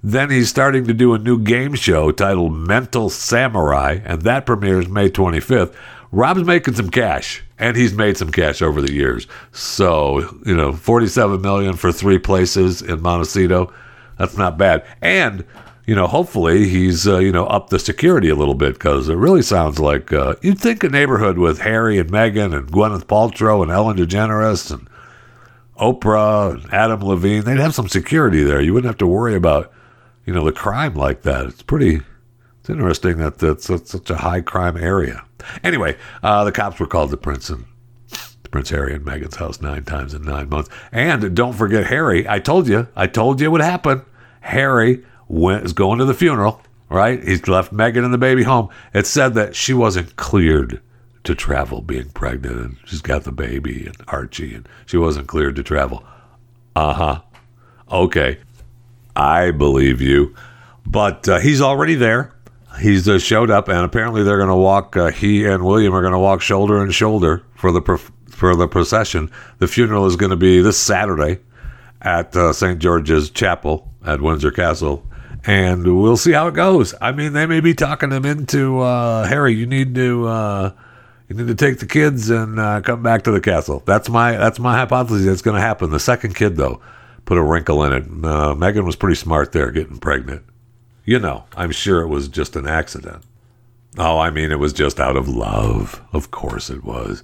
Then 0.06 0.28
he's 0.28 0.50
starting 0.50 0.86
to 0.86 0.92
do 0.92 1.14
a 1.14 1.18
new 1.18 1.38
game 1.38 1.74
show 1.74 2.12
titled 2.12 2.52
Mental 2.54 3.08
Samurai, 3.08 4.00
and 4.04 4.20
that 4.20 4.44
premieres 4.44 4.86
May 4.86 5.08
25th. 5.08 5.74
Rob's 6.12 6.44
making 6.44 6.74
some 6.74 6.90
cash, 6.90 7.42
and 7.58 7.74
he's 7.74 7.94
made 7.94 8.18
some 8.18 8.30
cash 8.30 8.60
over 8.60 8.82
the 8.82 8.92
years. 8.92 9.26
So, 9.52 10.20
you 10.44 10.54
know, 10.54 10.74
47 10.74 11.40
million 11.40 11.74
for 11.76 11.90
three 11.90 12.18
places 12.18 12.82
in 12.82 13.00
Montecito. 13.00 13.72
That's 14.18 14.36
not 14.36 14.58
bad. 14.58 14.84
And 15.00 15.42
you 15.86 15.94
know, 15.94 16.06
hopefully 16.06 16.68
he's 16.68 17.06
uh, 17.08 17.18
you 17.18 17.32
know 17.32 17.46
up 17.46 17.70
the 17.70 17.78
security 17.78 18.28
a 18.28 18.34
little 18.34 18.54
bit 18.54 18.74
because 18.74 19.08
it 19.08 19.16
really 19.16 19.42
sounds 19.42 19.78
like 19.78 20.12
uh, 20.12 20.34
you'd 20.42 20.60
think 20.60 20.84
a 20.84 20.88
neighborhood 20.90 21.38
with 21.38 21.60
Harry 21.60 21.98
and 21.98 22.10
Meghan 22.10 22.54
and 22.54 22.70
Gwyneth 22.70 23.04
Paltrow 23.04 23.62
and 23.62 23.70
Ellen 23.70 23.96
DeGeneres 23.96 24.70
and 24.70 24.88
Oprah 25.78 26.54
and 26.54 26.72
Adam 26.72 27.00
Levine, 27.00 27.44
they'd 27.44 27.58
have 27.58 27.74
some 27.74 27.88
security 27.88 28.42
there. 28.42 28.60
You 28.60 28.72
wouldn't 28.72 28.88
have 28.88 28.98
to 28.98 29.06
worry 29.06 29.34
about 29.34 29.73
you 30.26 30.32
know 30.32 30.44
the 30.44 30.52
crime 30.52 30.94
like 30.94 31.22
that. 31.22 31.46
It's 31.46 31.62
pretty. 31.62 32.00
It's 32.60 32.70
interesting 32.70 33.18
that 33.18 33.38
that's, 33.38 33.66
such 33.66 34.08
a 34.08 34.16
high 34.16 34.40
crime 34.40 34.76
area. 34.78 35.22
Anyway, 35.62 35.98
uh, 36.22 36.44
the 36.44 36.52
cops 36.52 36.80
were 36.80 36.86
called 36.86 37.10
to 37.10 37.16
Prince 37.18 37.50
and 37.50 37.66
Prince 38.50 38.70
Harry 38.70 38.94
and 38.94 39.04
Meghan's 39.04 39.36
house 39.36 39.60
nine 39.60 39.84
times 39.84 40.14
in 40.14 40.22
nine 40.22 40.48
months. 40.48 40.70
And 40.90 41.36
don't 41.36 41.52
forget 41.52 41.86
Harry. 41.86 42.26
I 42.28 42.38
told 42.38 42.68
you. 42.68 42.88
I 42.96 43.06
told 43.06 43.40
you 43.40 43.48
it 43.48 43.50
would 43.50 43.60
happen. 43.60 44.02
Harry 44.40 45.04
went, 45.28 45.64
is 45.64 45.72
going 45.72 45.98
to 45.98 46.04
the 46.04 46.14
funeral, 46.14 46.62
right? 46.88 47.22
He's 47.22 47.46
left 47.48 47.74
Meghan 47.74 48.04
and 48.04 48.14
the 48.14 48.18
baby 48.18 48.44
home. 48.44 48.68
It 48.94 49.06
said 49.06 49.34
that 49.34 49.56
she 49.56 49.74
wasn't 49.74 50.16
cleared 50.16 50.80
to 51.24 51.34
travel 51.34 51.80
being 51.80 52.10
pregnant 52.10 52.56
and 52.56 52.76
she's 52.84 53.02
got 53.02 53.24
the 53.24 53.32
baby 53.32 53.86
and 53.86 53.96
Archie 54.08 54.54
and 54.54 54.68
she 54.86 54.96
wasn't 54.98 55.26
cleared 55.26 55.56
to 55.56 55.62
travel. 55.62 56.04
Uh 56.76 56.92
huh. 56.94 57.20
Okay. 57.90 58.38
I 59.16 59.50
believe 59.50 60.00
you. 60.00 60.34
But 60.86 61.28
uh, 61.28 61.40
he's 61.40 61.60
already 61.60 61.94
there. 61.94 62.32
He's 62.80 63.08
uh, 63.08 63.18
showed 63.18 63.50
up, 63.50 63.68
and 63.68 63.78
apparently 63.78 64.22
they're 64.22 64.36
going 64.36 64.48
to 64.48 64.56
walk. 64.56 64.96
Uh, 64.96 65.10
he 65.10 65.44
and 65.44 65.64
William 65.64 65.94
are 65.94 66.00
going 66.00 66.12
to 66.12 66.18
walk 66.18 66.40
shoulder 66.40 66.82
and 66.82 66.92
shoulder 66.92 67.42
for 67.54 67.70
the 67.70 67.80
for 68.28 68.56
the 68.56 68.66
procession. 68.66 69.30
The 69.58 69.68
funeral 69.68 70.06
is 70.06 70.16
going 70.16 70.30
to 70.30 70.36
be 70.36 70.60
this 70.60 70.78
Saturday 70.78 71.38
at 72.02 72.34
uh, 72.36 72.52
St. 72.52 72.80
George's 72.80 73.30
Chapel 73.30 73.92
at 74.04 74.20
Windsor 74.20 74.50
Castle, 74.50 75.06
and 75.46 76.00
we'll 76.00 76.16
see 76.16 76.32
how 76.32 76.48
it 76.48 76.54
goes. 76.54 76.94
I 77.00 77.12
mean, 77.12 77.32
they 77.32 77.46
may 77.46 77.60
be 77.60 77.74
talking 77.74 78.10
him 78.10 78.24
into 78.24 78.80
uh, 78.80 79.24
Harry. 79.26 79.54
You 79.54 79.66
need 79.66 79.94
to 79.94 80.26
uh, 80.26 80.72
you 81.28 81.36
need 81.36 81.46
to 81.46 81.54
take 81.54 81.78
the 81.78 81.86
kids 81.86 82.28
and 82.28 82.56
come 82.84 83.04
back 83.04 83.22
to 83.22 83.30
the 83.30 83.40
castle. 83.40 83.84
That's 83.86 84.08
my 84.08 84.32
that's 84.32 84.58
my 84.58 84.76
hypothesis. 84.76 85.26
It's 85.26 85.42
going 85.42 85.54
to 85.56 85.62
happen. 85.62 85.90
The 85.90 86.00
second 86.00 86.34
kid, 86.34 86.56
though, 86.56 86.80
put 87.24 87.38
a 87.38 87.42
wrinkle 87.42 87.82
in 87.84 87.92
it. 87.92 88.04
Uh, 88.04 88.54
Meghan 88.54 88.84
was 88.84 88.96
pretty 88.96 89.16
smart 89.16 89.52
there, 89.52 89.70
getting 89.70 89.98
pregnant. 89.98 90.42
You 91.04 91.18
know, 91.18 91.44
I'm 91.56 91.70
sure 91.70 92.00
it 92.00 92.08
was 92.08 92.28
just 92.28 92.56
an 92.56 92.66
accident. 92.66 93.22
Oh, 93.98 94.18
I 94.18 94.30
mean, 94.30 94.50
it 94.50 94.58
was 94.58 94.72
just 94.72 94.98
out 94.98 95.16
of 95.16 95.28
love. 95.28 96.02
Of 96.12 96.30
course 96.30 96.70
it 96.70 96.84
was. 96.84 97.22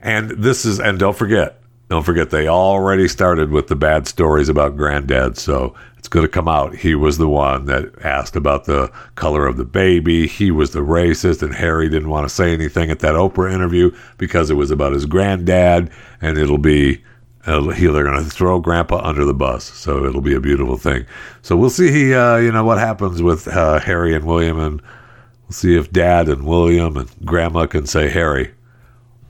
And 0.00 0.30
this 0.30 0.64
is, 0.64 0.78
and 0.78 0.98
don't 0.98 1.16
forget, 1.16 1.60
don't 1.88 2.04
forget, 2.04 2.30
they 2.30 2.48
already 2.48 3.08
started 3.08 3.50
with 3.50 3.68
the 3.68 3.76
bad 3.76 4.06
stories 4.06 4.48
about 4.48 4.76
granddad. 4.76 5.36
So 5.36 5.74
it's 5.98 6.08
going 6.08 6.24
to 6.24 6.30
come 6.30 6.48
out. 6.48 6.74
He 6.74 6.94
was 6.94 7.18
the 7.18 7.28
one 7.28 7.66
that 7.66 8.04
asked 8.04 8.36
about 8.36 8.64
the 8.64 8.90
color 9.14 9.46
of 9.46 9.56
the 9.56 9.64
baby. 9.64 10.26
He 10.26 10.50
was 10.50 10.70
the 10.72 10.80
racist, 10.80 11.42
and 11.42 11.54
Harry 11.54 11.88
didn't 11.88 12.08
want 12.08 12.28
to 12.28 12.34
say 12.34 12.52
anything 12.52 12.90
at 12.90 13.00
that 13.00 13.14
Oprah 13.14 13.52
interview 13.52 13.94
because 14.18 14.50
it 14.50 14.54
was 14.54 14.70
about 14.70 14.92
his 14.92 15.06
granddad, 15.06 15.90
and 16.20 16.38
it'll 16.38 16.58
be. 16.58 17.02
Uh, 17.44 17.60
they're 17.60 18.04
going 18.04 18.22
to 18.22 18.30
throw 18.30 18.60
Grandpa 18.60 19.00
under 19.02 19.24
the 19.24 19.34
bus, 19.34 19.64
so 19.64 20.04
it'll 20.04 20.20
be 20.20 20.34
a 20.34 20.40
beautiful 20.40 20.76
thing. 20.76 21.06
So 21.42 21.56
we'll 21.56 21.70
see, 21.70 21.90
he 21.90 22.14
uh, 22.14 22.36
you 22.36 22.52
know, 22.52 22.64
what 22.64 22.78
happens 22.78 23.20
with 23.20 23.48
uh, 23.48 23.80
Harry 23.80 24.14
and 24.14 24.24
William, 24.24 24.60
and 24.60 24.80
we'll 24.80 25.50
see 25.52 25.76
if 25.76 25.90
Dad 25.90 26.28
and 26.28 26.46
William 26.46 26.96
and 26.96 27.10
Grandma 27.24 27.66
can 27.66 27.86
say, 27.86 28.08
"Harry, 28.10 28.52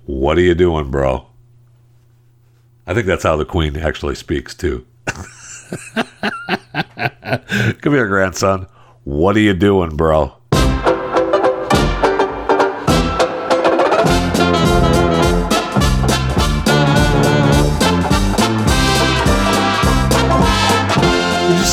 what 0.04 0.36
are 0.36 0.42
you 0.42 0.54
doing, 0.54 0.90
bro?" 0.90 1.26
I 2.86 2.92
think 2.94 3.06
that's 3.06 3.22
how 3.22 3.36
the 3.36 3.44
Queen 3.46 3.76
actually 3.76 4.14
speaks 4.14 4.54
too. 4.54 4.86
Come 7.80 7.92
here, 7.92 8.08
grandson. 8.08 8.66
What 9.04 9.36
are 9.36 9.40
you 9.40 9.54
doing, 9.54 9.96
bro? 9.96 10.36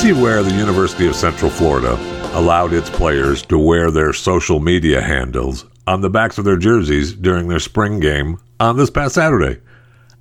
See 0.10 0.22
where 0.22 0.42
the 0.42 0.56
University 0.56 1.06
of 1.06 1.16
Central 1.16 1.52
Florida 1.52 1.94
allowed 2.34 2.74
its 2.74 2.90
players 2.90 3.44
to 3.44 3.60
wear 3.60 3.92
their 3.92 4.12
social 4.12 4.60
media 4.60 5.00
handles 5.00 5.66
on 5.86 6.02
the 6.02 6.10
backs 6.10 6.40
of 6.40 6.46
their 6.46 6.58
jerseys 6.58 7.14
during 7.14 7.48
their 7.48 7.60
spring 7.60 8.00
game 8.00 8.40
on 8.60 8.76
this 8.76 8.90
past 8.90 9.14
Saturday? 9.14 9.62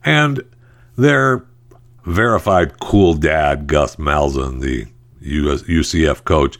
And 0.04 0.42
their 0.96 1.46
verified 2.04 2.78
cool 2.80 3.14
dad, 3.14 3.66
Gus 3.66 3.96
Malzahn, 3.96 4.60
the 4.60 4.86
US, 5.22 5.62
UCF 5.62 6.22
coach, 6.24 6.58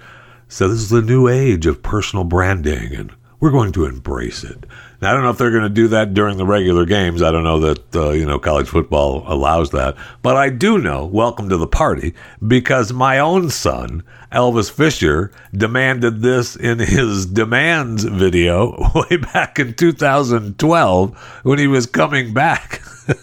said 0.48 0.68
this 0.68 0.78
is 0.78 0.88
the 0.88 1.02
new 1.02 1.28
age 1.28 1.66
of 1.66 1.82
personal 1.82 2.24
branding 2.24 2.94
and 2.94 3.12
we're 3.40 3.50
going 3.50 3.72
to 3.72 3.84
embrace 3.84 4.42
it. 4.42 4.64
Now, 5.00 5.10
I 5.10 5.12
don't 5.14 5.22
know 5.22 5.30
if 5.30 5.38
they're 5.38 5.52
going 5.52 5.62
to 5.62 5.68
do 5.68 5.86
that 5.88 6.12
during 6.12 6.38
the 6.38 6.46
regular 6.46 6.84
games. 6.84 7.22
I 7.22 7.30
don't 7.30 7.44
know 7.44 7.60
that, 7.60 7.94
uh, 7.94 8.10
you 8.10 8.26
know, 8.26 8.40
college 8.40 8.66
football 8.66 9.22
allows 9.32 9.70
that. 9.70 9.96
But 10.22 10.36
I 10.36 10.48
do 10.48 10.76
know, 10.76 11.06
welcome 11.06 11.48
to 11.50 11.56
the 11.56 11.68
party, 11.68 12.14
because 12.44 12.92
my 12.92 13.20
own 13.20 13.50
son, 13.50 14.02
Elvis 14.32 14.68
Fisher, 14.68 15.30
demanded 15.52 16.20
this 16.20 16.56
in 16.56 16.80
his 16.80 17.26
demands 17.26 18.02
video 18.02 18.90
way 19.10 19.18
back 19.18 19.60
in 19.60 19.74
2012 19.74 21.18
when 21.44 21.60
he 21.60 21.68
was 21.68 21.86
coming 21.86 22.34
back. 22.34 22.82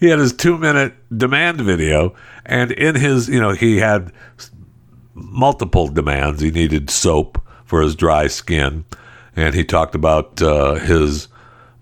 he 0.00 0.08
had 0.08 0.18
his 0.18 0.32
two 0.32 0.56
minute 0.56 0.94
demand 1.16 1.60
video, 1.60 2.14
and 2.46 2.72
in 2.72 2.94
his, 2.94 3.28
you 3.28 3.38
know, 3.38 3.52
he 3.52 3.76
had 3.76 4.12
multiple 5.12 5.88
demands. 5.88 6.40
He 6.40 6.50
needed 6.50 6.88
soap 6.88 7.38
for 7.66 7.82
his 7.82 7.94
dry 7.94 8.28
skin, 8.28 8.86
and 9.36 9.54
he 9.54 9.62
talked 9.62 9.94
about 9.94 10.40
uh, 10.42 10.74
his 10.74 11.28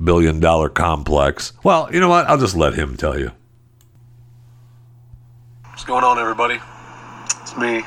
billion 0.03 0.41
dollar 0.41 0.69
complex. 0.69 1.53
Well, 1.63 1.89
you 1.93 2.01
know 2.01 2.09
what? 2.09 2.27
I'll 2.27 2.39
just 2.39 2.57
let 2.57 2.75
him 2.75 2.97
tell 2.97 3.19
you. 3.19 3.31
What's 5.71 5.85
going 5.85 6.05
on, 6.05 6.19
everybody? 6.19 6.59
It's 7.43 7.57
me, 7.57 7.83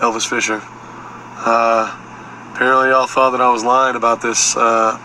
Elvis 0.00 0.28
Fisher. 0.28 0.60
Uh, 1.44 2.50
apparently, 2.54 2.88
y'all 2.88 3.06
thought 3.06 3.30
that 3.30 3.40
I 3.40 3.50
was 3.50 3.64
lying 3.64 3.96
about 3.96 4.20
this 4.20 4.56
uh, 4.56 4.98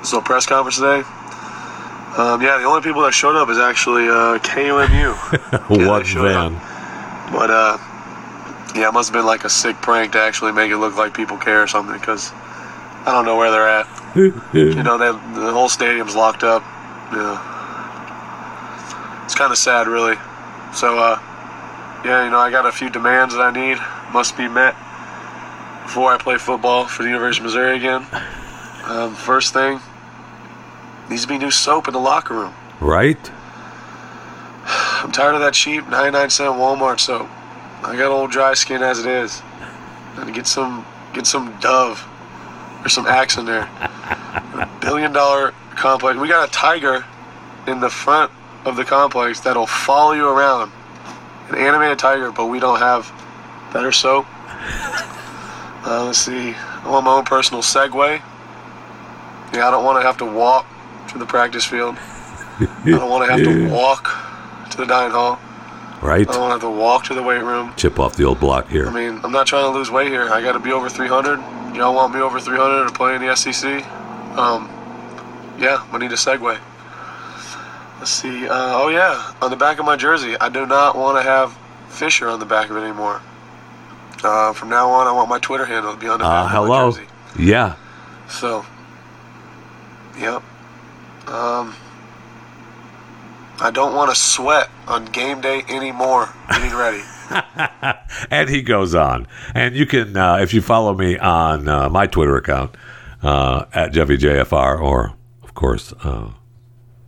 this 0.00 0.12
little 0.12 0.24
press 0.24 0.46
conference 0.46 0.76
today. 0.76 1.02
Um, 2.16 2.40
yeah, 2.42 2.58
the 2.58 2.64
only 2.64 2.80
people 2.80 3.02
that 3.02 3.12
showed 3.12 3.34
up 3.34 3.48
is 3.48 3.58
actually 3.58 4.06
uh, 4.06 4.38
KUMU. 4.38 5.14
what 5.88 6.06
van? 6.06 6.54
Up. 6.54 7.32
But 7.32 7.50
uh, 7.50 7.78
yeah, 8.76 8.88
it 8.88 8.92
must 8.92 9.08
have 9.08 9.14
been 9.14 9.26
like 9.26 9.44
a 9.44 9.50
sick 9.50 9.76
prank 9.76 10.12
to 10.12 10.20
actually 10.20 10.52
make 10.52 10.70
it 10.70 10.76
look 10.76 10.96
like 10.96 11.14
people 11.14 11.36
care 11.36 11.62
or 11.62 11.66
something. 11.66 11.98
Because 11.98 12.32
I 13.06 13.12
don't 13.12 13.24
know 13.26 13.36
where 13.36 13.50
they're 13.50 13.68
at. 13.68 13.86
you 14.54 14.82
know, 14.82 14.96
they, 14.96 15.12
the 15.38 15.52
whole 15.52 15.68
stadium's 15.68 16.16
locked 16.16 16.42
up. 16.42 16.62
Yeah, 17.12 17.38
it's 19.24 19.34
kind 19.34 19.52
of 19.52 19.58
sad, 19.58 19.88
really. 19.88 20.16
So, 20.72 20.98
uh, 20.98 21.18
yeah, 22.04 22.24
you 22.24 22.30
know, 22.30 22.38
I 22.38 22.50
got 22.50 22.66
a 22.66 22.72
few 22.72 22.88
demands 22.90 23.34
that 23.34 23.42
I 23.42 23.50
need 23.50 23.78
must 24.12 24.36
be 24.36 24.48
met 24.48 24.74
before 25.82 26.12
I 26.12 26.18
play 26.18 26.38
football 26.38 26.86
for 26.86 27.02
the 27.02 27.08
University 27.08 27.40
of 27.40 27.44
Missouri 27.44 27.76
again. 27.76 28.06
Um, 28.84 29.14
first 29.14 29.52
thing 29.52 29.80
needs 31.10 31.22
to 31.22 31.28
be 31.28 31.38
new 31.38 31.50
soap 31.50 31.88
in 31.88 31.94
the 31.94 32.00
locker 32.00 32.34
room. 32.34 32.54
Right? 32.80 33.30
I'm 34.66 35.12
tired 35.12 35.34
of 35.34 35.40
that 35.40 35.54
cheap 35.54 35.86
99 35.88 36.30
cent 36.30 36.54
Walmart 36.54 37.00
soap. 37.00 37.28
I 37.82 37.96
got 37.96 38.10
old 38.10 38.30
dry 38.30 38.54
skin 38.54 38.82
as 38.82 38.98
it 39.00 39.06
is. 39.06 39.42
And 40.16 40.32
get 40.34 40.46
some 40.46 40.86
get 41.12 41.26
some 41.26 41.56
Dove 41.60 42.08
or 42.84 42.88
some 42.88 43.06
Axe 43.06 43.36
in 43.36 43.46
there. 43.46 43.62
a 43.62 44.68
billion 44.80 45.12
dollar 45.12 45.52
complex. 45.70 46.18
We 46.18 46.28
got 46.28 46.48
a 46.48 46.52
tiger 46.52 47.04
in 47.66 47.80
the 47.80 47.90
front 47.90 48.30
of 48.64 48.76
the 48.76 48.84
complex 48.84 49.40
that'll 49.40 49.66
follow 49.66 50.12
you 50.12 50.28
around. 50.28 50.72
An 51.48 51.56
animated 51.56 51.98
tiger, 51.98 52.30
but 52.30 52.46
we 52.46 52.60
don't 52.60 52.78
have 52.78 53.10
better 53.72 53.92
soap. 53.92 54.26
Uh, 55.86 56.04
let's 56.06 56.18
see. 56.18 56.54
I 56.54 56.88
want 56.88 57.04
my 57.04 57.12
own 57.12 57.24
personal 57.24 57.62
Segway. 57.62 58.22
Yeah, 59.52 59.68
I 59.68 59.70
don't 59.70 59.84
want 59.84 59.98
to 59.98 60.02
have 60.02 60.16
to 60.18 60.24
walk 60.24 60.66
to 61.08 61.18
the 61.18 61.26
practice 61.26 61.64
field. 61.64 61.96
I 62.00 62.66
don't 62.86 63.10
want 63.10 63.26
to 63.26 63.32
have 63.32 63.44
to 63.44 63.68
walk 63.70 64.70
to 64.70 64.76
the 64.78 64.86
dining 64.86 65.12
hall. 65.12 65.38
Right? 66.00 66.28
I 66.28 66.32
don't 66.32 66.40
want 66.40 66.60
to 66.60 66.66
have 66.66 66.74
to 66.74 66.80
walk 66.80 67.04
to 67.04 67.14
the 67.14 67.22
weight 67.22 67.42
room. 67.42 67.72
Chip 67.76 67.98
off 67.98 68.16
the 68.16 68.24
old 68.24 68.40
block 68.40 68.68
here. 68.68 68.86
I 68.86 68.92
mean, 68.92 69.20
I'm 69.22 69.32
not 69.32 69.46
trying 69.46 69.70
to 69.70 69.76
lose 69.76 69.90
weight 69.90 70.08
here. 70.08 70.28
I 70.30 70.42
got 70.42 70.52
to 70.52 70.58
be 70.58 70.72
over 70.72 70.88
300. 70.88 71.38
Y'all 71.74 71.94
want 71.94 72.14
me 72.14 72.20
over 72.20 72.38
300 72.40 72.86
to 72.88 72.92
play 72.94 73.16
in 73.16 73.22
the 73.26 73.34
SEC? 73.34 73.84
Um, 74.38 74.68
yeah, 75.58 75.84
I 75.92 75.98
need 75.98 76.12
a 76.12 76.16
Segway. 76.16 76.58
Let's 77.98 78.10
see. 78.10 78.46
Uh, 78.48 78.80
oh 78.80 78.88
yeah, 78.88 79.32
on 79.42 79.50
the 79.50 79.56
back 79.56 79.78
of 79.78 79.84
my 79.84 79.96
jersey, 79.96 80.36
I 80.40 80.48
do 80.48 80.66
not 80.66 80.96
want 80.96 81.18
to 81.18 81.22
have 81.22 81.56
Fisher 81.88 82.28
on 82.28 82.38
the 82.38 82.46
back 82.46 82.70
of 82.70 82.76
it 82.76 82.80
anymore. 82.80 83.20
Uh, 84.22 84.52
from 84.52 84.68
now 84.68 84.88
on, 84.90 85.06
I 85.06 85.12
want 85.12 85.28
my 85.28 85.38
Twitter 85.38 85.64
handle 85.64 85.92
to 85.92 85.98
be 85.98 86.08
on 86.08 86.18
the 86.18 86.24
Uh, 86.24 86.44
back 86.44 86.52
hello. 86.52 86.88
of 86.88 86.96
my 86.96 87.00
jersey. 87.00 87.08
Yeah. 87.38 87.74
So, 88.28 88.64
yep. 90.18 90.42
Um, 91.28 91.74
I 93.60 93.70
don't 93.72 93.94
want 93.94 94.10
to 94.10 94.16
sweat 94.16 94.68
on 94.88 95.06
game 95.06 95.40
day 95.40 95.62
anymore. 95.68 96.28
Getting 96.50 96.74
ready. 96.74 97.02
and 98.30 98.48
he 98.48 98.62
goes 98.62 98.94
on. 98.94 99.26
And 99.54 99.74
you 99.74 99.86
can, 99.86 100.16
uh, 100.16 100.36
if 100.36 100.54
you 100.54 100.60
follow 100.60 100.94
me 100.94 101.18
on 101.18 101.68
uh, 101.68 101.88
my 101.88 102.06
Twitter 102.06 102.36
account 102.36 102.76
uh, 103.22 103.66
at 103.72 103.92
JeffyJFR, 103.92 104.80
or 104.80 105.14
of 105.42 105.54
course 105.54 105.92
uh, 106.04 106.30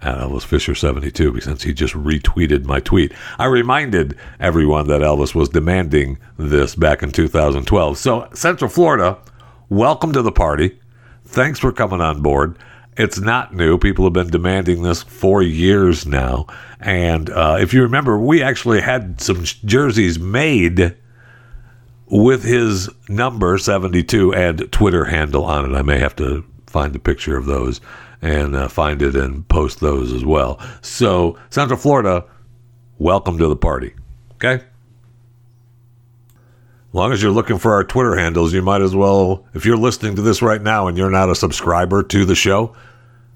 at 0.03 0.19
Elvis 0.19 0.45
Fisher 0.45 0.75
seventy 0.75 1.11
two, 1.11 1.41
since 1.41 1.63
he 1.63 1.73
just 1.73 1.95
retweeted 1.95 2.65
my 2.65 2.81
tweet. 2.81 3.13
I 3.39 3.47
reminded 3.47 4.17
everyone 4.41 4.89
that 4.89 5.01
Elvis 5.01 5.35
was 5.35 5.49
demanding 5.49 6.19
this 6.39 6.75
back 6.75 7.03
in 7.03 7.11
2012. 7.11 7.99
So 7.99 8.29
Central 8.35 8.71
Florida, 8.71 9.19
welcome 9.69 10.13
to 10.13 10.23
the 10.23 10.33
party. 10.33 10.79
Thanks 11.25 11.59
for 11.59 11.73
coming 11.73 12.01
on 12.01 12.23
board. 12.23 12.57
It's 12.97 13.21
not 13.21 13.55
new. 13.55 13.77
People 13.77 14.05
have 14.05 14.15
been 14.15 14.31
demanding 14.31 14.83
this 14.83 15.03
for 15.03 15.43
years 15.43 16.07
now. 16.07 16.47
And 16.81 17.29
uh, 17.29 17.59
if 17.61 17.75
you 17.75 17.83
remember, 17.83 18.19
we 18.19 18.43
actually 18.43 18.81
had 18.81 19.21
some 19.21 19.45
jerseys 19.45 20.19
made 20.19 20.97
with 22.07 22.43
his 22.45 22.89
number 23.09 23.59
72 23.59 24.33
and 24.33 24.73
Twitter 24.73 25.05
handle 25.05 25.45
on 25.45 25.71
it. 25.71 25.77
I 25.77 25.83
may 25.83 25.99
have 25.99 26.17
to 26.17 26.45
find 26.67 26.97
a 26.97 27.01
picture 27.01 27.37
of 27.37 27.47
those 27.47 27.81
and 28.23 28.57
uh, 28.57 28.69
find 28.69 29.03
it 29.03 29.15
and 29.15 29.47
post 29.49 29.81
those 29.81 30.13
as 30.13 30.25
well. 30.25 30.59
So, 30.81 31.39
Central 31.51 31.79
Florida, 31.79 32.25
welcome 32.99 33.37
to 33.39 33.49
the 33.49 33.57
party. 33.57 33.95
Okay? 34.37 34.65
Long 36.97 37.13
as 37.13 37.23
you're 37.23 37.31
looking 37.31 37.59
for 37.59 37.75
our 37.75 37.85
Twitter 37.85 38.17
handles, 38.17 38.55
you 38.55 38.63
might 38.63 38.81
as 38.81 38.97
well, 38.97 39.45
if 39.53 39.67
you're 39.67 39.77
listening 39.77 40.17
to 40.17 40.23
this 40.23 40.41
right 40.41 40.63
now 40.63 40.87
and 40.87 40.97
you're 40.97 41.11
not 41.11 41.29
a 41.29 41.35
subscriber 41.35 42.03
to 42.05 42.25
the 42.25 42.35
show, 42.35 42.75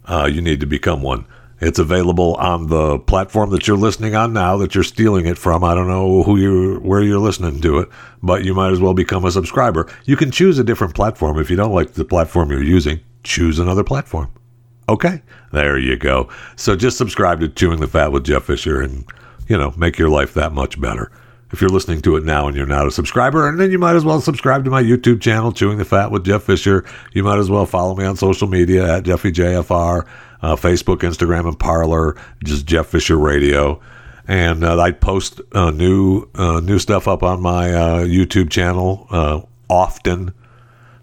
uh, 0.06 0.30
you 0.32 0.40
need 0.40 0.60
to 0.60 0.66
become 0.66 1.02
one. 1.02 1.26
It's 1.60 1.78
available 1.78 2.36
on 2.36 2.68
the 2.68 2.98
platform 3.00 3.50
that 3.50 3.68
you're 3.68 3.76
listening 3.76 4.14
on 4.14 4.32
now 4.32 4.56
that 4.56 4.74
you're 4.74 4.82
stealing 4.82 5.26
it 5.26 5.36
from. 5.36 5.62
I 5.62 5.74
don't 5.74 5.88
know 5.88 6.22
who 6.22 6.38
you 6.38 6.78
where 6.78 7.02
you're 7.02 7.18
listening 7.18 7.60
to 7.60 7.80
it, 7.80 7.90
but 8.22 8.46
you 8.46 8.54
might 8.54 8.72
as 8.72 8.80
well 8.80 8.94
become 8.94 9.26
a 9.26 9.30
subscriber. 9.30 9.86
You 10.06 10.16
can 10.16 10.30
choose 10.30 10.58
a 10.58 10.64
different 10.64 10.94
platform 10.94 11.38
if 11.38 11.50
you 11.50 11.56
don't 11.56 11.74
like 11.74 11.92
the 11.92 12.06
platform 12.06 12.50
you're 12.50 12.62
using. 12.62 13.00
Choose 13.24 13.58
another 13.58 13.84
platform. 13.84 14.30
Okay, 14.88 15.20
there 15.52 15.76
you 15.76 15.98
go. 15.98 16.30
So 16.56 16.76
just 16.76 16.96
subscribe 16.96 17.40
to 17.40 17.48
Chewing 17.50 17.80
the 17.80 17.88
Fat 17.88 18.10
with 18.10 18.24
Jeff 18.24 18.44
Fisher 18.44 18.80
and, 18.80 19.04
you 19.48 19.58
know, 19.58 19.74
make 19.76 19.98
your 19.98 20.08
life 20.08 20.32
that 20.32 20.52
much 20.52 20.80
better. 20.80 21.12
If 21.52 21.60
you're 21.60 21.70
listening 21.70 22.00
to 22.02 22.16
it 22.16 22.24
now 22.24 22.46
and 22.46 22.56
you're 22.56 22.66
not 22.66 22.86
a 22.86 22.92
subscriber, 22.92 23.48
and 23.48 23.58
then 23.58 23.72
you 23.72 23.78
might 23.78 23.96
as 23.96 24.04
well 24.04 24.20
subscribe 24.20 24.64
to 24.64 24.70
my 24.70 24.82
YouTube 24.82 25.20
channel, 25.20 25.50
Chewing 25.52 25.78
the 25.78 25.84
Fat 25.84 26.12
with 26.12 26.24
Jeff 26.24 26.44
Fisher. 26.44 26.84
You 27.12 27.24
might 27.24 27.38
as 27.38 27.50
well 27.50 27.66
follow 27.66 27.96
me 27.96 28.04
on 28.04 28.16
social 28.16 28.46
media 28.46 28.96
at 28.96 29.04
JeffyJFR, 29.04 30.06
uh, 30.42 30.56
Facebook, 30.56 30.98
Instagram, 30.98 31.48
and 31.48 31.58
Parler, 31.58 32.16
just 32.44 32.66
Jeff 32.66 32.86
Fisher 32.86 33.18
Radio. 33.18 33.80
And 34.28 34.62
uh, 34.62 34.78
I 34.80 34.92
post 34.92 35.40
uh, 35.52 35.70
new 35.70 36.28
uh, 36.36 36.60
new 36.60 36.78
stuff 36.78 37.08
up 37.08 37.24
on 37.24 37.42
my 37.42 37.74
uh, 37.74 38.04
YouTube 38.04 38.48
channel 38.48 39.08
uh, 39.10 39.40
often 39.68 40.32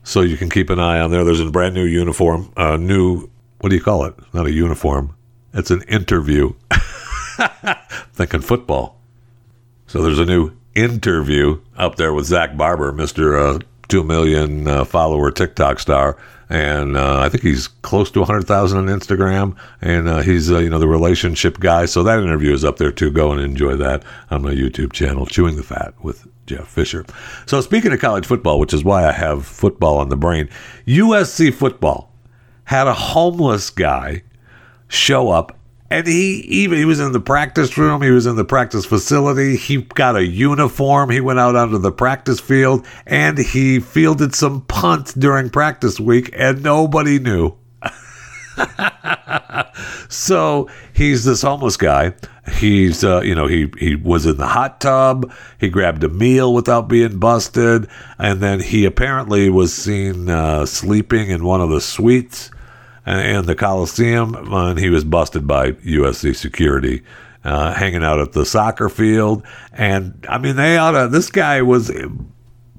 so 0.03 0.21
you 0.21 0.37
can 0.37 0.49
keep 0.49 0.69
an 0.69 0.79
eye 0.79 1.01
on 1.01 1.11
there. 1.11 1.25
There's 1.25 1.41
a 1.41 1.51
brand 1.51 1.75
new 1.75 1.83
uniform, 1.83 2.53
new 2.57 3.29
what 3.59 3.69
do 3.69 3.75
you 3.75 3.81
call 3.81 4.05
it? 4.05 4.15
Not 4.33 4.45
a 4.45 4.51
uniform. 4.51 5.13
It's 5.53 5.71
an 5.71 5.81
interview. 5.83 6.53
Thinking 8.13 8.41
football. 8.41 8.96
So 9.87 10.03
there's 10.03 10.19
a 10.19 10.25
new 10.25 10.51
interview 10.75 11.61
up 11.77 11.95
there 11.95 12.13
with 12.13 12.25
Zach 12.25 12.57
Barber, 12.57 12.91
Mister 12.91 13.37
uh, 13.37 13.59
Two 13.87 14.03
Million 14.03 14.67
uh, 14.67 14.83
follower 14.83 15.31
TikTok 15.31 15.79
star, 15.79 16.17
and 16.49 16.97
uh, 16.97 17.21
I 17.21 17.29
think 17.29 17.41
he's 17.41 17.69
close 17.69 18.11
to 18.11 18.23
hundred 18.25 18.47
thousand 18.47 18.79
on 18.79 18.99
Instagram, 18.99 19.55
and 19.81 20.09
uh, 20.09 20.19
he's 20.19 20.51
uh, 20.51 20.59
you 20.59 20.69
know 20.69 20.77
the 20.77 20.89
relationship 20.89 21.59
guy. 21.61 21.85
So 21.85 22.03
that 22.03 22.19
interview 22.19 22.53
is 22.53 22.65
up 22.65 22.77
there 22.77 22.91
too. 22.91 23.11
Go 23.11 23.31
and 23.31 23.39
enjoy 23.39 23.77
that 23.77 24.03
on 24.29 24.41
my 24.41 24.53
YouTube 24.53 24.91
channel, 24.91 25.25
Chewing 25.25 25.55
the 25.55 25.63
Fat 25.63 25.93
with 26.03 26.27
Jeff 26.47 26.67
Fisher. 26.67 27.05
So 27.45 27.61
speaking 27.61 27.93
of 27.93 27.99
college 28.01 28.25
football, 28.25 28.59
which 28.59 28.73
is 28.73 28.83
why 28.83 29.07
I 29.07 29.13
have 29.13 29.45
football 29.45 29.97
on 29.99 30.09
the 30.09 30.17
brain, 30.17 30.49
USC 30.85 31.53
football 31.53 32.11
had 32.65 32.87
a 32.87 32.93
homeless 32.93 33.69
guy 33.69 34.23
show 34.89 35.29
up 35.29 35.56
and 35.89 36.07
he 36.07 36.41
even 36.41 36.77
he 36.77 36.85
was 36.85 36.99
in 36.99 37.11
the 37.11 37.19
practice 37.19 37.77
room 37.77 38.01
he 38.01 38.11
was 38.11 38.25
in 38.25 38.35
the 38.35 38.45
practice 38.45 38.85
facility 38.85 39.55
he 39.55 39.77
got 39.81 40.15
a 40.15 40.25
uniform 40.25 41.09
he 41.09 41.21
went 41.21 41.39
out 41.39 41.55
onto 41.55 41.77
the 41.77 41.91
practice 41.91 42.39
field 42.39 42.85
and 43.05 43.37
he 43.37 43.79
fielded 43.79 44.35
some 44.35 44.61
punts 44.61 45.13
during 45.13 45.49
practice 45.49 45.99
week 45.99 46.29
and 46.33 46.63
nobody 46.63 47.19
knew. 47.19 47.53
So 50.09 50.69
he's 50.93 51.25
this 51.25 51.41
homeless 51.41 51.77
guy. 51.77 52.13
He's 52.53 53.03
uh, 53.03 53.21
you 53.21 53.35
know 53.35 53.47
he 53.47 53.69
he 53.77 53.95
was 53.95 54.25
in 54.25 54.37
the 54.37 54.47
hot 54.47 54.79
tub 54.79 55.31
he 55.59 55.67
grabbed 55.67 56.03
a 56.03 56.09
meal 56.09 56.53
without 56.53 56.87
being 56.87 57.19
busted 57.19 57.89
and 58.17 58.39
then 58.39 58.61
he 58.61 58.85
apparently 58.85 59.49
was 59.49 59.73
seen 59.73 60.29
uh, 60.29 60.65
sleeping 60.65 61.29
in 61.29 61.43
one 61.43 61.59
of 61.59 61.69
the 61.69 61.81
suites 61.81 62.49
in 63.07 63.45
the 63.45 63.55
Coliseum, 63.55 64.35
and 64.35 64.79
he 64.79 64.89
was 64.89 65.03
busted 65.03 65.47
by 65.47 65.71
USC 65.71 66.35
security. 66.35 67.03
Uh, 67.43 67.73
hanging 67.73 68.03
out 68.03 68.19
at 68.19 68.33
the 68.33 68.45
soccer 68.45 68.89
field, 68.89 69.41
and 69.71 70.25
I 70.27 70.37
mean, 70.37 70.57
they 70.57 70.77
ought 70.77 70.91
to. 70.91 71.07
This 71.07 71.29
guy 71.29 71.61
was 71.61 71.89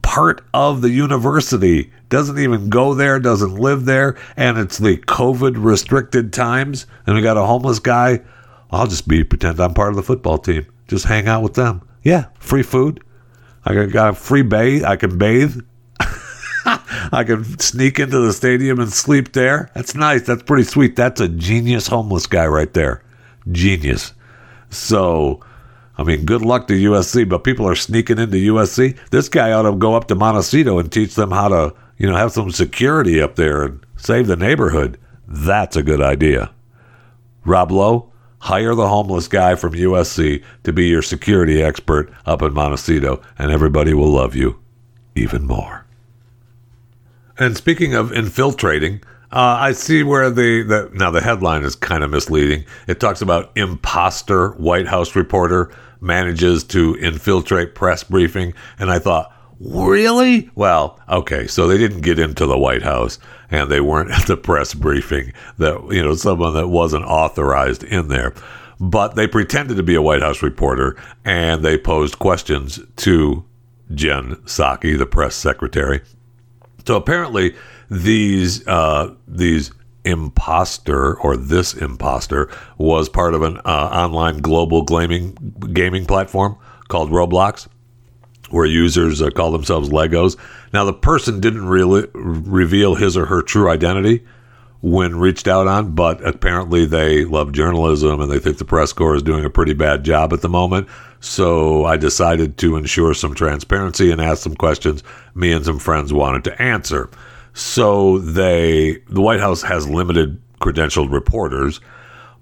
part 0.03 0.43
of 0.53 0.83
the 0.83 0.91
university. 0.91 1.91
Doesn't 2.11 2.39
even 2.39 2.69
go 2.69 2.93
there. 2.93 3.19
Doesn't 3.19 3.55
live 3.55 3.87
there, 3.87 4.19
and 4.37 4.59
it's 4.59 4.77
the 4.77 4.99
COVID 4.99 5.55
restricted 5.57 6.35
times. 6.35 6.87
And 7.07 7.15
we 7.15 7.23
got 7.23 7.39
a 7.39 7.47
homeless 7.47 7.79
guy. 7.79 8.21
I'll 8.71 8.87
just 8.87 9.09
be 9.09 9.25
pretend 9.25 9.61
I'm 9.61 9.73
part 9.73 9.91
of 9.91 9.97
the 9.97 10.03
football 10.03 10.37
team. 10.37 10.67
Just 10.87 11.07
hang 11.07 11.29
out 11.29 11.43
with 11.43 11.55
them. 11.55 11.87
Yeah, 12.03 12.27
free 12.39 12.63
food. 12.63 13.03
I 13.65 13.87
got 13.87 14.11
a 14.11 14.15
free 14.15 14.43
bathe. 14.43 14.85
I 14.85 14.97
can 14.97 15.19
bathe. 15.19 15.61
I 17.13 17.25
can 17.25 17.59
sneak 17.59 17.99
into 17.99 18.21
the 18.21 18.33
stadium 18.33 18.79
and 18.79 18.93
sleep 18.93 19.33
there. 19.33 19.71
That's 19.75 19.95
nice. 19.95 20.27
That's 20.27 20.43
pretty 20.43 20.65
sweet. 20.65 20.97
That's 20.97 21.21
a 21.21 21.29
genius 21.29 21.87
homeless 21.87 22.27
guy 22.27 22.47
right 22.47 22.73
there. 22.75 23.03
Genius. 23.51 24.13
So, 24.69 25.43
I 25.97 26.03
mean, 26.03 26.27
good 26.27 26.43
luck 26.43 26.69
to 26.69 26.75
USC, 26.75 27.27
but 27.27 27.45
people 27.45 27.67
are 27.67 27.75
sneaking 27.75 28.19
into 28.19 28.37
USC. 28.37 28.99
This 29.11 29.31
guy 29.31 29.53
ought 29.53 29.63
to 29.63 29.75
go 29.75 29.95
up 29.95 30.09
to 30.09 30.15
Montecito 30.15 30.79
and 30.79 30.93
teach 30.93 31.15
them 31.15 31.31
how 31.31 31.49
to, 31.49 31.75
you 31.97 32.07
know, 32.07 32.17
have 32.17 32.33
some 32.33 32.51
security 32.51 33.23
up 33.23 33.37
there 33.37 33.63
and 33.63 33.85
save 33.97 34.27
the 34.27 34.37
neighborhood. 34.37 34.99
That's 35.27 35.77
a 35.77 35.83
good 35.83 36.03
idea. 36.03 36.51
Rob 37.47 37.73
Lowe, 37.73 38.13
hire 38.41 38.75
the 38.75 38.89
homeless 38.89 39.27
guy 39.27 39.55
from 39.55 39.73
USC 39.73 40.45
to 40.65 40.73
be 40.73 40.89
your 40.89 41.03
security 41.03 41.63
expert 41.63 42.13
up 42.27 42.43
in 42.43 42.53
Montecito, 42.53 43.23
and 43.39 43.51
everybody 43.51 43.95
will 43.95 44.11
love 44.11 44.37
you 44.37 44.61
even 45.15 45.47
more. 45.47 45.88
And 47.39 47.57
speaking 47.57 47.95
of 47.95 48.13
infiltrating, 48.13 49.03
uh, 49.31 49.57
I 49.61 49.73
see 49.73 50.03
where 50.03 50.31
the, 50.31 50.63
the 50.63 50.91
now 50.95 51.11
the 51.11 51.21
headline 51.21 51.63
is 51.63 51.77
kind 51.77 52.03
of 52.03 52.11
misleading. 52.11 52.65
It 52.87 52.99
talks 52.99 53.21
about 53.21 53.53
imposter 53.57 54.51
White 54.53 54.89
House 54.89 55.15
reporter 55.15 55.71
manages 56.01 56.65
to 56.65 56.95
infiltrate 56.97 57.75
press 57.75 58.03
briefing, 58.03 58.55
and 58.79 58.91
I 58.91 58.99
thought, 58.99 59.33
really? 59.61 60.51
Well, 60.55 60.99
okay, 61.09 61.47
so 61.47 61.67
they 61.67 61.79
didn't 61.79 62.01
get 62.01 62.19
into 62.19 62.47
the 62.47 62.59
White 62.59 62.83
House, 62.83 63.19
and 63.51 63.71
they 63.71 63.81
weren't 63.81 64.11
at 64.19 64.27
the 64.27 64.37
press 64.37 64.73
briefing. 64.75 65.33
That 65.59 65.93
you 65.93 66.03
know, 66.03 66.15
someone 66.15 66.55
that 66.55 66.69
wasn't 66.69 67.05
authorized 67.05 67.85
in 67.85 68.09
there, 68.09 68.33
but 68.81 69.15
they 69.15 69.27
pretended 69.27 69.77
to 69.77 69.83
be 69.83 69.95
a 69.95 70.03
White 70.03 70.23
House 70.23 70.43
reporter, 70.43 70.97
and 71.25 71.63
they 71.63 71.77
posed 71.77 72.19
questions 72.19 72.81
to 72.97 73.45
Jen 73.95 74.37
Psaki, 74.47 74.97
the 74.97 75.07
press 75.07 75.35
secretary. 75.35 76.01
So 76.89 76.97
apparently, 76.97 77.55
these 77.91 78.67
uh, 78.67 79.13
these 79.27 79.73
imposter 80.07 81.19
or 81.19 81.37
this 81.37 81.75
imposter 81.75 82.51
was 82.79 83.11
part 83.11 83.35
of 83.35 83.43
an 83.43 83.59
uh, 83.59 83.91
online 83.93 84.39
global 84.39 84.85
gaming 84.85 85.37
gaming 85.75 86.07
platform 86.07 86.57
called 86.89 87.11
Roblox, 87.11 87.69
where 88.49 88.65
users 88.65 89.21
uh, 89.21 89.29
call 89.29 89.53
themselves 89.53 89.91
Legos. 89.91 90.39
Now, 90.73 90.85
the 90.85 90.95
person 90.95 91.41
didn't 91.41 91.67
really 91.67 92.07
reveal 92.15 92.95
his 92.95 93.19
or 93.19 93.27
her 93.27 93.43
true 93.43 93.69
identity 93.69 94.25
when 94.81 95.17
reached 95.17 95.47
out 95.47 95.67
on, 95.67 95.93
but 95.93 96.27
apparently 96.27 96.87
they 96.87 97.27
love 97.27 97.53
journalism 97.53 98.19
and 98.23 98.33
they 98.33 98.39
think 98.39 98.57
the 98.57 98.65
press 98.65 98.95
corps 98.95 99.17
is 99.17 99.23
doing 99.23 99.45
a 99.45 99.51
pretty 99.51 99.75
bad 99.75 100.05
job 100.05 100.33
at 100.33 100.41
the 100.41 100.49
moment. 100.49 100.89
So 101.21 101.85
I 101.85 101.97
decided 101.97 102.59
to 102.59 102.77
ensure 102.77 103.15
some 103.15 103.35
transparency 103.35 104.11
and 104.11 104.21
ask 104.21 104.43
some 104.43 104.55
questions 104.55 105.03
me 105.35 105.53
and 105.53 105.65
some 105.65 105.79
friends 105.79 106.13
wanted 106.13 106.45
to 106.45 106.63
answer. 106.63 107.11
So 107.55 108.19
they, 108.19 108.99
the 109.09 109.21
White 109.21 109.41
House 109.41 109.63
has 109.63 109.89
limited 109.89 110.41
credentialed 110.61 111.13
reporters, 111.13 111.81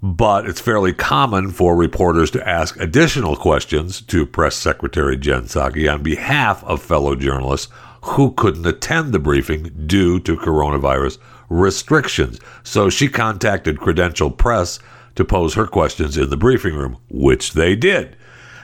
but 0.03 0.47
it's 0.47 0.61
fairly 0.61 0.93
common 0.93 1.49
for 1.49 1.75
reporters 1.75 2.29
to 2.31 2.47
ask 2.47 2.79
additional 2.79 3.35
questions 3.35 4.01
to 4.01 4.27
Press 4.27 4.55
Secretary 4.55 5.17
Jen 5.17 5.43
Psaki 5.43 5.91
on 5.91 6.03
behalf 6.03 6.63
of 6.63 6.81
fellow 6.81 7.15
journalists 7.15 7.71
who 8.01 8.31
couldn't 8.31 8.65
attend 8.67 9.11
the 9.11 9.19
briefing 9.19 9.71
due 9.87 10.19
to 10.19 10.37
coronavirus 10.37 11.17
restrictions. 11.49 12.39
So 12.63 12.89
she 12.89 13.07
contacted 13.07 13.79
Credential 13.79 14.29
Press 14.29 14.79
to 15.15 15.25
pose 15.25 15.55
her 15.55 15.65
questions 15.65 16.15
in 16.15 16.29
the 16.29 16.37
briefing 16.37 16.75
room, 16.75 16.97
which 17.09 17.53
they 17.53 17.75
did. 17.75 18.15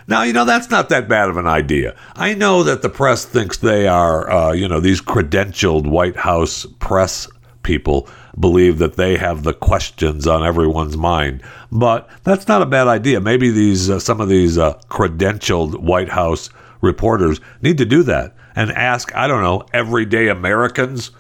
Now, 0.08 0.24
you 0.24 0.34
know, 0.34 0.46
that's 0.46 0.70
not 0.70 0.90
that 0.90 1.08
bad 1.08 1.30
of 1.30 1.38
an 1.38 1.48
idea. 1.48 1.96
I 2.16 2.34
know 2.34 2.64
that 2.64 2.82
the 2.82 2.90
press 2.90 3.26
thinks 3.26 3.58
they 3.58 3.88
are, 3.88 4.30
uh, 4.30 4.52
you 4.52 4.68
know, 4.68 4.80
these 4.80 5.02
credentialed 5.02 5.88
White 5.88 6.18
House 6.18 6.66
press 6.80 7.28
people 7.64 8.08
believe 8.40 8.80
that 8.80 8.96
they 8.96 9.18
have 9.18 9.44
the 9.44 9.54
questions 9.54 10.28
on 10.28 10.46
everyone's 10.46 10.98
mind. 10.98 11.42
But 11.72 12.10
that's 12.24 12.48
not 12.48 12.62
a 12.62 12.68
bad 12.68 12.88
idea. 12.88 13.22
Maybe 13.22 13.50
these, 13.50 13.90
uh, 13.90 14.00
some 14.00 14.20
of 14.20 14.30
these 14.30 14.58
uh, 14.58 14.80
credentialed 14.90 15.80
White 15.80 16.10
House 16.10 16.50
reporters 16.82 17.40
need 17.62 17.78
to 17.78 17.86
do 17.86 18.04
that 18.04 18.36
and 18.56 18.72
ask, 18.72 19.16
I 19.16 19.28
don't 19.28 19.44
know, 19.44 19.64
everyday 19.74 20.28
Americans 20.28 21.12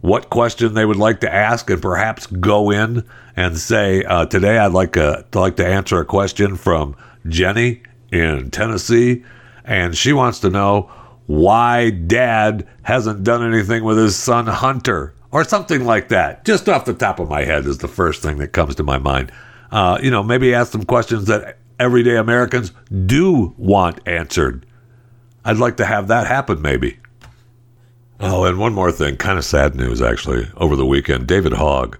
what 0.00 0.30
question 0.30 0.74
they 0.74 0.84
would 0.84 0.96
like 0.96 1.20
to 1.20 1.32
ask 1.32 1.70
and 1.70 1.80
perhaps 1.80 2.26
go 2.26 2.70
in 2.70 3.08
and 3.36 3.56
say, 3.56 4.02
uh, 4.02 4.26
today 4.26 4.58
I'd 4.58 4.72
like, 4.72 4.96
a, 4.96 5.24
like 5.32 5.56
to 5.56 5.66
answer 5.66 6.00
a 6.00 6.04
question 6.04 6.56
from 6.56 6.96
Jenny 7.28 7.82
in 8.12 8.50
Tennessee, 8.50 9.24
and 9.64 9.96
she 9.96 10.12
wants 10.12 10.38
to 10.40 10.50
know 10.50 10.90
why 11.26 11.90
dad 11.90 12.66
hasn't 12.82 13.24
done 13.24 13.42
anything 13.42 13.82
with 13.82 13.96
his 13.96 14.14
son 14.14 14.46
Hunter 14.46 15.14
or 15.30 15.44
something 15.44 15.84
like 15.84 16.08
that. 16.08 16.44
Just 16.44 16.68
off 16.68 16.84
the 16.84 16.92
top 16.92 17.18
of 17.18 17.28
my 17.28 17.42
head 17.44 17.64
is 17.64 17.78
the 17.78 17.88
first 17.88 18.22
thing 18.22 18.36
that 18.36 18.48
comes 18.48 18.74
to 18.76 18.82
my 18.82 18.98
mind. 18.98 19.32
Uh, 19.70 19.98
you 20.02 20.10
know, 20.10 20.22
maybe 20.22 20.54
ask 20.54 20.70
some 20.70 20.84
questions 20.84 21.24
that 21.26 21.58
everyday 21.80 22.16
Americans 22.16 22.72
do 23.06 23.54
want 23.56 24.06
answered. 24.06 24.66
I'd 25.44 25.56
like 25.56 25.78
to 25.78 25.86
have 25.86 26.08
that 26.08 26.26
happen, 26.26 26.60
maybe. 26.60 26.98
Oh, 28.20 28.44
and 28.44 28.58
one 28.58 28.74
more 28.74 28.92
thing, 28.92 29.16
kind 29.16 29.38
of 29.38 29.44
sad 29.44 29.74
news 29.74 30.00
actually. 30.02 30.48
Over 30.56 30.76
the 30.76 30.86
weekend, 30.86 31.26
David 31.26 31.54
Hogg 31.54 31.98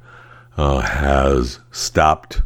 uh, 0.56 0.80
has 0.80 1.58
stopped 1.70 2.42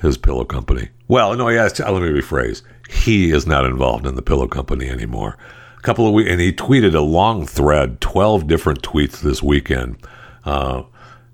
his 0.00 0.16
pillow 0.16 0.44
company. 0.44 0.88
Well, 1.06 1.36
no, 1.36 1.48
yes. 1.48 1.78
Let 1.78 1.92
me 1.92 2.08
rephrase. 2.08 2.62
He 2.88 3.30
is 3.30 3.46
not 3.46 3.64
involved 3.64 4.06
in 4.06 4.14
the 4.14 4.22
pillow 4.22 4.46
company 4.46 4.88
anymore. 4.88 5.36
A 5.78 5.82
couple 5.82 6.06
of 6.06 6.12
weeks, 6.12 6.30
and 6.30 6.40
he 6.40 6.52
tweeted 6.52 6.94
a 6.94 7.00
long 7.00 7.46
thread, 7.46 8.00
twelve 8.00 8.46
different 8.46 8.82
tweets 8.82 9.20
this 9.20 9.42
weekend. 9.42 9.96
Uh, 10.44 10.82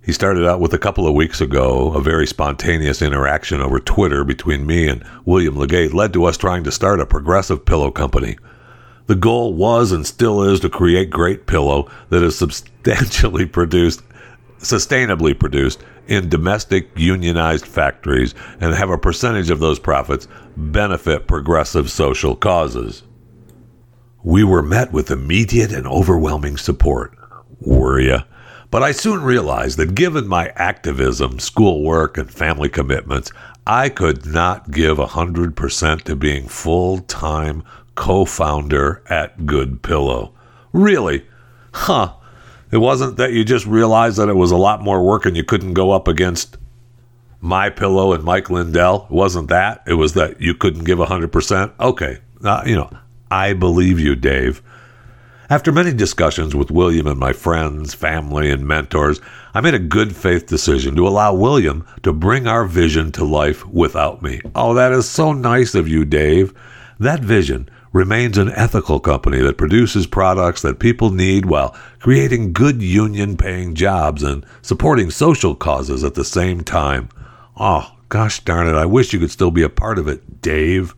he 0.02 0.12
started 0.12 0.46
out 0.46 0.60
with 0.60 0.72
a 0.72 0.78
couple 0.78 1.06
of 1.06 1.14
weeks 1.14 1.40
ago 1.40 1.92
a 1.92 2.00
very 2.00 2.26
spontaneous 2.26 3.02
interaction 3.02 3.60
over 3.60 3.78
Twitter 3.78 4.24
between 4.24 4.66
me 4.66 4.88
and 4.88 5.04
William 5.24 5.56
Legate 5.56 5.92
led 5.92 6.12
to 6.14 6.24
us 6.24 6.36
trying 6.36 6.64
to 6.64 6.72
start 6.72 7.00
a 7.00 7.06
progressive 7.06 7.64
pillow 7.64 7.90
company. 7.90 8.38
The 9.06 9.14
goal 9.14 9.54
was 9.54 9.92
and 9.92 10.06
still 10.06 10.42
is 10.42 10.60
to 10.60 10.70
create 10.70 11.10
great 11.10 11.46
pillow 11.46 11.90
that 12.08 12.22
is 12.22 12.38
substantially 12.38 13.44
produced, 13.58 14.02
sustainably 14.58 15.38
produced 15.38 15.82
in 16.10 16.28
domestic 16.28 16.90
unionized 16.96 17.64
factories 17.64 18.34
and 18.60 18.74
have 18.74 18.90
a 18.90 18.98
percentage 18.98 19.48
of 19.48 19.60
those 19.60 19.78
profits 19.78 20.26
benefit 20.56 21.28
progressive 21.28 21.88
social 21.90 22.34
causes. 22.34 23.04
We 24.22 24.44
were 24.44 24.62
met 24.62 24.92
with 24.92 25.10
immediate 25.10 25.72
and 25.72 25.86
overwhelming 25.86 26.56
support. 26.56 27.16
Were 27.60 28.00
ya? 28.00 28.24
But 28.70 28.82
I 28.82 28.92
soon 28.92 29.22
realized 29.22 29.78
that 29.78 29.94
given 29.94 30.28
my 30.28 30.48
activism, 30.56 31.38
schoolwork, 31.38 32.18
and 32.18 32.30
family 32.30 32.68
commitments, 32.68 33.32
I 33.66 33.88
could 33.88 34.26
not 34.26 34.70
give 34.70 34.98
100% 34.98 36.02
to 36.02 36.16
being 36.16 36.48
full 36.48 36.98
time 36.98 37.62
co 37.94 38.24
founder 38.24 39.02
at 39.08 39.46
Good 39.46 39.82
Pillow. 39.82 40.34
Really? 40.72 41.26
Huh. 41.72 42.14
It 42.70 42.78
wasn't 42.78 43.16
that 43.16 43.32
you 43.32 43.44
just 43.44 43.66
realized 43.66 44.16
that 44.18 44.28
it 44.28 44.36
was 44.36 44.52
a 44.52 44.56
lot 44.56 44.82
more 44.82 45.02
work 45.02 45.26
and 45.26 45.36
you 45.36 45.44
couldn't 45.44 45.74
go 45.74 45.90
up 45.90 46.06
against 46.06 46.56
my 47.40 47.70
pillow 47.70 48.12
and 48.12 48.22
Mike 48.22 48.50
Lindell. 48.50 49.06
It 49.10 49.14
wasn't 49.14 49.48
that. 49.48 49.82
It 49.86 49.94
was 49.94 50.14
that 50.14 50.40
you 50.40 50.54
couldn't 50.54 50.84
give 50.84 50.98
100%. 50.98 51.72
Okay. 51.80 52.18
Uh, 52.44 52.62
you 52.64 52.76
know, 52.76 52.90
I 53.30 53.54
believe 53.54 53.98
you, 53.98 54.14
Dave. 54.14 54.62
After 55.48 55.72
many 55.72 55.92
discussions 55.92 56.54
with 56.54 56.70
William 56.70 57.08
and 57.08 57.18
my 57.18 57.32
friends, 57.32 57.92
family, 57.92 58.50
and 58.50 58.68
mentors, 58.68 59.20
I 59.52 59.60
made 59.60 59.74
a 59.74 59.80
good 59.80 60.14
faith 60.14 60.46
decision 60.46 60.94
to 60.94 61.08
allow 61.08 61.34
William 61.34 61.84
to 62.04 62.12
bring 62.12 62.46
our 62.46 62.64
vision 62.64 63.10
to 63.12 63.24
life 63.24 63.66
without 63.66 64.22
me. 64.22 64.40
Oh, 64.54 64.74
that 64.74 64.92
is 64.92 65.10
so 65.10 65.32
nice 65.32 65.74
of 65.74 65.88
you, 65.88 66.04
Dave. 66.04 66.54
That 67.00 67.18
vision 67.18 67.68
remains 67.92 68.38
an 68.38 68.50
ethical 68.50 69.00
company 69.00 69.38
that 69.40 69.58
produces 69.58 70.06
products 70.06 70.62
that 70.62 70.78
people 70.78 71.10
need 71.10 71.46
while 71.46 71.76
creating 71.98 72.52
good 72.52 72.82
union 72.82 73.36
paying 73.36 73.74
jobs 73.74 74.22
and 74.22 74.44
supporting 74.62 75.10
social 75.10 75.54
causes 75.54 76.04
at 76.04 76.14
the 76.14 76.24
same 76.24 76.60
time. 76.62 77.08
Oh, 77.56 77.96
gosh 78.08 78.40
darn 78.44 78.68
it, 78.68 78.74
I 78.74 78.86
wish 78.86 79.12
you 79.12 79.18
could 79.18 79.30
still 79.30 79.50
be 79.50 79.62
a 79.62 79.68
part 79.68 79.98
of 79.98 80.08
it, 80.08 80.40
Dave. 80.40 80.94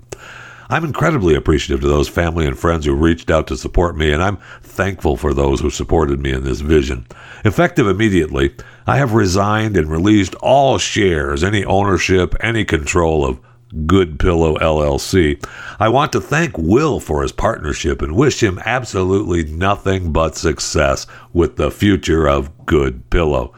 I'm 0.68 0.84
incredibly 0.84 1.34
appreciative 1.34 1.82
to 1.82 1.88
those 1.88 2.08
family 2.08 2.46
and 2.46 2.58
friends 2.58 2.86
who 2.86 2.94
reached 2.94 3.30
out 3.30 3.46
to 3.48 3.58
support 3.58 3.94
me, 3.94 4.10
and 4.10 4.22
I'm 4.22 4.38
thankful 4.62 5.18
for 5.18 5.34
those 5.34 5.60
who 5.60 5.68
supported 5.68 6.20
me 6.20 6.32
in 6.32 6.44
this 6.44 6.60
vision. 6.60 7.06
Effective 7.44 7.86
immediately, 7.86 8.54
I 8.86 8.96
have 8.96 9.12
resigned 9.12 9.76
and 9.76 9.90
released 9.90 10.34
all 10.36 10.78
shares, 10.78 11.44
any 11.44 11.62
ownership, 11.64 12.34
any 12.40 12.64
control 12.64 13.22
of 13.26 13.38
Good 13.86 14.18
Pillow 14.18 14.56
LLC. 14.56 15.44
I 15.80 15.88
want 15.88 16.12
to 16.12 16.20
thank 16.20 16.56
Will 16.58 17.00
for 17.00 17.22
his 17.22 17.32
partnership 17.32 18.02
and 18.02 18.14
wish 18.14 18.42
him 18.42 18.60
absolutely 18.64 19.44
nothing 19.44 20.12
but 20.12 20.36
success 20.36 21.06
with 21.32 21.56
the 21.56 21.70
future 21.70 22.28
of 22.28 22.66
Good 22.66 23.08
Pillow. 23.10 23.54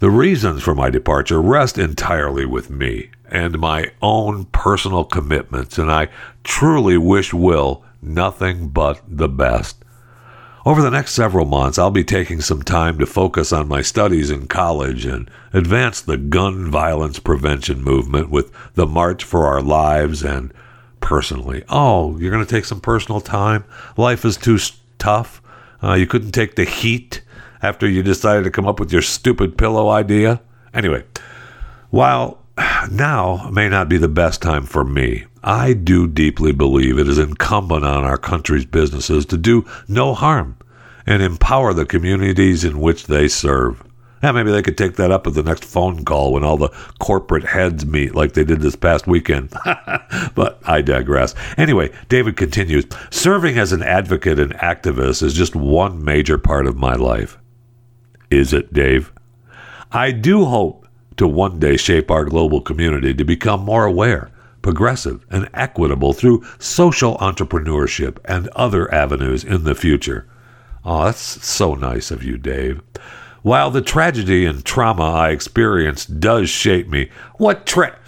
The 0.00 0.10
reasons 0.10 0.62
for 0.62 0.74
my 0.74 0.90
departure 0.90 1.40
rest 1.40 1.78
entirely 1.78 2.44
with 2.44 2.68
me 2.70 3.10
and 3.30 3.58
my 3.58 3.90
own 4.02 4.44
personal 4.46 5.04
commitments, 5.04 5.78
and 5.78 5.90
I 5.90 6.08
truly 6.42 6.98
wish 6.98 7.32
Will 7.32 7.84
nothing 8.02 8.68
but 8.68 9.00
the 9.08 9.28
best. 9.28 9.83
Over 10.66 10.80
the 10.80 10.90
next 10.90 11.12
several 11.12 11.44
months, 11.44 11.78
I'll 11.78 11.90
be 11.90 12.04
taking 12.04 12.40
some 12.40 12.62
time 12.62 12.98
to 12.98 13.04
focus 13.04 13.52
on 13.52 13.68
my 13.68 13.82
studies 13.82 14.30
in 14.30 14.46
college 14.46 15.04
and 15.04 15.30
advance 15.52 16.00
the 16.00 16.16
gun 16.16 16.70
violence 16.70 17.18
prevention 17.18 17.82
movement 17.82 18.30
with 18.30 18.50
the 18.72 18.86
March 18.86 19.24
for 19.24 19.46
Our 19.46 19.60
Lives 19.60 20.22
and 20.22 20.54
personally. 21.00 21.64
Oh, 21.68 22.16
you're 22.16 22.30
going 22.30 22.44
to 22.44 22.50
take 22.50 22.64
some 22.64 22.80
personal 22.80 23.20
time? 23.20 23.64
Life 23.98 24.24
is 24.24 24.38
too 24.38 24.58
tough? 24.98 25.42
Uh, 25.82 25.92
you 25.92 26.06
couldn't 26.06 26.32
take 26.32 26.54
the 26.54 26.64
heat 26.64 27.20
after 27.60 27.86
you 27.86 28.02
decided 28.02 28.44
to 28.44 28.50
come 28.50 28.66
up 28.66 28.80
with 28.80 28.90
your 28.90 29.02
stupid 29.02 29.58
pillow 29.58 29.90
idea? 29.90 30.40
Anyway, 30.72 31.04
while 31.90 32.38
now 32.90 33.50
may 33.52 33.68
not 33.68 33.90
be 33.90 33.98
the 33.98 34.08
best 34.08 34.40
time 34.40 34.64
for 34.64 34.82
me. 34.82 35.26
I 35.46 35.74
do 35.74 36.06
deeply 36.06 36.52
believe 36.52 36.98
it 36.98 37.06
is 37.06 37.18
incumbent 37.18 37.84
on 37.84 38.02
our 38.02 38.16
country's 38.16 38.64
businesses 38.64 39.26
to 39.26 39.36
do 39.36 39.66
no 39.86 40.14
harm 40.14 40.56
and 41.06 41.22
empower 41.22 41.74
the 41.74 41.84
communities 41.84 42.64
in 42.64 42.80
which 42.80 43.06
they 43.06 43.28
serve. 43.28 43.84
Yeah, 44.22 44.32
maybe 44.32 44.50
they 44.50 44.62
could 44.62 44.78
take 44.78 44.96
that 44.96 45.10
up 45.10 45.26
at 45.26 45.34
the 45.34 45.42
next 45.42 45.66
phone 45.66 46.02
call 46.02 46.32
when 46.32 46.44
all 46.44 46.56
the 46.56 46.70
corporate 46.98 47.44
heads 47.44 47.84
meet, 47.84 48.14
like 48.14 48.32
they 48.32 48.42
did 48.44 48.62
this 48.62 48.74
past 48.74 49.06
weekend. 49.06 49.50
but 50.34 50.60
I 50.64 50.80
digress. 50.80 51.34
Anyway, 51.58 51.92
David 52.08 52.38
continues 52.38 52.86
Serving 53.10 53.58
as 53.58 53.72
an 53.72 53.82
advocate 53.82 54.38
and 54.38 54.54
activist 54.54 55.22
is 55.22 55.34
just 55.34 55.54
one 55.54 56.02
major 56.02 56.38
part 56.38 56.66
of 56.66 56.78
my 56.78 56.94
life. 56.94 57.36
Is 58.30 58.54
it, 58.54 58.72
Dave? 58.72 59.12
I 59.92 60.10
do 60.10 60.46
hope 60.46 60.88
to 61.18 61.28
one 61.28 61.58
day 61.58 61.76
shape 61.76 62.10
our 62.10 62.24
global 62.24 62.62
community 62.62 63.12
to 63.12 63.24
become 63.24 63.60
more 63.60 63.84
aware, 63.84 64.30
progressive, 64.64 65.26
and 65.30 65.48
equitable 65.52 66.14
through 66.14 66.42
social 66.58 67.18
entrepreneurship 67.18 68.16
and 68.24 68.48
other 68.56 68.92
avenues 68.92 69.44
in 69.44 69.62
the 69.64 69.74
future. 69.74 70.26
Oh, 70.86 71.04
that's 71.04 71.46
so 71.46 71.74
nice 71.74 72.10
of 72.10 72.24
you, 72.24 72.38
Dave. 72.38 72.80
While 73.42 73.70
the 73.70 73.82
tragedy 73.82 74.46
and 74.46 74.64
trauma 74.64 75.12
I 75.12 75.30
experienced 75.30 76.18
does 76.18 76.48
shape 76.48 76.88
me, 76.88 77.10
what 77.36 77.66
tra- 77.66 77.98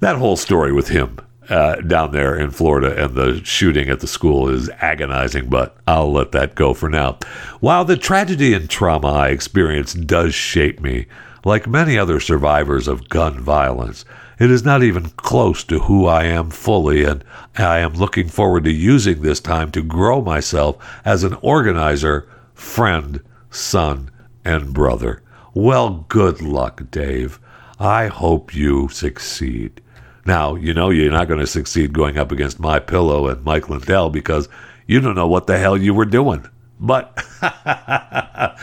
that 0.00 0.16
whole 0.16 0.36
story 0.36 0.72
with 0.72 0.88
him 0.88 1.18
uh, 1.50 1.76
down 1.76 2.12
there 2.12 2.38
in 2.38 2.50
Florida 2.50 3.04
and 3.04 3.14
the 3.14 3.44
shooting 3.44 3.90
at 3.90 4.00
the 4.00 4.06
school 4.06 4.48
is 4.48 4.70
agonizing, 4.80 5.50
but 5.50 5.76
I'll 5.86 6.10
let 6.10 6.32
that 6.32 6.54
go 6.54 6.72
for 6.72 6.88
now. 6.88 7.18
While 7.60 7.84
the 7.84 7.98
tragedy 7.98 8.54
and 8.54 8.70
trauma 8.70 9.08
I 9.12 9.28
experienced 9.28 10.06
does 10.06 10.34
shape 10.34 10.80
me, 10.80 11.04
like 11.44 11.66
many 11.66 11.98
other 11.98 12.18
survivors 12.18 12.88
of 12.88 13.10
gun 13.10 13.38
violence, 13.38 14.06
it 14.42 14.50
is 14.50 14.64
not 14.64 14.82
even 14.82 15.08
close 15.10 15.62
to 15.62 15.78
who 15.78 16.06
I 16.06 16.24
am 16.24 16.50
fully, 16.50 17.04
and 17.04 17.22
I 17.56 17.78
am 17.78 17.92
looking 17.92 18.26
forward 18.26 18.64
to 18.64 18.72
using 18.72 19.22
this 19.22 19.38
time 19.38 19.70
to 19.70 19.84
grow 19.84 20.20
myself 20.20 20.84
as 21.04 21.22
an 21.22 21.34
organizer, 21.42 22.28
friend, 22.52 23.22
son, 23.50 24.10
and 24.44 24.72
brother. 24.72 25.22
Well, 25.54 26.06
good 26.08 26.42
luck, 26.42 26.82
Dave. 26.90 27.38
I 27.78 28.08
hope 28.08 28.52
you 28.52 28.88
succeed. 28.88 29.80
Now, 30.26 30.56
you 30.56 30.74
know 30.74 30.90
you're 30.90 31.12
not 31.12 31.28
going 31.28 31.38
to 31.38 31.46
succeed 31.46 31.92
going 31.92 32.18
up 32.18 32.32
against 32.32 32.58
My 32.58 32.80
Pillow 32.80 33.28
and 33.28 33.44
Mike 33.44 33.68
Lindell 33.68 34.10
because 34.10 34.48
you 34.88 35.00
don't 35.00 35.14
know 35.14 35.28
what 35.28 35.46
the 35.46 35.58
hell 35.58 35.76
you 35.76 35.94
were 35.94 36.04
doing. 36.04 36.44
But, 36.80 37.24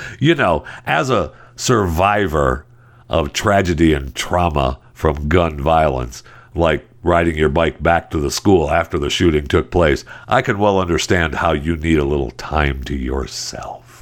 you 0.20 0.36
know, 0.36 0.66
as 0.86 1.10
a 1.10 1.32
survivor 1.56 2.66
of 3.08 3.32
tragedy 3.32 3.94
and 3.94 4.14
trauma 4.14 4.78
from 5.00 5.30
gun 5.30 5.58
violence, 5.58 6.24
like 6.54 6.86
riding 7.04 7.38
your 7.38 7.48
bike 7.48 7.82
back 7.82 8.12
to 8.12 8.18
the 8.18 8.30
school 8.30 8.70
after 8.70 9.00
the 9.00 9.10
shooting 9.10 9.48
took 9.48 9.72
place, 9.72 10.04
I 10.28 10.42
can 10.42 10.60
well 10.60 10.78
understand 10.78 11.36
how 11.36 11.54
you 11.54 11.78
need 11.78 12.00
a 12.00 12.04
little 12.04 12.32
time 12.32 12.84
to 12.84 12.96
yourself. 12.96 13.98